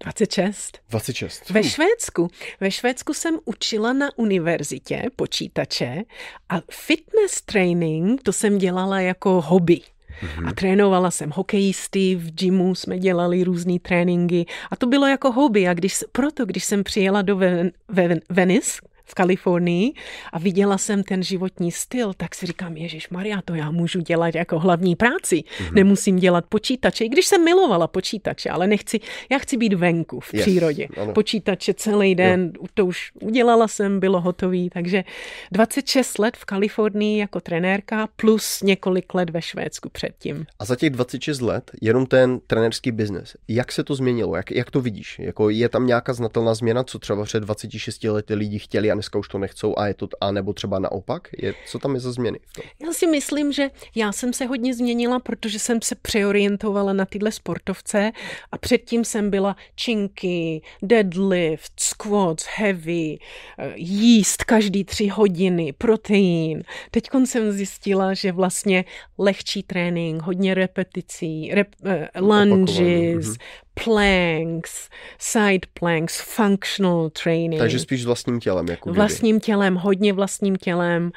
[0.00, 0.78] 26.
[0.90, 1.50] 26.
[1.50, 2.28] Ve Švédsku.
[2.60, 6.02] Ve Švédsku jsem učila na univerzitě počítače
[6.48, 9.80] a fitness training to jsem dělala jako hobby.
[10.22, 10.48] Mm-hmm.
[10.48, 15.68] A trénovala jsem hokejisty, v gymu jsme dělali různé tréninky a to bylo jako hobby.
[15.68, 18.80] A když, proto, když jsem přijela do Ven, Ven, Venice,
[19.12, 19.92] v Kalifornii
[20.32, 24.34] a viděla jsem ten životní styl, tak si říkám, Ježíš Maria, to já můžu dělat
[24.34, 25.36] jako hlavní práci.
[25.36, 25.74] Mm-hmm.
[25.74, 30.34] Nemusím dělat počítače, i když jsem milovala počítače, ale nechci, já chci být venku, v
[30.34, 30.88] yes, přírodě.
[30.96, 31.12] Ano.
[31.12, 32.66] Počítače celý den, jo.
[32.74, 35.04] to už udělala jsem, bylo hotový, takže
[35.52, 40.46] 26 let v Kalifornii jako trenérka plus několik let ve Švédsku předtím.
[40.58, 44.70] A za těch 26 let jenom ten trenérský biznes, jak se to změnilo, jak, jak
[44.70, 45.18] to vidíš?
[45.18, 49.18] Jako je tam nějaká znatelná změna, co třeba před 26 lety lidi chtěli a dneska
[49.18, 51.28] už to nechcou a je to, a nebo třeba naopak?
[51.38, 52.38] Je, co tam je za změny?
[52.46, 52.64] V tom?
[52.86, 57.32] Já si myslím, že já jsem se hodně změnila, protože jsem se přeorientovala na tyhle
[57.32, 58.12] sportovce
[58.52, 63.18] a předtím jsem byla činky, deadlift, squats, heavy,
[63.58, 66.62] eh, jíst každý tři hodiny, protein.
[66.90, 68.84] Teď jsem zjistila, že vlastně
[69.18, 73.36] lehčí trénink, hodně repeticí, rep, uh, lunges, mhm
[73.74, 74.88] planks,
[75.18, 77.58] side planks, functional training.
[77.58, 78.68] Takže spíš vlastním tělem.
[78.68, 81.12] Jako vlastním tělem, hodně vlastním tělem,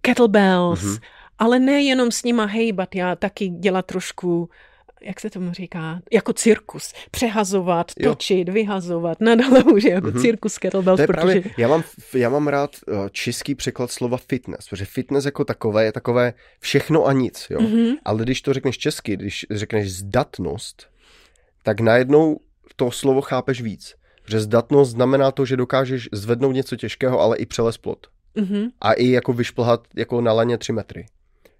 [0.00, 1.00] kettlebells, mm-hmm.
[1.38, 4.48] ale nejenom s nima hejbat, já taky dělat trošku
[5.02, 6.92] jak se tomu říká, jako cirkus.
[7.10, 8.54] Přehazovat, točit, jo.
[8.54, 10.20] vyhazovat, nadále už jako mm-hmm.
[10.20, 11.40] cirkus kettlebells, to je protože...
[11.40, 11.82] Právě, já, mám,
[12.14, 17.06] já mám rád eh, český překlad slova fitness, protože fitness jako takové je takové všechno
[17.06, 17.58] a nic, jo.
[17.58, 17.94] Mm-hmm.
[18.04, 20.86] Ale když to řekneš česky, když řekneš zdatnost,
[21.68, 22.40] tak najednou
[22.76, 23.94] to slovo chápeš víc.
[24.28, 28.06] Že zdatnost znamená to, že dokážeš zvednout něco těžkého, ale i přeles plot.
[28.36, 28.70] Mm-hmm.
[28.80, 31.06] A i jako vyšplhat jako na laně tři metry.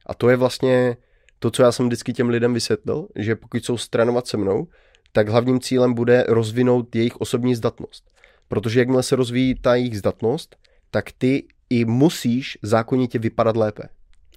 [0.06, 0.96] A to je vlastně
[1.38, 4.66] to, co já jsem vždycky těm lidem vysvětlil, že pokud jsou stranovat se mnou,
[5.12, 8.04] tak hlavním cílem bude rozvinout jejich osobní zdatnost.
[8.48, 10.56] Protože jakmile se rozvíjí ta jejich zdatnost,
[10.90, 13.88] tak ty i musíš zákonitě vypadat lépe.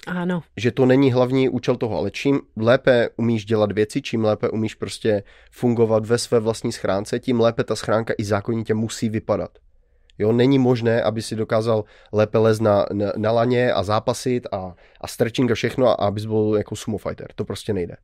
[0.07, 0.43] Ano.
[0.57, 4.75] Že to není hlavní účel toho, ale čím lépe umíš dělat věci, čím lépe umíš
[4.75, 9.49] prostě fungovat ve své vlastní schránce, tím lépe ta schránka i zákonitě musí vypadat.
[10.19, 11.83] Jo, není možné, aby si dokázal
[12.13, 16.25] lépe les na, na, na laně a zápasit a, a stretching a všechno a abys
[16.25, 17.27] byl jako sumo fighter.
[17.35, 17.95] To prostě nejde.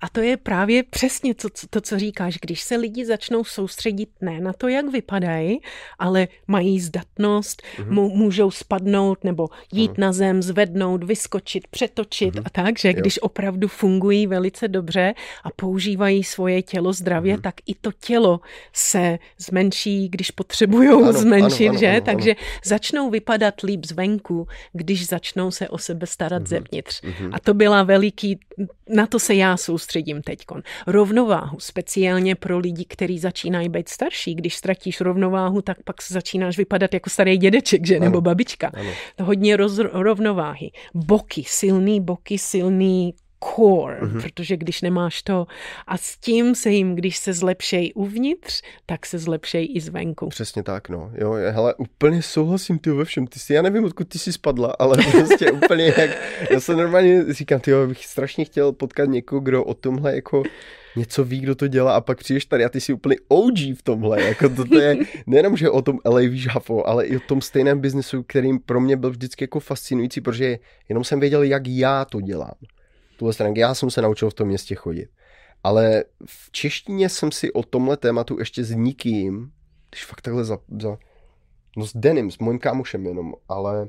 [0.00, 4.40] A to je právě přesně to, to, co říkáš, když se lidi začnou soustředit ne
[4.40, 5.60] na to, jak vypadají,
[5.98, 8.14] ale mají zdatnost, mm-hmm.
[8.14, 10.00] můžou spadnout nebo jít mm-hmm.
[10.00, 12.42] na zem, zvednout, vyskočit, přetočit mm-hmm.
[12.44, 13.20] a tak, že když jo.
[13.20, 15.14] opravdu fungují velice dobře
[15.44, 17.40] a používají svoje tělo zdravě, mm-hmm.
[17.40, 18.40] tak i to tělo
[18.72, 21.90] se zmenší, když potřebují zmenšit, ano, ano, že?
[21.90, 22.46] Ano, Takže ano.
[22.64, 26.46] začnou vypadat líp zvenku, když začnou se o sebe starat mm-hmm.
[26.46, 27.02] zevnitř.
[27.02, 27.30] Mm-hmm.
[27.32, 28.40] A to byla veliký,
[28.88, 30.38] na to se já soustředím soustředím teď.
[30.86, 34.34] Rovnováhu, speciálně pro lidi, kteří začínají být starší.
[34.34, 37.96] Když ztratíš rovnováhu, tak pak začínáš vypadat jako starý dědeček, že?
[37.96, 38.04] Ano.
[38.04, 38.70] Nebo babička.
[38.74, 38.90] Ano.
[39.16, 40.70] To hodně roz, rovnováhy.
[40.94, 43.14] Boky, silný boky, silný
[43.44, 44.22] core, mm-hmm.
[44.22, 45.46] protože když nemáš to
[45.86, 50.28] a s tím se jim, když se zlepšej uvnitř, tak se zlepšej i zvenku.
[50.28, 51.12] Přesně tak, no.
[51.14, 53.26] Jo, hele, úplně souhlasím ty ve všem.
[53.26, 56.10] Ty si, já nevím, odkud ty jsi spadla, ale prostě úplně jak,
[56.50, 60.42] já se normálně říkám, ty bych strašně chtěl potkat někoho, kdo o tomhle jako
[60.96, 63.82] něco ví, kdo to dělá a pak přijdeš tady a ty jsi úplně OG v
[63.82, 64.22] tomhle.
[64.22, 64.96] Jako to, to je
[65.26, 68.80] nejenom, že o tom LA víš hafo, ale i o tom stejném biznesu, kterým pro
[68.80, 70.58] mě byl vždycky jako fascinující, protože
[70.88, 72.54] jenom jsem věděl, jak já to dělám
[73.20, 73.58] tuhle stránku.
[73.58, 75.10] Já jsem se naučil v tom městě chodit.
[75.64, 79.52] Ale v češtině jsem si o tomhle tématu ještě s nikým,
[79.90, 80.98] když fakt takhle za, za
[81.76, 83.88] no s Denim, s mojím kámošem jenom, ale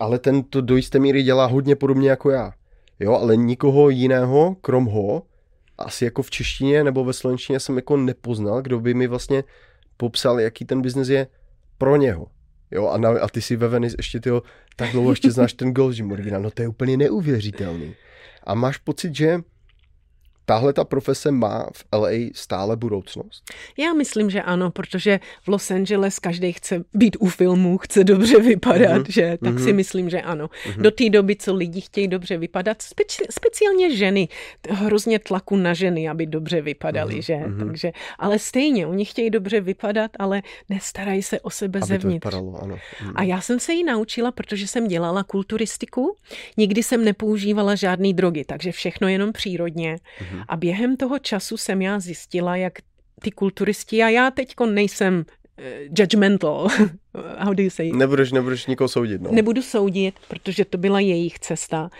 [0.00, 2.52] ale ten to do jisté míry dělá hodně podobně jako já.
[3.00, 5.22] Jo, ale nikoho jiného, krom ho,
[5.78, 9.44] asi jako v češtině nebo ve slovenštině jsem jako nepoznal, kdo by mi vlastně
[9.96, 11.26] popsal, jaký ten biznes je
[11.78, 12.26] pro něho.
[12.72, 14.42] Jo, a, na, a ty si ve Venice ještě tyho,
[14.76, 16.42] tak dlouho ještě znáš ten Gold Gym originál.
[16.42, 17.94] No to je úplně neuvěřitelný.
[18.44, 19.40] A máš pocit, že
[20.44, 23.44] tahle ta profese má v LA stále budoucnost?
[23.78, 28.40] Já myslím, že ano, protože v Los Angeles každý chce být u filmu, chce dobře
[28.40, 29.12] vypadat, mm-hmm.
[29.12, 29.38] že?
[29.42, 29.64] Tak mm-hmm.
[29.64, 30.46] si myslím, že ano.
[30.46, 30.82] Mm-hmm.
[30.82, 34.28] Do té doby, co lidi chtějí dobře vypadat, speci- speciálně ženy,
[34.68, 37.22] hrozně tlaku na ženy, aby dobře vypadaly, mm-hmm.
[37.22, 37.34] že?
[37.34, 37.66] Mm-hmm.
[37.66, 42.22] Takže, ale stejně, oni chtějí dobře vypadat, ale nestarají se o sebe aby zevnitř.
[42.22, 42.74] To vypadalo, ano.
[42.74, 43.12] Mm-hmm.
[43.14, 46.16] A já jsem se jí naučila, protože jsem dělala kulturistiku,
[46.56, 49.96] nikdy jsem nepoužívala žádné drogy, takže všechno jenom přírodně.
[49.96, 50.31] Mm-hmm.
[50.48, 52.72] A během toho času jsem já zjistila, jak
[53.22, 55.64] ty kulturisti, a já teďko nejsem uh,
[55.98, 56.68] judgmental,
[57.38, 57.92] how do you say?
[57.92, 59.32] Nebudeš, nebudeš nikoho soudit, no.
[59.32, 61.90] Nebudu soudit, protože to byla jejich cesta.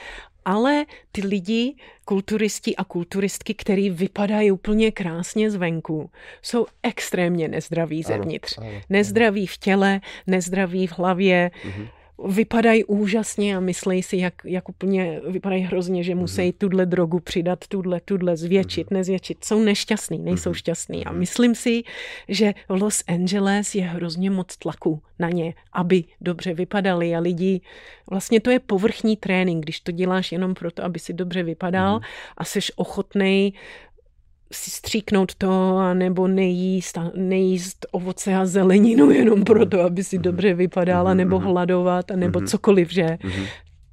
[0.45, 6.11] Ale ty lidi, kulturisti a kulturistky, který vypadají úplně krásně zvenku,
[6.43, 8.59] jsou extrémně nezdraví zevnitř.
[8.59, 11.51] Ano, ano, nezdraví v těle, nezdraví v hlavě.
[11.65, 11.89] Mm-hmm
[12.29, 16.55] vypadají úžasně a myslí si, jak, jak úplně vypadají hrozně, že musí mm-hmm.
[16.59, 18.95] tuhle drogu přidat, tuhle, tuhle, zvětšit, mm-hmm.
[18.97, 19.45] nezvětšit.
[19.45, 20.55] Jsou nešťastní, nejsou mm-hmm.
[20.55, 21.05] šťastní.
[21.05, 21.19] A mhm.
[21.19, 21.83] myslím si,
[22.29, 27.61] že v Los Angeles je hrozně moc tlaku na ně, aby dobře vypadali a lidi,
[28.11, 32.33] vlastně to je povrchní trénink, když to děláš jenom proto, aby si dobře vypadal mm-hmm.
[32.37, 33.55] a jsi ochotný
[34.53, 39.45] si stříknout to, nebo nejíst, nejíst ovoce a zeleninu jenom mhm.
[39.45, 40.23] proto, aby si mhm.
[40.23, 43.19] dobře vypadala, mhm, nebo hladovat, nebo cokoliv, že?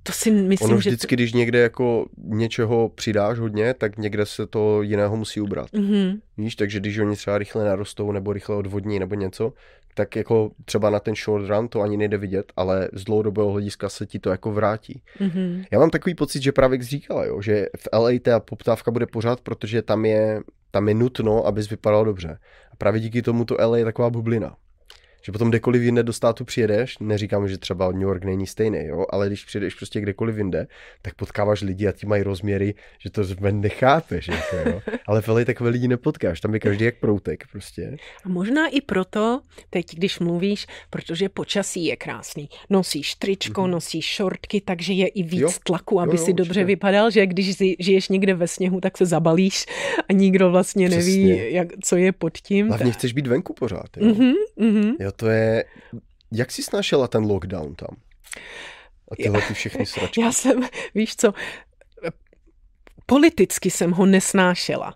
[0.04, 1.16] To si myslím, ono vždycky, že...
[1.16, 5.72] když někde jako něčeho přidáš hodně, tak někde se to jiného musí ubrat.
[5.72, 6.20] Mm-hmm.
[6.38, 9.54] Víš, takže když oni třeba rychle narostou, nebo rychle odvodní, nebo něco,
[10.00, 13.90] tak jako třeba na ten short run to ani nejde vidět, ale z dlouhodobého hlediska
[13.90, 15.02] se ti to jako vrátí.
[15.20, 15.66] Mm-hmm.
[15.72, 19.06] Já mám takový pocit, že právě jak říkala, jo, že v LA ta poptávka bude
[19.06, 22.40] pořád, protože tam je, tam je nutno, abys vypadal dobře.
[22.72, 24.56] A právě díky tomu to LA je taková bublina.
[25.30, 29.06] Že potom kdekoliv jinde do státu přijedeš, neříkám, že třeba New York není stejný, jo,
[29.10, 30.68] ale když přijedeš prostě kdekoliv jinde,
[31.02, 34.82] tak potkáváš lidi a ti mají rozměry, že to nechápeš, jako, jo.
[35.08, 37.98] ale v LA takové lidi nepotkáš, tam je každý jak proutek prostě.
[38.26, 42.50] A možná i proto, teď když mluvíš, protože počasí je krásný.
[42.70, 43.70] Nosíš tričko, mm-hmm.
[43.70, 45.50] nosíš šortky, takže je i víc jo.
[45.64, 46.66] tlaku, aby jo, jo, si dobře určitě.
[46.66, 49.66] vypadal, že když žiješ někde ve sněhu, tak se zabalíš
[50.10, 51.26] a nikdo vlastně Přesně.
[51.26, 52.68] neví, jak, co je pod tím.
[52.68, 52.98] Hlavně tak...
[52.98, 53.98] chceš být venku pořád.
[53.98, 54.08] Jo?
[54.08, 54.96] Mm-hmm, mm-hmm.
[55.00, 55.66] jo, to je...
[56.32, 57.98] Jak jsi snašela ten lockdown tam?
[59.12, 60.22] A tyhle ty všechny sračky.
[60.22, 60.62] Já jsem,
[60.96, 61.34] víš co,
[63.06, 64.96] politicky jsem ho nesnášela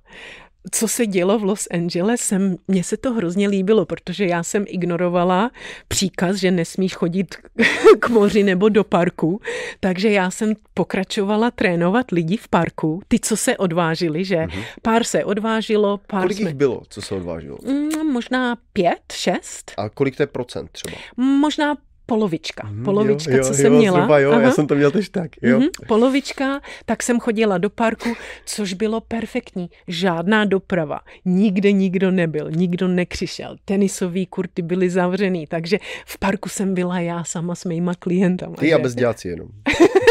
[0.71, 2.33] co se dělo v Los Angeles,
[2.67, 5.51] mně se to hrozně líbilo, protože já jsem ignorovala
[5.87, 7.35] příkaz, že nesmíš chodit
[7.99, 9.41] k moři nebo do parku,
[9.79, 14.63] takže já jsem pokračovala trénovat lidi v parku, ty, co se odvážili, že mm-hmm.
[14.81, 16.49] pár se odvážilo, pár Kolik jsme...
[16.49, 17.57] jich bylo, co se odvážilo?
[17.65, 19.71] Mm, možná pět, šest.
[19.77, 20.97] A kolik to je procent třeba?
[21.17, 21.75] Možná
[22.05, 22.67] polovička.
[22.67, 23.97] Mhm, polovička, jo, jo, co jsem jo, měla.
[23.97, 24.41] Zhruba, jo, Aha.
[24.41, 25.31] já jsem to měl tež tak.
[25.41, 25.59] Jo.
[25.59, 28.09] Mm-hmm, polovička, tak jsem chodila do parku,
[28.45, 29.69] což bylo perfektní.
[29.87, 30.99] Žádná doprava.
[31.25, 33.55] Nikde nikdo nebyl, nikdo nekřišel.
[33.65, 38.55] Tenisový kurty byly zavřený, takže v parku jsem byla já sama s mýma klientama.
[38.55, 38.73] Ty že?
[38.73, 39.47] a bezděláci jenom.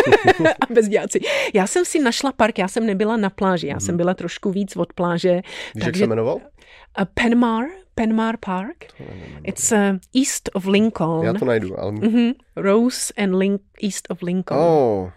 [0.60, 1.20] a bezděláci.
[1.54, 3.80] Já jsem si našla park, já jsem nebyla na pláži, já mm.
[3.80, 5.34] jsem byla trošku víc od pláže.
[5.34, 5.42] Víš,
[5.84, 5.86] takže...
[5.88, 6.40] jak se jmenoval?
[6.98, 7.64] Uh, Penmar,
[7.94, 8.86] Penmar Park.
[9.44, 11.24] It's uh, east of Lincoln.
[11.24, 11.92] Já to najdu, ale...
[11.92, 12.34] Mm-hmm.
[12.56, 14.60] Rose and Link, east of Lincoln.
[14.60, 15.10] Oh.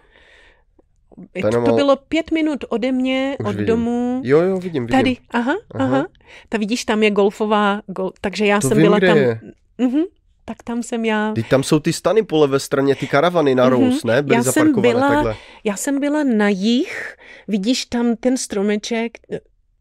[1.32, 1.70] Penmar...
[1.70, 3.66] To bylo pět minut ode mě, Už od vidím.
[3.66, 4.22] domu.
[4.24, 5.00] Jo, jo, vidím, vidím.
[5.00, 5.86] Tady, aha, aha.
[5.86, 6.08] aha.
[6.50, 8.12] Ta vidíš, tam je golfová, gol...
[8.22, 9.18] takže já to jsem vím, byla tam.
[9.18, 9.40] Je.
[9.80, 10.06] Mm-hmm
[10.46, 11.32] tak tam jsem já...
[11.36, 14.08] Teď tam jsou ty stany po levé straně, ty karavany na Rose, mm-hmm.
[14.08, 14.22] ne?
[14.22, 15.36] Byly já jsem byla, takhle.
[15.64, 19.18] Já jsem byla na jich, vidíš tam ten stromeček,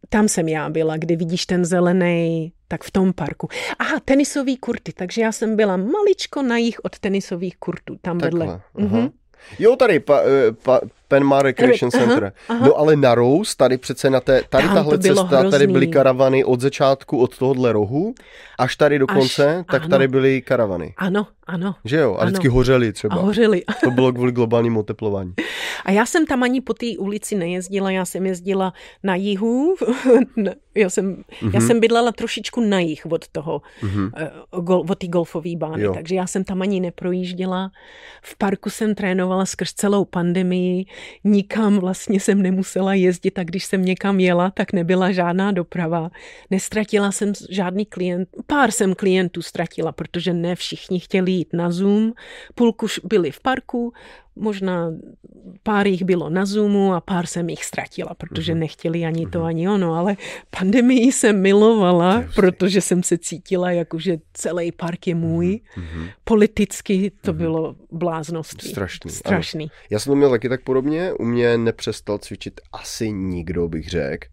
[0.08, 3.48] tam jsem já byla, kdy vidíš ten zelený, tak v tom parku.
[3.78, 8.46] Aha, tenisový kurty, takže já jsem byla maličko na jich od tenisových kurtů, tam Takhle,
[8.46, 8.60] vedle.
[8.74, 9.10] Mhm.
[9.58, 12.32] Jo, tady pa, eh, pa, Penma Recreation aha, Center.
[12.48, 12.66] Aha.
[12.66, 15.50] No ale na Rose, tady přece na té, tady Tam tahle cesta, hrozný.
[15.50, 18.14] tady byly karavany od začátku, od tohohle rohu,
[18.58, 19.90] až tady do konce, až, tak ano.
[19.90, 20.94] tady byly karavany.
[20.96, 21.74] Ano, ano.
[21.84, 22.14] Že jo?
[22.14, 22.26] A ano.
[22.26, 23.16] vždycky hořely třeba.
[23.16, 23.62] A hořely.
[23.84, 25.34] to bylo kvůli globálnímu oteplování.
[25.84, 29.74] A já jsem tam ani po té ulici nejezdila, já jsem jezdila na jihu,
[30.74, 31.50] já jsem, mm-hmm.
[31.54, 31.66] já mhm.
[31.66, 34.10] jsem bydlela trošičku na jih od toho, mm-hmm.
[34.60, 35.94] gol, od té golfové bány, jo.
[35.94, 37.70] takže já jsem tam ani neprojížděla.
[38.22, 40.86] V parku jsem trénovala skrz celou pandemii,
[41.24, 46.10] nikam vlastně jsem nemusela jezdit a když jsem někam jela, tak nebyla žádná doprava.
[46.50, 52.12] Nestratila jsem žádný klient, pár jsem klientů ztratila, protože ne všichni chtěli jít na Zoom,
[52.54, 53.92] půlku byli v parku,
[54.36, 54.92] možná
[55.62, 58.60] pár jich bylo na Zoomu a pár jsem jich ztratila, protože mhm.
[58.60, 59.46] nechtěli ani to, mhm.
[59.46, 60.16] ani ono, ale
[60.50, 65.60] pandemii jsem milovala, protože jsem se cítila, jako že celý park je můj.
[65.76, 66.10] Mm-hmm.
[66.24, 68.62] Politicky to bylo bláznost.
[68.62, 69.10] Strašný.
[69.10, 69.64] Strašný.
[69.64, 69.70] Ano.
[69.90, 74.28] Já jsem to měl taky tak podobně, u mě nepřestal cvičit asi nikdo, bych řekl,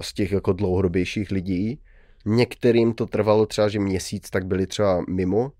[0.00, 1.80] z těch jako dlouhodobějších lidí.
[2.26, 5.52] Některým to trvalo třeba, že měsíc, tak byli třeba mimo,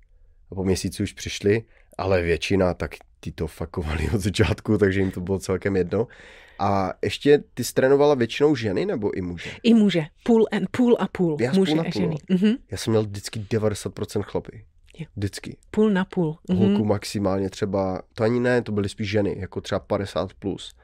[0.51, 1.63] a po měsíci už přišli,
[1.99, 2.91] ale většina tak
[3.25, 6.07] ty to fakovali od začátku, takže jim to bylo celkem jedno.
[6.59, 9.51] A ještě ty trénovala většinou ženy nebo i muže?
[9.63, 10.05] I muže.
[10.23, 11.37] Půl, and, půl a půl.
[11.41, 12.17] Já muže půl na a ženy.
[12.27, 12.37] Půl.
[12.37, 12.59] Mm-hmm.
[12.71, 14.65] Já jsem měl vždycky 90% chlapy.
[14.99, 15.07] Jo.
[15.17, 15.57] Vždycky.
[15.71, 16.39] Půl na půl.
[16.49, 16.85] Mm-hmm.
[16.85, 20.75] Maximálně třeba, to ani ne, to byly spíš ženy, jako třeba 50 plus.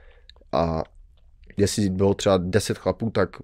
[0.53, 0.83] A
[1.57, 3.37] jestli bylo třeba 10 chlapů, tak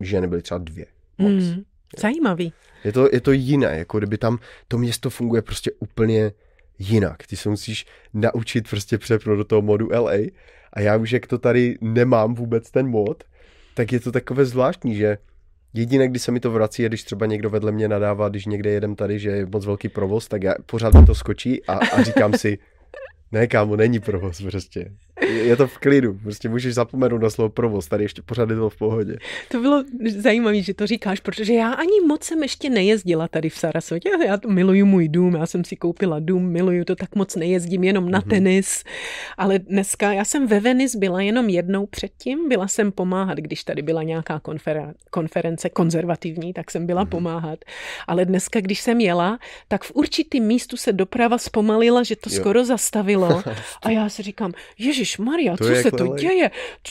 [0.00, 0.86] ženy byly třeba dvě.
[1.18, 1.62] Mm.
[1.98, 2.52] Zajímavý.
[2.84, 4.38] Je to, je to jiné, jako kdyby tam
[4.68, 6.32] to město funguje prostě úplně
[6.78, 7.26] jinak.
[7.26, 10.12] Ty se musíš naučit prostě přepnout do toho modu LA
[10.72, 13.24] a já už jak to tady nemám vůbec ten mod,
[13.74, 15.18] tak je to takové zvláštní, že
[15.74, 18.70] Jediné, kdy se mi to vrací, je když třeba někdo vedle mě nadává, když někde
[18.70, 22.02] jedem tady, že je moc velký provoz, tak já pořád mi to skočí a, a
[22.02, 22.58] říkám si,
[23.32, 24.92] ne kámo, není provoz prostě
[25.24, 28.70] je to v klidu, prostě můžeš zapomenout na slovo provoz, tady ještě pořád je to
[28.70, 29.16] v pohodě.
[29.48, 29.84] To bylo
[30.16, 34.36] zajímavé, že to říkáš, protože já ani moc jsem ještě nejezdila tady v Sarasotě, já
[34.36, 38.10] to miluju můj dům, já jsem si koupila dům, miluju to, tak moc nejezdím jenom
[38.10, 38.28] na mm-hmm.
[38.28, 38.84] tenis,
[39.36, 43.82] ale dneska, já jsem ve Venice byla jenom jednou předtím, byla jsem pomáhat, když tady
[43.82, 47.08] byla nějaká konferen- konference konzervativní, tak jsem byla mm-hmm.
[47.08, 47.58] pomáhat,
[48.06, 49.38] ale dneska, když jsem jela,
[49.68, 52.36] tak v určitým místu se doprava zpomalila, že to jo.
[52.40, 53.42] skoro zastavilo
[53.82, 56.16] a já si říkám, Ježíš Ježíš Maria, co se to LA.
[56.16, 56.50] děje?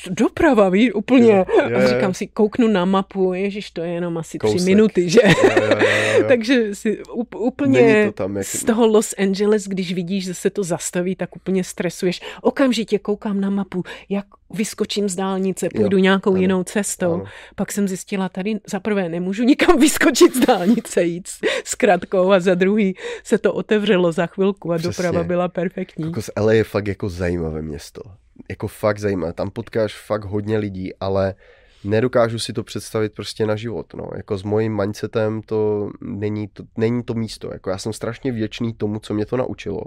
[0.09, 1.31] Doprava, víš, úplně.
[1.31, 4.57] Jo, jo, a říkám si, kouknu na mapu, Ježíš, to je jenom asi Kousek.
[4.57, 5.19] tři minuty, že?
[5.23, 6.23] Jo, jo, jo.
[6.27, 7.03] Takže si
[7.37, 8.45] úplně to tam, jak...
[8.45, 12.21] z toho Los Angeles, když vidíš, že se to zastaví, tak úplně stresuješ.
[12.41, 17.13] Okamžitě koukám na mapu, jak vyskočím z dálnice, půjdu jo, nějakou ano, jinou cestou.
[17.13, 17.25] Ano.
[17.55, 21.27] Pak jsem zjistila, tady za prvé nemůžu nikam vyskočit z dálnice, jít
[21.63, 24.89] s kratkou a za druhý se to otevřelo za chvilku a Přesně.
[25.03, 26.05] doprava byla perfektní.
[26.05, 28.01] Jako z LA je fakt jako zajímavé město.
[28.49, 29.33] Jako fakt zajímavé.
[29.33, 31.35] Tam potkáš fakt hodně lidí, ale
[31.83, 33.93] nedokážu si to představit prostě na život.
[33.93, 34.09] No.
[34.15, 37.49] Jako s mojím mindsetem to není to, není to místo.
[37.53, 39.81] Jako já jsem strašně vděčný tomu, co mě to naučilo.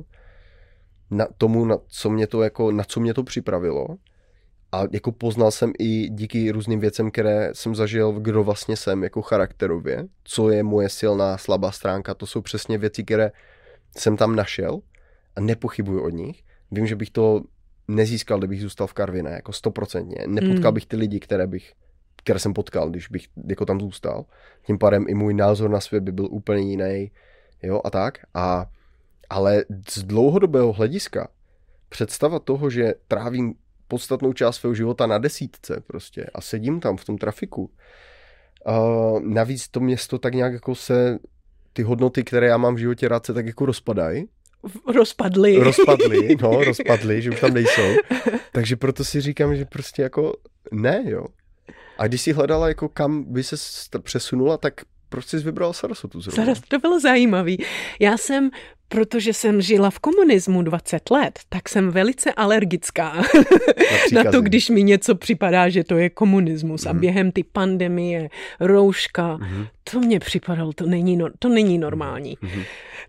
[1.11, 3.87] Na tomu, na co mě to, jako, na co mě to připravilo
[4.73, 9.23] a jako poznal jsem i díky různým věcem, které jsem zažil, kdo vlastně jsem jako
[9.23, 13.33] charakterově, co je moje silná, slabá stránka, to jsou přesně věci, které
[13.97, 14.81] jsem tam našel
[15.37, 16.43] a nepochybuju od nich.
[16.71, 17.43] Vím, že bych to
[17.89, 20.25] nezískal, kdybych zůstal v Karviné, jako stoprocentně.
[20.27, 20.75] Nepotkal mm.
[20.75, 21.73] bych ty lidi, které bych
[22.29, 24.25] které jsem potkal, když bych jako tam zůstal.
[24.63, 27.11] Tím pádem i můj názor na svět by byl úplně jiný,
[27.63, 28.19] jo, a tak.
[28.35, 28.67] A,
[29.31, 31.29] ale z dlouhodobého hlediska
[31.89, 33.55] představa toho, že trávím
[33.89, 37.71] podstatnou část svého života na desítce prostě a sedím tam v tom trafiku.
[38.67, 38.79] A
[39.21, 41.19] navíc to město tak nějak jako se,
[41.73, 44.29] ty hodnoty, které já mám v životě rád, se tak jako rozpadají.
[44.87, 45.59] Rozpadly.
[45.59, 47.97] Rozpadly, no, rozpadly, že už tam nejsou.
[48.53, 50.35] Takže proto si říkám, že prostě jako
[50.73, 51.27] ne, jo.
[51.99, 53.57] A když si hledala, jako kam by se
[54.03, 54.75] přesunula, tak
[55.09, 56.45] proč jsi vybrala Sarasotu zrovna?
[56.45, 57.65] Saras, to bylo zajímavý.
[58.01, 58.51] Já jsem
[58.89, 63.13] protože jsem žila v komunismu 20 let, tak jsem velice alergická
[64.13, 66.85] na, na to, když mi něco připadá, že to je komunismus.
[66.85, 66.91] Mm.
[66.91, 67.01] A mhm.
[67.01, 68.29] během ty pandemie,
[68.61, 69.67] rouška, mm.
[69.91, 72.37] To mě připadalo, to není, to není normální.
[72.43, 72.63] Mm.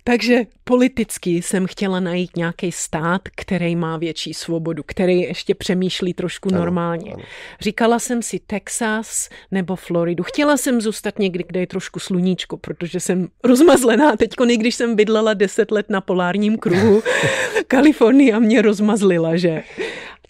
[0.04, 6.50] Takže politicky jsem chtěla najít nějaký stát, který má větší svobodu, který ještě přemýšlí trošku
[6.50, 7.14] ano, normálně.
[7.14, 7.24] Ano.
[7.62, 10.24] Říkala jsem si Texas nebo Floridu.
[10.24, 14.16] Chtěla jsem zůstat někdy, kde je trošku sluníčko, protože jsem rozmazlená.
[14.18, 17.04] Teď, když jsem bydlela 10 let na polárním kruhu,
[17.68, 19.64] Kalifornia mě rozmazlila, že?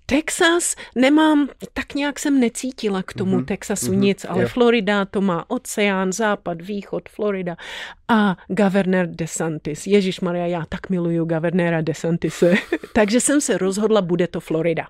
[0.09, 3.45] Texas nemám, tak nějak jsem necítila k tomu mm-hmm.
[3.45, 3.99] Texasu mm-hmm.
[3.99, 4.51] nic, ale yeah.
[4.51, 7.57] Florida to má oceán, západ, východ, Florida
[8.07, 9.87] a Governor DeSantis.
[9.87, 12.53] Ježíš Maria, já tak miluju Governora DeSantise.
[12.93, 14.87] Takže jsem se rozhodla, bude to Florida.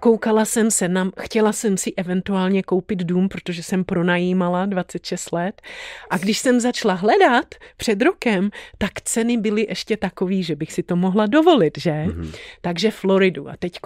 [0.00, 5.62] Koukala jsem se na, chtěla jsem si eventuálně koupit dům, protože jsem pronajímala 26 let.
[6.10, 10.82] A když jsem začala hledat před rokem, tak ceny byly ještě takový, že bych si
[10.82, 11.90] to mohla dovolit, že?
[11.90, 12.34] Mm-hmm.
[12.60, 13.48] Takže Floridu.
[13.48, 13.78] A teď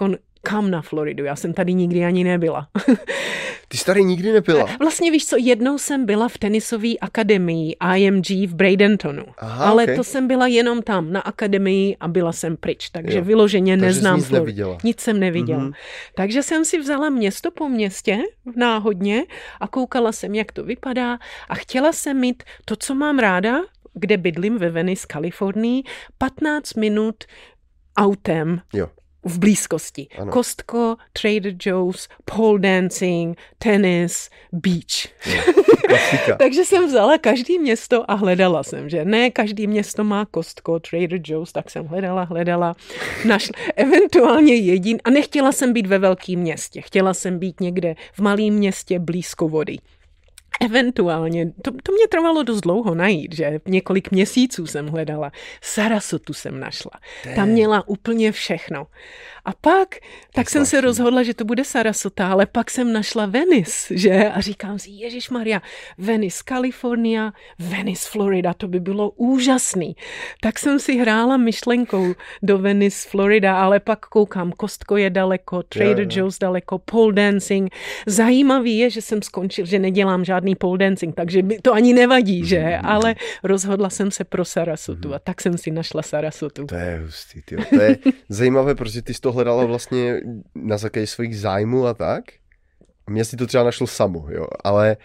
[0.49, 1.23] kam na Floridu?
[1.25, 2.67] Já jsem tady nikdy ani nebyla.
[3.67, 4.69] Ty jsi tady nikdy nebyla?
[4.79, 9.25] Vlastně víš co, jednou jsem byla v tenisové akademii IMG v Bradentonu.
[9.37, 9.95] Aha, ale okay.
[9.95, 13.23] to jsem byla jenom tam na akademii a byla jsem pryč, takže jo.
[13.23, 14.77] vyloženě takže neznám nic Neviděla.
[14.83, 15.63] Nic jsem neviděla.
[15.63, 15.73] Mm-hmm.
[16.15, 18.17] Takže jsem si vzala město po městě
[18.55, 19.23] náhodně
[19.59, 21.19] a koukala jsem, jak to vypadá
[21.49, 23.59] a chtěla jsem mít to, co mám ráda,
[23.93, 25.83] kde bydlím ve Venice, Kalifornii,
[26.17, 27.23] 15 minut
[27.97, 28.87] autem jo
[29.27, 30.07] v blízkosti.
[30.19, 30.31] Ano.
[30.31, 35.07] Kostko, Trader Joe's, pole dancing, tenis, beach.
[36.37, 41.19] Takže jsem vzala každý město a hledala jsem, že ne každý město má Kostko, Trader
[41.23, 42.75] Joe's, tak jsem hledala, hledala,
[43.25, 48.19] našla eventuálně jedin a nechtěla jsem být ve velkém městě, chtěla jsem být někde v
[48.19, 49.77] malém městě blízko vody.
[50.61, 55.31] Eventuálně, to, to mě trvalo dost dlouho najít, že několik měsíců jsem hledala.
[55.61, 56.91] Sarasotu jsem našla.
[57.35, 58.87] Tam měla úplně všechno.
[59.45, 59.95] A pak,
[60.33, 64.29] tak jsem se rozhodla, že to bude Sarasota, ale pak jsem našla Venice, že?
[64.29, 65.61] A říkám si, Ježíš Maria,
[65.97, 69.95] Venice, Kalifornia, Venice, Florida, to by bylo úžasný.
[70.41, 72.13] Tak jsem si hrála myšlenkou
[72.43, 76.17] do Venice, Florida, ale pak koukám, Kostko je daleko, Trader yeah, yeah.
[76.17, 77.75] Joe's daleko, pole dancing.
[78.05, 82.59] Zajímavý je, že jsem skončil, že nedělám žádný pole dancing, takže to ani nevadí, že?
[82.59, 82.81] Mm-hmm.
[82.83, 85.15] Ale rozhodla jsem se pro Sarasotu mm-hmm.
[85.15, 86.65] a tak jsem si našla Sarasotu.
[86.65, 87.63] To je hustý, tyjo.
[87.69, 87.97] to je
[88.29, 90.21] zajímavé, protože ty z toho hledala vlastně
[90.55, 92.23] na základě svých zájmů a tak.
[93.09, 94.97] Mě si to třeba našlo samo, jo, ale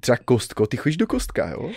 [0.00, 1.70] třeba kostko, ty chodíš do kostka, jo?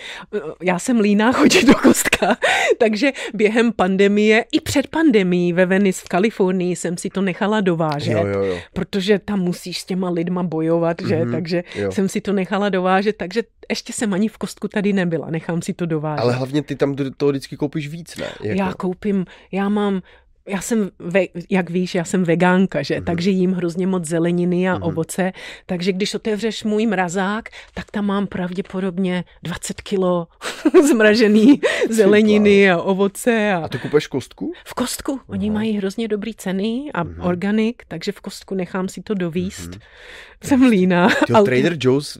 [0.62, 2.36] Já jsem líná chodit do kostka,
[2.78, 8.12] takže během pandemie i před pandemí ve Venice v Kalifornii jsem si to nechala dovážet,
[8.12, 8.58] jo, jo, jo.
[8.72, 11.92] protože tam musíš s těma lidma bojovat, že, mm-hmm, takže jo.
[11.92, 15.72] jsem si to nechala dovážet, takže ještě jsem ani v kostku tady nebyla, nechám si
[15.72, 16.22] to dovážet.
[16.22, 18.26] Ale hlavně ty tam to vždycky koupíš víc, ne?
[18.42, 18.58] Jako...
[18.58, 20.02] Já koupím, já mám
[20.48, 22.94] já jsem, ve, jak víš, já jsem vegánka, že?
[22.94, 23.04] Mm-hmm.
[23.04, 24.86] Takže jím hrozně moc zeleniny a mm-hmm.
[24.86, 25.32] ovoce.
[25.66, 30.28] Takže když otevřeš můj mrazák, tak tam mám pravděpodobně 20 kilo
[30.90, 31.60] zmražený
[31.90, 33.52] zeleniny a ovoce.
[33.52, 33.64] A...
[33.64, 34.52] a to kupuješ kostku?
[34.64, 35.20] V kostku.
[35.26, 35.54] Oni Aha.
[35.54, 37.28] mají hrozně dobrý ceny a uh-huh.
[37.28, 39.70] organik, takže v kostku nechám si to dovíst.
[39.70, 39.80] Uh-huh.
[40.44, 41.08] Jsem líná.
[41.28, 42.18] Jo, Trader Joe's,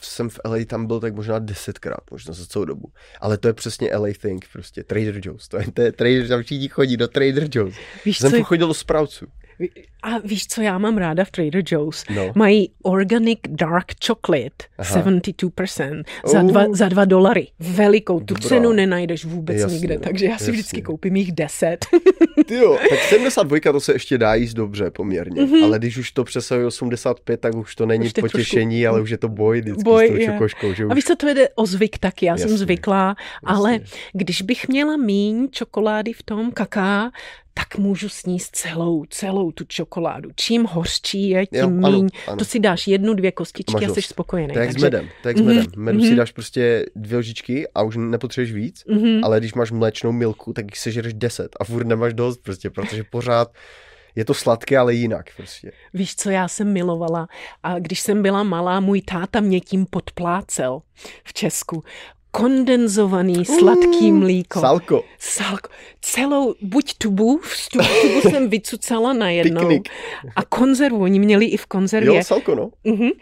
[0.00, 2.88] jsem v LA tam byl tak možná desetkrát, možná za celou dobu.
[3.20, 5.48] Ale to je přesně LA thing, prostě Trader Joe's.
[5.48, 7.74] To je, to je Trader, tam všichni chodí do Trader Joe's.
[8.04, 8.44] Víš, jsem co...
[8.44, 9.26] chodil do Sproutsů.
[10.02, 12.04] A víš, co já mám ráda v Trader Joe's?
[12.14, 12.32] No.
[12.34, 15.02] Mají Organic Dark Chocolate, Aha.
[15.02, 17.48] 72%, za dva, za dva dolary.
[17.58, 18.48] Velikou, tu Dobrá.
[18.48, 20.52] cenu nenajdeš vůbec jasně, nikde, takže já si jasně.
[20.52, 21.86] vždycky koupím jich 10.
[22.50, 25.64] jo, tak 72 to se ještě dá jíst dobře poměrně, mm-hmm.
[25.64, 28.92] ale když už to přesahuje 85, tak už to není už potěšení, trošku...
[28.92, 30.74] ale už je to boj vždycky boj, s tou čokoškou.
[30.74, 30.90] Že už...
[30.90, 33.16] A víš, co to jde o zvyk taky, já jasně, jsem zvyklá, jasně.
[33.44, 33.80] ale
[34.12, 37.10] když bych měla míň čokolády v tom kaká,
[37.58, 40.30] tak můžu sníst celou, celou tu čokoládu.
[40.36, 41.84] Čím hořčí je, tím jo, míň.
[41.84, 42.36] Ano, ano.
[42.36, 44.54] To si dáš jednu, dvě kostičky a, a jsi spokojený.
[44.54, 44.78] Tak takže...
[44.78, 45.64] s medem, tak s medem.
[45.64, 45.78] Mm-hmm.
[45.78, 46.16] Medu si mhm.
[46.16, 49.20] dáš prostě dvě lžičky a už nepotřebuješ víc, mm-hmm.
[49.24, 53.04] ale když máš mléčnou milku, tak jich sežereš deset a furt nemáš dost prostě, protože
[53.04, 53.52] pořád
[54.16, 55.72] je to sladké, ale jinak prostě.
[55.94, 57.28] Víš, co já jsem milovala?
[57.62, 60.82] A když jsem byla malá, můj táta mě tím podplácel
[61.24, 61.84] v Česku
[62.36, 64.60] kondenzovaný sladký mm, mlíko.
[64.60, 65.04] Salko.
[65.18, 65.68] Salko.
[66.00, 67.40] Celou, buď tubu,
[67.72, 69.60] tu tubu jsem vycucala najednou.
[69.60, 69.88] Piknik.
[70.36, 72.16] A konzervu, oni měli i v konzervě.
[72.16, 72.70] Jo, salko, no.
[72.84, 73.12] Uh-huh.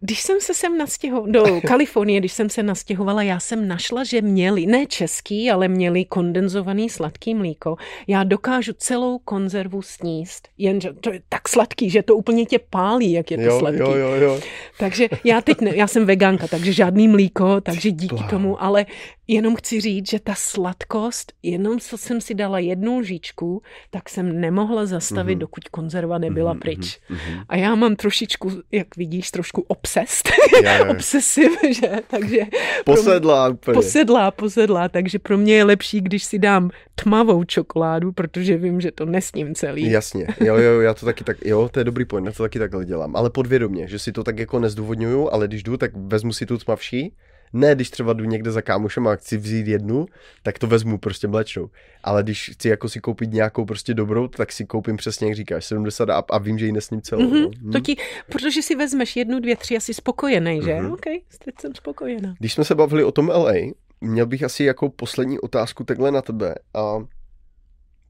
[0.00, 4.22] Když jsem se sem nastěhovala, do Kalifornie, když jsem se nastěhovala, já jsem našla, že
[4.22, 7.76] měli, ne český, ale měli kondenzovaný sladký mlíko.
[8.06, 13.12] Já dokážu celou konzervu sníst, jenže to je tak sladký, že to úplně tě pálí,
[13.12, 13.80] jak je to jo, sladký.
[13.80, 14.40] Jo, jo, jo.
[14.78, 18.86] Takže já teď, ne, já jsem veganka, takže žádný mlíko, takže díky tomu ale
[19.26, 24.40] jenom chci říct, že ta sladkost, jenom co jsem si dala jednu lžičku, tak jsem
[24.40, 25.38] nemohla zastavit, mm-hmm.
[25.38, 27.00] dokud konzerva nebyla mm-hmm, pryč.
[27.10, 27.44] Mm-hmm.
[27.48, 30.28] A já mám trošičku, jak vidíš, trošku obsest.
[30.90, 31.90] Obsesiv, že?
[32.06, 32.40] Takže
[32.84, 33.74] posedlá mě, úplně.
[33.74, 38.90] Posedlá, posedlá, takže pro mě je lepší, když si dám tmavou čokoládu, protože vím, že
[38.90, 39.90] to nesním celý.
[39.90, 42.58] Jasně, jo, jo, já to taky tak, jo, to je dobrý point, já to taky
[42.58, 46.32] takhle dělám, ale podvědomě, že si to tak jako nezdůvodňuju, ale když jdu, tak vezmu
[46.32, 47.12] si tu tmavší
[47.52, 50.06] ne, když třeba jdu někde za kámošem a chci vzít jednu,
[50.42, 51.70] tak to vezmu prostě mlečnou.
[52.04, 55.64] Ale když chci jako si koupit nějakou prostě dobrou, tak si koupím přesně, jak říkáš,
[55.64, 57.22] 70 a, a vím, že ji nesním celou.
[57.22, 57.50] Mm-hmm.
[57.62, 57.72] No.
[57.72, 57.96] To ti,
[58.32, 60.74] protože si vezmeš jednu, dvě, tři, asi spokojený, že?
[60.74, 60.92] Mm-hmm.
[60.92, 61.04] OK,
[61.44, 62.34] teď jsem spokojená.
[62.38, 63.52] Když jsme se bavili o tom LA,
[64.00, 66.54] měl bych asi jako poslední otázku takhle na tebe.
[66.74, 67.04] A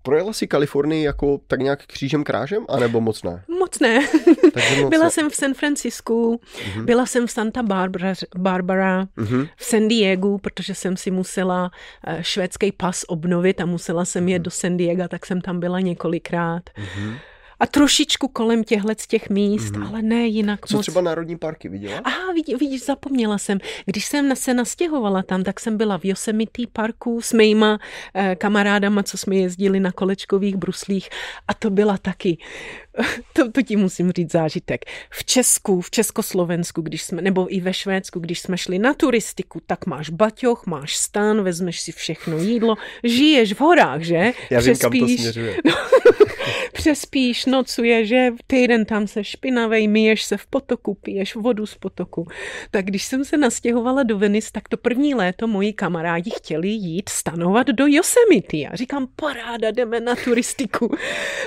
[0.02, 3.44] Projela si Kalifornii jako tak nějak křížem krážem, anebo moc ne?
[3.58, 4.00] Moc ne.
[4.80, 5.10] moc byla ne.
[5.10, 6.84] jsem v San Francisku, uh-huh.
[6.84, 9.48] byla jsem v Santa Barbara, Barbara uh-huh.
[9.56, 11.70] v San Diego, protože jsem si musela
[12.06, 14.42] eh, švédský pas obnovit a musela jsem jet uh-huh.
[14.42, 16.62] do San Diego, tak jsem tam byla několikrát.
[16.76, 17.14] Uh-huh
[17.60, 19.88] a trošičku kolem těchhle z těch míst, mm-hmm.
[19.88, 20.86] ale ne jinak Co moc.
[20.86, 22.00] třeba národní parky viděla?
[22.04, 23.58] Aha, vidí, vidíš, zapomněla jsem.
[23.84, 27.78] Když jsem se nastěhovala tam, tak jsem byla v Yosemite parku s mýma
[28.14, 31.08] eh, kamarádama, co jsme jezdili na kolečkových bruslích
[31.48, 32.38] a to byla taky
[33.32, 34.84] to, to ti musím říct zážitek.
[35.10, 39.60] V Česku, v Československu, když jsme, nebo i ve Švédsku, když jsme šli na turistiku,
[39.66, 44.32] tak máš baťoch, máš stan, vezmeš si všechno jídlo, žiješ v horách, že?
[44.50, 45.56] Já vím, kam to směřuje.
[45.64, 45.74] No,
[46.72, 52.28] přespíš, nocuje, že týden tam se špinavej, myješ se v potoku, piješ vodu z potoku.
[52.70, 57.08] Tak když jsem se nastěhovala do Venice, tak to první léto moji kamarádi chtěli jít
[57.08, 58.56] stanovat do Yosemite.
[58.56, 60.96] A říkám, paráda, jdeme na turistiku.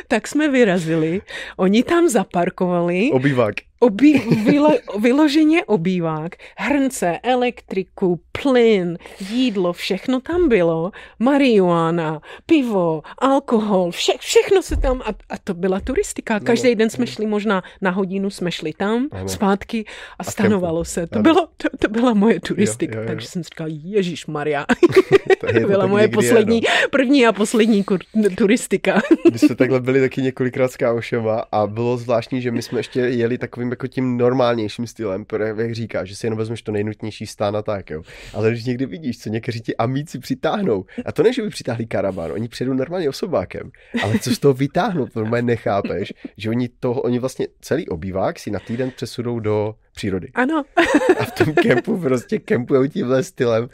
[0.07, 1.21] tak jsme vyrazili
[1.57, 3.11] Oni tam zaparkovali.
[3.13, 3.55] Obývák.
[3.83, 4.13] Obí,
[4.45, 4.69] vylo,
[4.99, 8.97] vyloženě obývák, hrnce, elektriku, plyn,
[9.29, 15.79] jídlo, všechno tam bylo, marihuana, pivo, alkohol, vše, všechno se tam, a, a to byla
[15.79, 16.39] turistika.
[16.39, 19.29] Každý no, den jsme šli možná na hodinu, jsme šli tam, ano.
[19.29, 21.07] zpátky a, a stanovalo se.
[21.07, 23.07] To, bylo, to, to byla moje turistika, jo, jo, jo.
[23.07, 24.65] takže jsem říkal, Ježíš Maria.
[25.39, 26.87] to, to byla moje poslední, no.
[26.89, 27.99] první a poslední kur,
[28.37, 29.01] turistika.
[29.31, 32.99] My jsme takhle byli taky několikrát s kámošema a bylo zvláštní, že my jsme ještě
[32.99, 35.25] jeli takovým jako tím normálnějším stylem,
[35.57, 38.03] jak říká, že si jenom vezmeš to nejnutnější stán a tak, jo.
[38.33, 41.85] Ale když někdy vidíš, co někteří ti amíci přitáhnou, a to ne, že by přitáhli
[41.85, 43.71] karavan, oni přijedou normálně osobákem,
[44.03, 48.39] ale co z toho vytáhnou, to normálně nechápeš, že oni to, oni vlastně celý obývák
[48.39, 50.29] si na týden přesudou do přírody.
[50.33, 50.63] Ano.
[51.19, 53.69] A v tom kempu prostě kempujou tímhle stylem,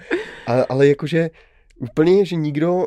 [0.48, 1.30] ale, ale jakože
[1.80, 2.86] úplně, že nikdo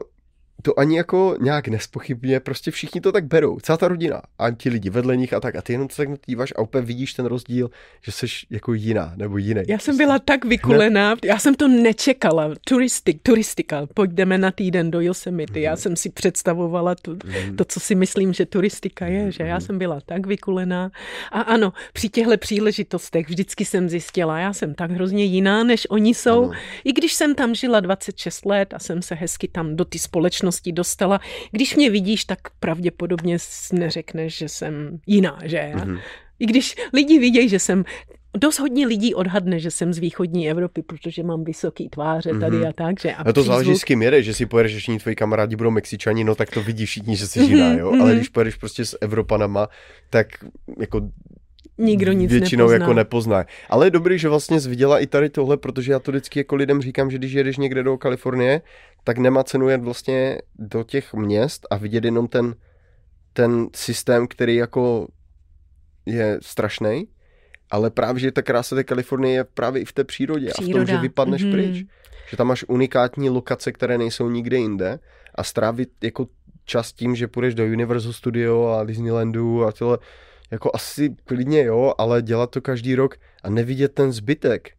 [0.62, 4.68] to ani jako nějak nespochybně, prostě všichni to tak berou, celá ta rodina a ti
[4.68, 7.26] lidi vedle nich a tak a ty jenom se tak díváš a úplně vidíš ten
[7.26, 7.70] rozdíl,
[8.02, 9.62] že jsi jako jiná nebo jiný.
[9.68, 15.00] Já jsem byla tak vykulená, já jsem to nečekala, turistik, turistika, pojďme na týden do
[15.00, 15.76] Yosemite, já mhm.
[15.76, 17.56] jsem si představovala to, mhm.
[17.56, 19.60] to, co si myslím, že turistika je, že já mhm.
[19.60, 20.90] jsem byla tak vykulená
[21.32, 26.14] a ano, při těchto příležitostech vždycky jsem zjistila, já jsem tak hrozně jiná, než oni
[26.14, 26.52] jsou, ano.
[26.84, 30.51] i když jsem tam žila 26 let a jsem se hezky tam do ty společnosti
[30.52, 31.20] společnosti dostala.
[31.50, 33.36] Když mě vidíš, tak pravděpodobně
[33.72, 35.72] neřekneš, že jsem jiná, že?
[35.74, 36.00] Mm-hmm.
[36.38, 37.84] I když lidi vidějí, že jsem
[38.36, 42.68] dost hodně lidí odhadne, že jsem z východní Evropy, protože mám vysoký tváře tady mm-hmm.
[42.68, 43.00] a tak.
[43.00, 43.46] Že a, a to přízvuk...
[43.46, 46.50] záleží s kým jedeš, že si pojedeš, že všichni tvoji kamarádi budou Mexičani, no tak
[46.50, 47.90] to vidí všichni, že jsi jiná, jo.
[47.90, 48.02] Mm-hmm.
[48.02, 49.68] Ale když pojedeš prostě s Evropanama,
[50.10, 50.26] tak
[50.80, 51.00] jako
[51.78, 52.84] nikdo nic většinou nepozná.
[52.84, 53.44] jako nepozná.
[53.68, 56.82] Ale je dobrý, že vlastně zviděla i tady tohle, protože já to vždycky jako lidem
[56.82, 58.62] říkám, že když jedeš někde do Kalifornie,
[59.04, 62.54] tak nemá cenu jet vlastně do těch měst a vidět jenom ten,
[63.32, 65.08] ten systém, který jako
[66.06, 67.08] je strašný,
[67.70, 70.80] ale právě, že ta krása té Kalifornie je právě i v té přírodě Příroda.
[70.80, 71.52] a v tom, že vypadneš mm-hmm.
[71.52, 71.86] pryč.
[72.30, 74.98] Že tam máš unikátní lokace, které nejsou nikde jinde
[75.34, 76.26] a strávit jako
[76.64, 79.98] čas tím, že půjdeš do Universal Studio a Disneylandu a tohle,
[80.52, 84.70] jako asi klidně jo, ale dělat to každý rok a nevidět ten zbytek.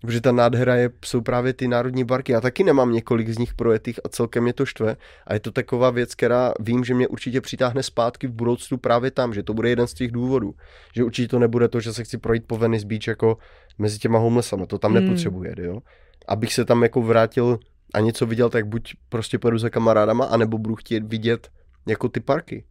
[0.00, 2.32] Protože ta nádhera je, jsou právě ty národní parky.
[2.32, 4.96] Já taky nemám několik z nich projetých a celkem mě to štve.
[5.26, 9.10] A je to taková věc, která vím, že mě určitě přitáhne zpátky v budoucnu právě
[9.10, 10.54] tam, že to bude jeden z těch důvodů.
[10.94, 13.38] Že určitě to nebude to, že se chci projít po Venice Beach jako
[13.78, 14.66] mezi těma homelessama.
[14.66, 15.04] To tam hmm.
[15.04, 15.80] nepotřebuje, jo.
[16.28, 17.58] Abych se tam jako vrátil
[17.94, 21.48] a něco viděl, tak buď prostě pojedu za kamarádama, anebo budu chtít vidět
[21.86, 22.64] jako ty parky.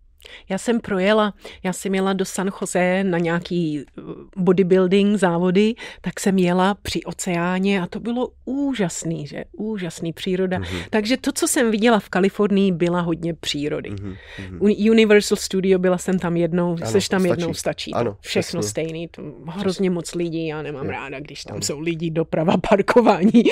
[0.49, 1.34] Já jsem projela,
[1.64, 4.02] já jsem jela do San Jose na nějaký eh,
[4.38, 9.43] bodybuilding závody, tak jsem jela při oceáně a to bylo úžasný, že?
[9.52, 10.60] Úžasný příroda.
[10.60, 10.84] Mm-hmm.
[10.89, 13.89] Takže to, co jsem viděla v Kalifornii, byla hodně přírody.
[13.89, 14.91] Mm-hmm.
[14.91, 17.30] Universal Studio byla jsem tam jednou, ano, seš tam stačí.
[17.31, 17.93] jednou, stačí.
[17.93, 18.69] Ano, Všechno přesně.
[18.69, 20.91] stejný, to hrozně moc lidí, já nemám je.
[20.91, 21.64] ráda, když tam ano.
[21.64, 23.43] jsou lidi, doprava, parkování.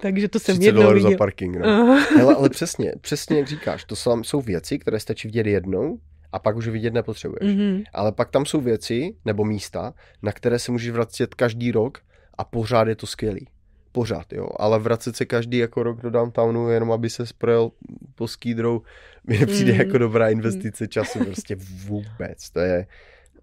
[0.00, 1.10] Takže to jsem jednou viděla.
[1.10, 2.00] za parking, no.
[2.16, 5.98] Hele, ale přesně, přesně jak říkáš, to jsou, jsou věci, které stačí vidět jednou
[6.32, 7.56] a pak už vidět nepotřebuješ.
[7.56, 7.84] Mm-hmm.
[7.92, 11.98] Ale pak tam jsou věci nebo místa, na které se můžeš vracet každý rok
[12.38, 13.48] a pořád je to skvělý.
[13.92, 14.48] Pořád, jo.
[14.56, 17.70] Ale vracet se každý jako rok do downtownu, jenom aby se sprojel
[18.14, 18.82] po skýdrou,
[19.24, 19.78] mi nepřijde mm.
[19.78, 21.56] jako dobrá investice času, prostě
[21.86, 22.50] vůbec.
[22.50, 22.86] To je,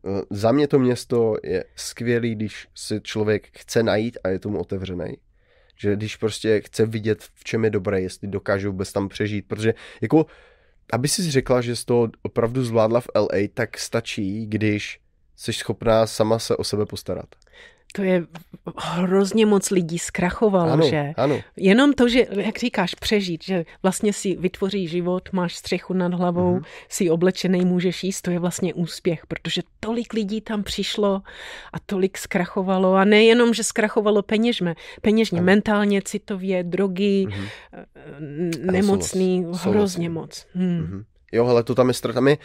[0.06, 4.60] eh, za mě to město je skvělý, když si člověk chce najít a je tomu
[4.60, 5.18] otevřený.
[5.78, 9.74] Že když prostě chce vidět, v čem je dobré, jestli dokáže vůbec tam přežít, protože
[10.02, 10.26] jako
[10.94, 14.99] aby si řekla, že jsi to opravdu zvládla v LA, tak stačí, když
[15.36, 17.36] jsi schopná sama se o sebe postarat
[17.96, 18.24] to je
[18.78, 21.14] hrozně moc lidí zkrachovalo, ano, že?
[21.18, 21.40] Ano.
[21.56, 26.58] Jenom to, že, jak říkáš, přežít, že vlastně si vytvoří život, máš střechu nad hlavou,
[26.58, 26.66] mm-hmm.
[26.90, 31.22] si oblečený, můžeš jíst, to je vlastně úspěch, protože tolik lidí tam přišlo
[31.74, 35.46] a tolik zkrachovalo a nejenom, že zkrachovalo peněžme, peněžně, ano.
[35.46, 38.72] mentálně, citově, drogy, mm-hmm.
[38.72, 40.48] nemocný, ano, hrozně moc.
[40.54, 40.82] Hmm.
[40.82, 41.04] Mm-hmm.
[41.32, 42.38] Jo, ale to tam je, tam je,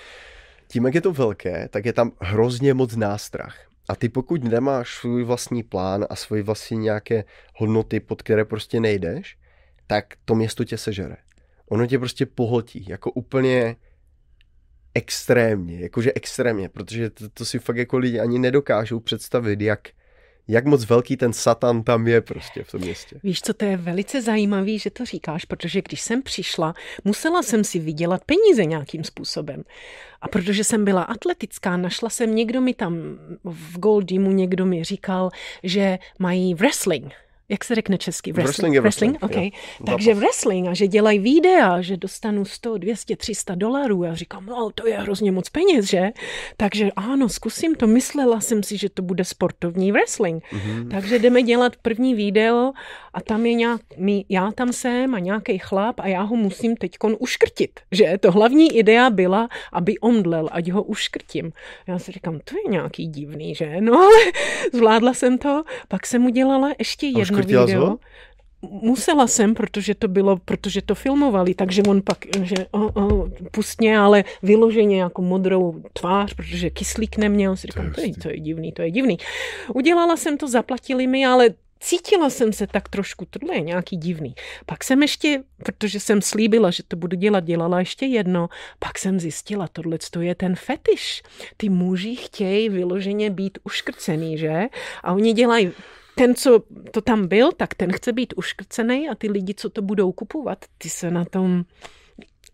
[0.68, 3.69] tím, jak je to velké, tak je tam hrozně moc nástrah.
[3.90, 7.24] A ty pokud nemáš svůj vlastní plán a svoji vlastní nějaké
[7.56, 9.38] hodnoty, pod které prostě nejdeš,
[9.86, 11.16] tak to město tě sežere.
[11.68, 13.76] Ono tě prostě pohltí, jako úplně
[14.94, 19.88] extrémně, jakože extrémně, protože to, to si fakt jako lidi ani nedokážou představit, jak,
[20.48, 23.20] jak moc velký ten satan tam je prostě v tom městě.
[23.22, 27.64] Víš, co to je velice zajímavý, že to říkáš, protože když jsem přišla, musela jsem
[27.64, 29.64] si vydělat peníze nějakým způsobem.
[30.20, 32.94] A protože jsem byla atletická, našla jsem, někdo mi tam
[33.44, 35.30] v Goldimu, někdo mi říkal,
[35.62, 37.14] že mají wrestling
[37.50, 38.32] jak se řekne česky?
[38.32, 39.22] Wrestling, wrestling je wrestling.
[39.22, 39.52] wrestling?
[39.52, 39.60] Okay.
[39.86, 44.02] Takže wrestling a že dělají videa, že dostanu 100, 200, 300 dolarů.
[44.02, 46.10] Já říkám, no to je hrozně moc peněz, že?
[46.56, 47.86] Takže ano, zkusím to.
[47.86, 50.44] Myslela jsem si, že to bude sportovní wrestling.
[50.52, 50.90] Mm-hmm.
[50.90, 52.72] Takže jdeme dělat první video
[53.14, 53.80] a tam je nějak,
[54.28, 58.18] já tam jsem a nějaký chlap a já ho musím teďkon uškrtit, že?
[58.20, 61.52] To hlavní idea byla, aby omdlel, ať ho uškrtím.
[61.86, 63.80] Já si říkám, to je nějaký divný, že?
[63.80, 64.16] No ale
[64.72, 67.66] zvládla jsem to, pak jsem udělala ještě jedno video.
[67.66, 67.96] Zvo?
[68.62, 73.98] Musela jsem, protože to bylo, protože to filmovali, takže on pak, že oh, oh, pustně,
[73.98, 78.72] ale vyloženě jako modrou tvář, protože kyslík neměl, si říkám, to je, to je divný,
[78.72, 79.18] to je divný.
[79.74, 81.50] Udělala jsem to, zaplatili mi, ale
[81.80, 84.34] cítila jsem se tak trošku, tohle je nějaký divný.
[84.66, 88.48] Pak jsem ještě, protože jsem slíbila, že to budu dělat, dělala ještě jedno,
[88.78, 91.22] pak jsem zjistila, tohle to je ten fetiš.
[91.56, 94.62] Ty muži chtějí vyloženě být uškrcený, že?
[95.02, 95.72] A oni dělají
[96.20, 99.82] ten, co to tam byl, tak ten chce být uškrcený a ty lidi, co to
[99.82, 101.64] budou kupovat, ty se na tom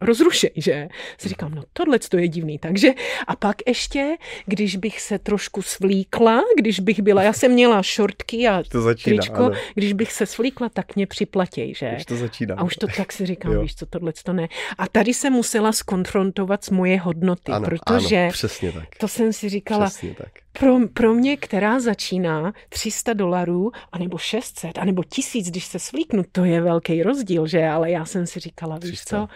[0.00, 0.88] rozrušej, že?
[1.18, 2.58] Si říkám, no tohle to je divný.
[2.58, 2.88] Takže
[3.26, 4.16] a pak ještě,
[4.46, 9.16] když bych se trošku svlíkla, když bych byla, já jsem měla šortky a to začíná,
[9.16, 9.56] tričko, ano.
[9.74, 11.94] když bych se svlíkla, tak mě připlatí, že?
[11.96, 12.54] Už to začíná.
[12.58, 14.48] A už to tak si říkám, víš co, tohle to ne.
[14.78, 18.88] A tady jsem musela skonfrontovat s moje hodnoty, ano, protože ano, přesně tak.
[18.98, 20.30] to jsem si říkala, přesně tak.
[20.58, 26.44] Pro, pro mě, která začíná 300 dolarů, anebo 600, anebo 1000, když se svlíknu, to
[26.44, 27.66] je velký rozdíl, že?
[27.68, 28.90] Ale já jsem si říkala, 300.
[28.90, 29.28] víš co,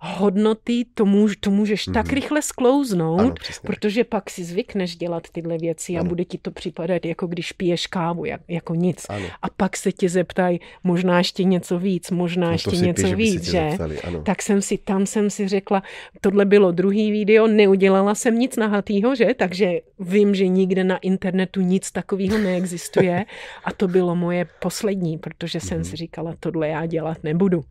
[0.00, 1.92] hodnoty, to, můž, to můžeš mm-hmm.
[1.92, 2.14] tak mhm.
[2.14, 6.00] rychle sklouznout, ano, protože pak si zvykneš dělat tyhle věci ano.
[6.00, 9.06] a bude ti to připadat, jako když piješ kávu, jak, jako nic.
[9.08, 9.26] Ano.
[9.42, 13.42] A pak se tě zeptají, možná ještě něco víc, možná no ještě něco píš, víc,
[13.42, 13.68] že?
[13.70, 15.82] Zeptali, tak jsem si, tam jsem si řekla,
[16.20, 19.26] tohle bylo druhý video, neudělala jsem nic nahatýho, že?
[19.36, 23.24] Takže vím, že nikde na internetu nic takového neexistuje
[23.64, 27.64] a to bylo moje poslední, protože jsem si říkala, tohle já dělat nebudu.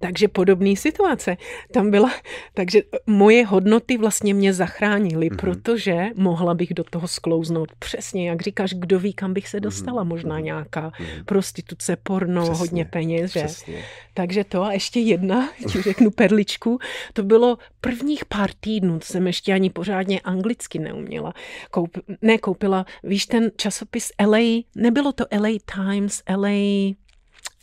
[0.00, 1.36] Takže podobný situace
[1.72, 2.10] tam byla.
[2.54, 5.36] Takže moje hodnoty vlastně mě zachránily, mm-hmm.
[5.36, 9.62] protože mohla bych do toho sklouznout přesně, jak říkáš, kdo ví, kam bych se mhm.
[9.62, 10.92] dostala, možná nějaká
[11.26, 13.44] prostituce, porno, přesně, hodně peněz, že?
[13.44, 13.84] Přesně.
[14.14, 16.78] Takže to a ještě jedna, ti řeknu perličku,
[17.12, 21.32] to bylo prvních pár týdnů, to jsem ještě ani pořádně anglicky neuměla.
[21.70, 26.94] Koup, ne, koupila, víš, ten časopis LA, nebylo to LA Times, LA,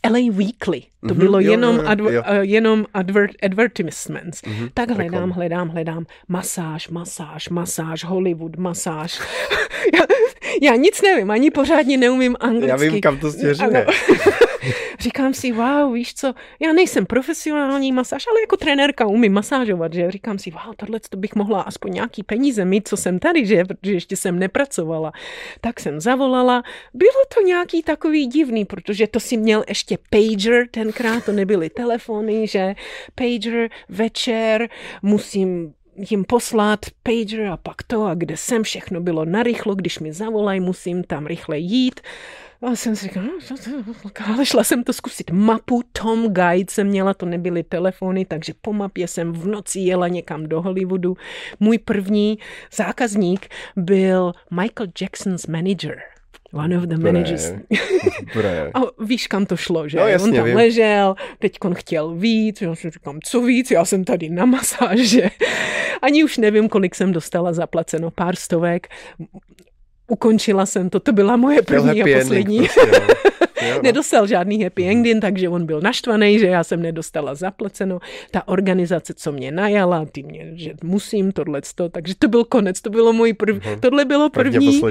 [0.10, 0.82] LA Weekly.
[0.82, 2.24] To mm-hmm, bylo jo, jenom, jo, adver, jo.
[2.32, 4.42] Uh, jenom advert, advertisements.
[4.42, 5.30] Mm-hmm, tak hledám, reklam.
[5.30, 6.06] hledám, hledám.
[6.28, 9.20] Masáž, masáž, masáž, Hollywood, masáž.
[9.94, 10.00] já,
[10.62, 12.70] já nic nevím, ani pořádně neumím anglicky.
[12.70, 13.86] Já vím, kam to směřuje.
[15.00, 20.12] Říkám si, wow, víš co, já nejsem profesionální masáž, ale jako trenérka umím masážovat, že?
[20.12, 23.66] Říkám si, wow, tohle to bych mohla aspoň nějaký peníze mít, co jsem tady, že?
[23.66, 25.12] Protože ještě jsem nepracovala.
[25.62, 26.64] Tak jsem zavolala.
[26.94, 32.48] Bylo to nějaký takový divný, protože to si měl ještě pager, tenkrát to nebyly telefony,
[32.48, 32.76] že?
[33.16, 34.70] Pager, večer,
[35.02, 35.74] musím
[36.12, 40.60] jim poslat pager a pak to a kde jsem, všechno bylo narychlo, když mi zavolají,
[40.60, 42.02] musím tam rychle jít.
[42.62, 43.32] A jsem si říkala, no,
[44.34, 45.32] ale šla jsem to zkusit.
[45.32, 50.08] Mapu Tom Guide jsem měla, to nebyly telefony, takže po mapě jsem v noci jela
[50.08, 51.18] někam do Hollywoodu.
[51.60, 52.38] Můj první
[52.74, 55.98] zákazník byl Michael Jackson's manager.
[56.54, 57.52] One of the managers.
[58.74, 59.98] A víš, kam to šlo, že?
[59.98, 60.56] No, jasně, On tam vím.
[60.56, 65.30] ležel, teď on chtěl víc, já si říkám, co víc, já jsem tady na masáže.
[66.02, 68.88] Ani už nevím, kolik jsem dostala zaplaceno, pár stovek
[70.08, 72.60] ukončila jsem to, to byla moje první a poslední.
[72.60, 72.82] Prostě,
[73.62, 73.82] Jo, no.
[73.84, 74.92] Nedostal žádný happy mhm.
[74.92, 78.00] ending, takže on byl naštvaný, že já jsem nedostala zaplaceno.
[78.32, 81.62] Ta organizace, co mě najala, ty mě, že musím tohle,
[81.92, 83.80] takže to byl konec, to bylo můj první, uh-huh.
[83.80, 84.82] tohle bylo první.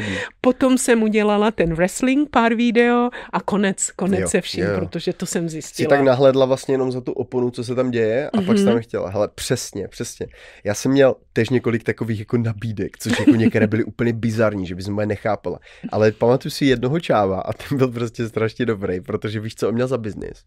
[0.41, 4.79] Potom jsem udělala ten wrestling, pár video a konec, konec jo, se vším, jo.
[4.79, 5.85] protože to jsem zjistila.
[5.85, 8.47] Jsi tak nahledla vlastně jenom za tu oponu, co se tam děje a uh-huh.
[8.47, 9.11] pak jsem tam chtěla.
[9.11, 10.27] Hele, přesně, přesně.
[10.65, 14.75] Já jsem měl tež několik takových jako nabídek, což jako některé byly úplně bizarní, že
[14.75, 15.59] bys moje nechápala.
[15.93, 19.75] Ale pamatuju si jednoho čáva a ten byl prostě strašně dobrý, protože víš, co on
[19.75, 20.45] měl za biznis?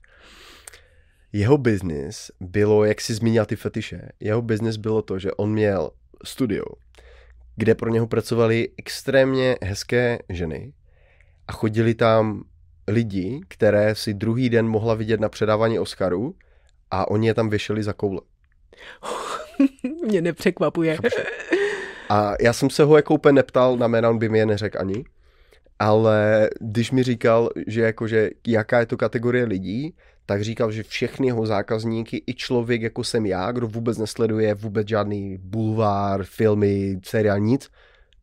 [1.33, 5.91] Jeho biznis bylo, jak si zmínil ty fetiše, jeho biznis bylo to, že on měl
[6.23, 6.65] studio,
[7.55, 10.73] kde pro něho pracovali extrémně hezké ženy
[11.47, 12.43] a chodili tam
[12.87, 16.35] lidi, které si druhý den mohla vidět na předávání Oscaru
[16.91, 18.21] a oni je tam vyšeli za koule.
[20.05, 20.97] Mě nepřekvapuje.
[22.09, 24.77] A já jsem se ho jako úplně neptal na jména, on by mi je neřekl
[24.79, 25.05] ani
[25.79, 29.95] ale když mi říkal, že jakože jaká je to kategorie lidí,
[30.25, 34.87] tak říkal, že všechny jeho zákazníky, i člověk jako jsem já, kdo vůbec nesleduje vůbec
[34.87, 37.69] žádný bulvár, filmy, seriál, nic,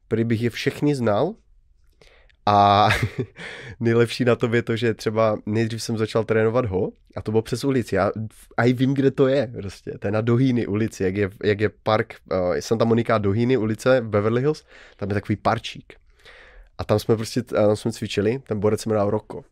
[0.09, 1.35] prý bych je všechny znal
[2.47, 2.89] a
[3.81, 7.43] nejlepší na tom je to, že třeba nejdřív jsem začal trénovat ho a to bylo
[7.43, 7.95] přes ulici.
[7.95, 8.11] Já
[8.57, 9.93] i vím, kde to je prostě.
[9.99, 14.01] To je na Dohýny ulici, jak je, jak je park uh, Santa Monica Dohýny ulice
[14.01, 14.65] v Beverly Hills.
[14.97, 15.95] Tam je takový parčík.
[16.79, 19.45] A tam jsme prostě, tam jsme cvičili, ten borec se jmenoval Roko.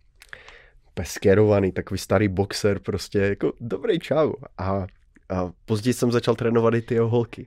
[0.95, 4.33] Peskerovaný, takový starý boxer, prostě jako dobrý čau.
[4.59, 4.87] A,
[5.29, 7.47] a později jsem začal trénovat i ty jeho holky.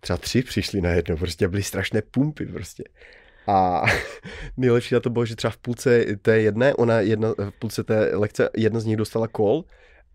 [0.00, 2.84] Třeba tři přišli najednou, prostě byly strašné pumpy prostě.
[3.46, 3.82] A
[4.56, 8.10] nejlepší na to bylo, že třeba v půlce té jedné, ona jedna, v půlce té
[8.12, 9.64] lekce jedna z nich dostala kol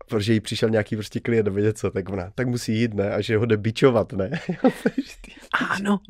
[0.08, 3.10] protože jí přišel nějaký prostě klient vědět co, tak ona, tak musí jít, ne?
[3.10, 4.30] A že ho jde bičovat, ne?
[5.70, 6.00] ano.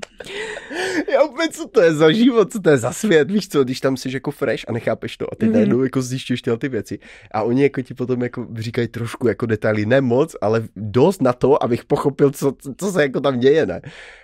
[1.12, 3.80] Já opět, co to je za život, co to je za svět, víš co, když
[3.80, 5.52] tam jsi jako fresh a nechápeš to a ty mm.
[5.52, 6.98] najednou jako zjišťuješ tyhle ty věci.
[7.30, 11.32] A oni jako ti potom jako říkají trošku jako detaily, ne moc, ale dost na
[11.32, 13.80] to, abych pochopil, co, co se jako tam děje, ne?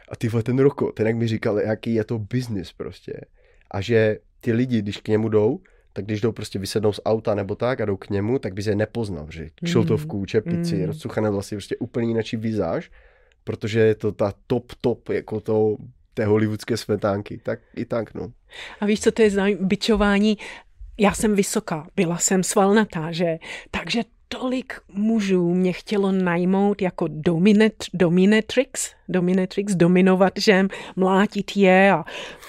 [0.09, 3.13] A ty ten Roko, ten jak mi říkal, jaký je to business prostě.
[3.71, 5.61] A že ty lidi, když k němu jdou,
[5.93, 8.67] tak když jdou prostě vysednou z auta nebo tak a jdou k němu, tak bys
[8.67, 10.85] je nepoznal, že kšiltovku, čepici, mm.
[10.85, 12.91] rozcuchané vlasy, prostě úplně jináčí vizáž,
[13.45, 15.77] protože je to ta top, top, jako to
[16.15, 18.33] té hollywoodské svetánky, tak i tak, no.
[18.81, 20.39] A víš, co to je za byčování?
[20.99, 23.39] Já jsem vysoká, byla jsem svalnatá, že?
[23.71, 24.03] Takže
[24.39, 32.05] tolik mužů mě chtělo najmout jako dominat, dominatrix, dominatrix, dominovat, že mlátit je a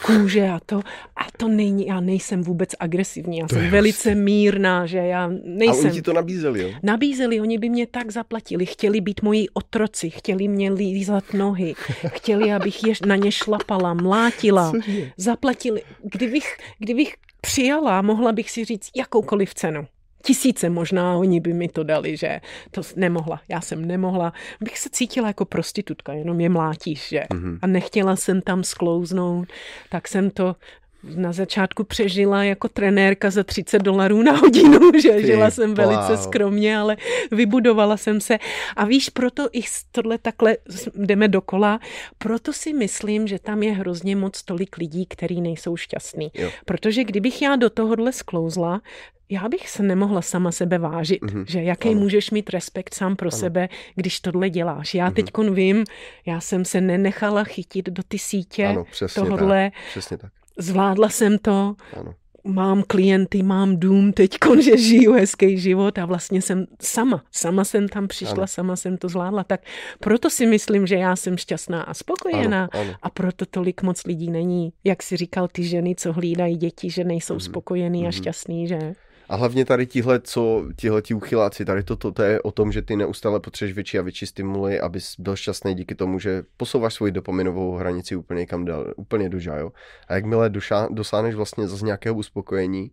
[0.06, 0.78] kůže a to.
[1.16, 4.24] A to není, já nejsem vůbec agresivní, já to jsem velice jasný.
[4.24, 5.86] mírná, že já nejsem.
[5.86, 6.70] A oni ti to nabízeli, jo?
[6.84, 11.74] Nabízeli, oni by mě tak zaplatili, chtěli být moji otroci, chtěli mě lízat nohy,
[12.08, 14.72] chtěli, abych je, na ně šlapala, mlátila,
[15.18, 15.82] zaplatili.
[16.04, 19.88] Kdybych, kdybych přijala, mohla bych si říct jakoukoliv cenu
[20.26, 22.42] tisíce možná oni by mi to dali, že
[22.72, 27.24] to nemohla, já jsem nemohla, bych se cítila jako prostitutka, jenom je mlátíš, že?
[27.30, 27.60] Mm-hmm.
[27.62, 29.48] A nechtěla jsem tam sklouznout,
[29.90, 30.56] tak jsem to
[31.04, 36.16] na začátku přežila jako trenérka za 30 dolarů na hodinu, že Ty, žila jsem velice
[36.16, 36.18] wow.
[36.18, 36.98] skromně, ale
[37.32, 38.38] vybudovala jsem se.
[38.76, 39.62] A víš, proto i
[39.92, 40.58] tohle takhle
[40.96, 41.80] jdeme dokola,
[42.18, 46.32] proto si myslím, že tam je hrozně moc tolik lidí, kteří nejsou šťastní.
[46.34, 46.50] Jo.
[46.66, 48.82] Protože kdybych já do tohohle sklouzla,
[49.30, 51.46] já bych se nemohla sama sebe vážit, mm-hmm.
[51.48, 52.00] že jaký ano.
[52.00, 53.40] můžeš mít respekt sám pro ano.
[53.40, 54.94] sebe, když tohle děláš.
[54.94, 55.14] Já mm-hmm.
[55.14, 55.84] teď vím,
[56.26, 59.72] já jsem se nenechala chytit do ty sítě ano, přesně tohodle.
[59.74, 60.32] Tak, přesně tak.
[60.58, 61.76] Zvládla jsem to.
[62.00, 62.14] Ano.
[62.46, 67.24] Mám klienty, mám dům teď, že žiju hezký život a vlastně jsem sama.
[67.32, 68.48] Sama jsem tam přišla, ano.
[68.48, 69.44] sama jsem to zvládla.
[69.44, 69.62] Tak
[70.00, 72.70] proto si myslím, že já jsem šťastná a spokojená.
[72.74, 72.94] Ano, ano.
[73.02, 77.04] A proto tolik moc lidí není, jak si říkal, ty ženy, co hlídají děti, že
[77.04, 77.46] nejsou mm-hmm.
[77.46, 78.08] spokojený mm-hmm.
[78.08, 78.12] a mhm.
[78.12, 78.94] šťastný, že?
[79.30, 82.72] A hlavně tady tihle, co, tihle ti uchyláci, tady to, to, to je o tom,
[82.72, 86.94] že ty neustále potřebuješ větší a větší stimuly, abys byl šťastný díky tomu, že posouváš
[86.94, 89.72] svoji dopaminovou hranici úplně kam dál, úplně do jo.
[90.08, 92.92] A jakmile došá, dosáhneš vlastně zase nějakého uspokojení,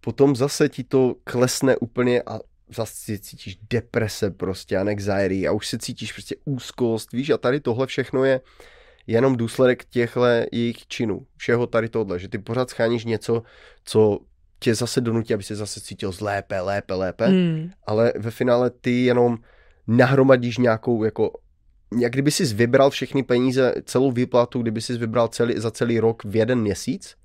[0.00, 5.78] potom zase ti to klesne úplně a zase cítíš deprese prostě, anxiety a už se
[5.78, 8.40] cítíš prostě úzkost, víš, a tady tohle všechno je
[9.06, 13.42] jenom důsledek těchto jejich činů, všeho tady tohle, že ty pořád scháníš něco,
[13.84, 14.18] co
[14.58, 17.70] tě zase donutí, aby se zase cítil lépe, lépe, lépe, hmm.
[17.86, 19.38] ale ve finále ty jenom
[19.86, 21.30] nahromadíš nějakou jako
[22.00, 26.24] jak kdyby jsi vybral všechny peníze, celou výplatu, kdyby jsi vybral celý, za celý rok
[26.24, 27.16] v jeden měsíc,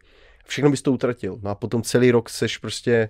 [0.45, 1.39] všechno bys to utratil.
[1.41, 3.09] No a potom celý rok seš prostě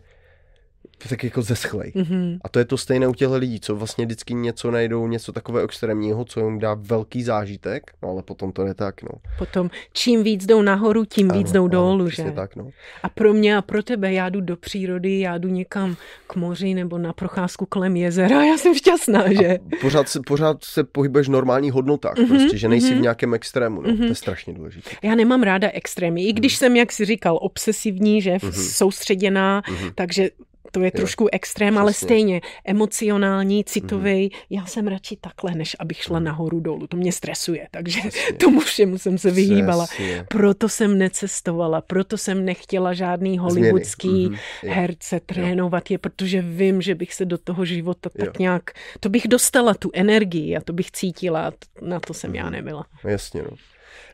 [1.10, 1.92] tak jako zeschlej.
[1.96, 2.40] Mm-hmm.
[2.44, 5.66] A to je to stejné u těchto lidí, co vlastně vždycky něco najdou, něco takového
[5.66, 9.10] extrémního, co jim dá velký zážitek, no ale potom to je tak, no.
[9.38, 12.32] Potom čím víc jdou nahoru, tím ano, víc jdou ano, dolů, že?
[12.36, 12.70] tak, no.
[13.04, 15.96] A pro mě a pro tebe, já jdu do přírody, já jdu někam
[16.28, 19.58] k moři nebo na procházku kolem jezera, já jsem šťastná, že?
[19.58, 22.98] A pořád, se, pořád se pohybuješ v normálních hodnotách, mm-hmm, prostě, že nejsi mm-hmm.
[22.98, 23.90] v nějakém extrému, no.
[23.90, 23.98] Mm-hmm.
[23.98, 24.16] to je mhm.
[24.16, 24.90] strašně důležité.
[25.04, 26.58] Já nemám ráda extrémy, i když mm.
[26.58, 28.72] jsem, jak si říkal, obsesivní, že, mm-hmm.
[28.72, 29.92] soustředěná, mm-hmm.
[29.96, 30.30] takže
[30.72, 31.82] to je trošku jo, extrém, přesně.
[31.82, 34.24] ale stejně emocionální, citový.
[34.24, 34.30] Mm.
[34.50, 36.26] Já jsem radši takhle, než abych šla mm.
[36.26, 36.88] nahoru dolů.
[36.88, 38.34] To mě stresuje, takže přesně.
[38.34, 39.86] tomu všemu jsem se vyhýbala.
[39.86, 40.26] Přesně.
[40.30, 44.36] Proto jsem necestovala, proto jsem nechtěla žádný hollywoodský mm.
[44.68, 45.94] herce trénovat jo.
[45.94, 48.34] je, protože vím, že bych se do toho života tak jo.
[48.40, 52.36] nějak, to bych dostala tu energii a to bych cítila, na to jsem mm.
[52.36, 52.52] já mhm.
[52.52, 52.86] nebyla.
[53.04, 53.50] Jasně, no.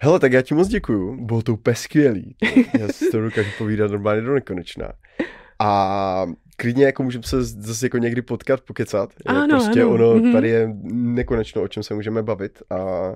[0.02, 2.36] Hele, tak já ti moc děkuju, bylo to úplně skvělý.
[2.80, 4.94] Já si to dokážu povídat normálně do nekonečná.
[5.60, 6.26] A
[6.58, 9.14] klidně jako můžeme se zase jako někdy potkat, pokecat.
[9.26, 9.92] Ano, prostě ano.
[9.92, 10.32] ono mm-hmm.
[10.32, 12.62] tady je nekonečno, o čem se můžeme bavit.
[12.70, 13.14] A,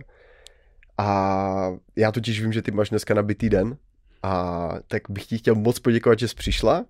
[0.98, 3.78] a já totiž vím, že ty máš dneska nabitý den.
[4.24, 6.86] A tak bych ti chtěl moc poděkovat, že jsi přišla.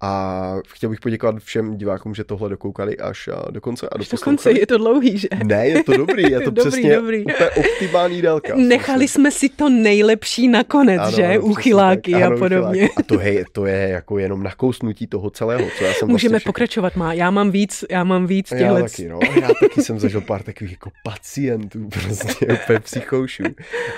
[0.00, 3.88] A chtěl bych poděkovat všem divákům, že tohle dokoukali až do konce.
[3.88, 5.28] A do konce je to dlouhý, že?
[5.44, 7.24] Ne, je to dobrý, je to dobrý, přesně dobrý.
[7.24, 8.54] úplně optimální délka.
[8.56, 11.24] Nechali jsme si to nejlepší nakonec, ano, že?
[11.24, 12.88] Ano, Uchyláky a podobně.
[12.96, 16.48] A to, hej, to je jako jenom nakousnutí toho celého, co já jsem Můžeme vlastně
[16.48, 17.12] pokračovat, má.
[17.12, 18.64] Já mám víc, já mám víc těchto.
[18.64, 19.18] Já taky, no.
[19.40, 23.42] Já taky jsem zažil pár takových jako pacientů, prostě úplně psychoušů.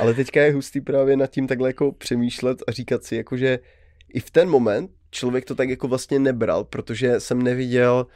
[0.01, 3.59] Ale teďka je hustý právě nad tím takhle jako přemýšlet a říkat si, jako že
[4.15, 8.07] i v ten moment člověk to tak jako vlastně nebral, protože jsem neviděl,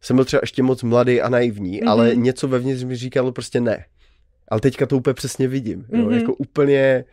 [0.00, 1.90] jsem byl třeba ještě moc mladý a naivní, mm-hmm.
[1.90, 3.84] ale něco vevnitř mi říkalo prostě ne.
[4.48, 5.82] Ale teďka to úplně přesně vidím.
[5.82, 5.98] Mm-hmm.
[5.98, 6.04] Jo?
[6.04, 6.18] Mhm.
[6.18, 7.04] Jako úplně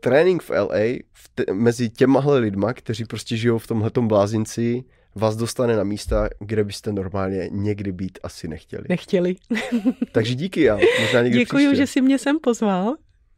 [0.00, 4.84] trénink v LA v te- mezi těmahle lidma, kteří prostě žijou v tomhletom blázinci,
[5.14, 8.84] vás dostane na místa, kde byste normálně někdy být asi nechtěli.
[8.88, 9.36] Nechtěli.
[10.12, 10.78] Takže díky, já.
[11.00, 11.76] Možná někdy Děkuji, příště.
[11.76, 12.94] že jsi mě sem pozval.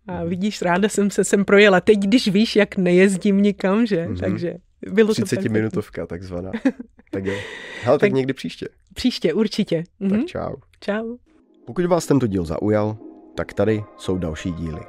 [0.06, 0.28] A mhm.
[0.28, 1.80] vidíš, ráda jsem se sem projela.
[1.80, 4.06] Teď, když víš, jak nejezdím nikam, že?
[4.06, 4.20] Mm-hmm.
[4.20, 4.54] Takže
[4.90, 6.50] bylo 30 to minutovka takzvaná.
[7.10, 7.40] tak je.
[7.82, 8.68] Hele, tak, tak někdy příště.
[8.94, 9.84] Příště, určitě.
[9.98, 10.24] Tak mm-hmm.
[10.24, 10.56] čau.
[10.80, 11.16] Čau.
[11.66, 12.96] Pokud vás tento díl zaujal,
[13.34, 14.80] tak tady jsou další díly.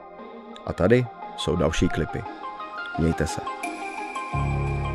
[0.66, 1.06] A tady
[1.38, 2.20] jsou další klipy.
[3.00, 3.42] Mějte se.
[4.36, 4.95] thank you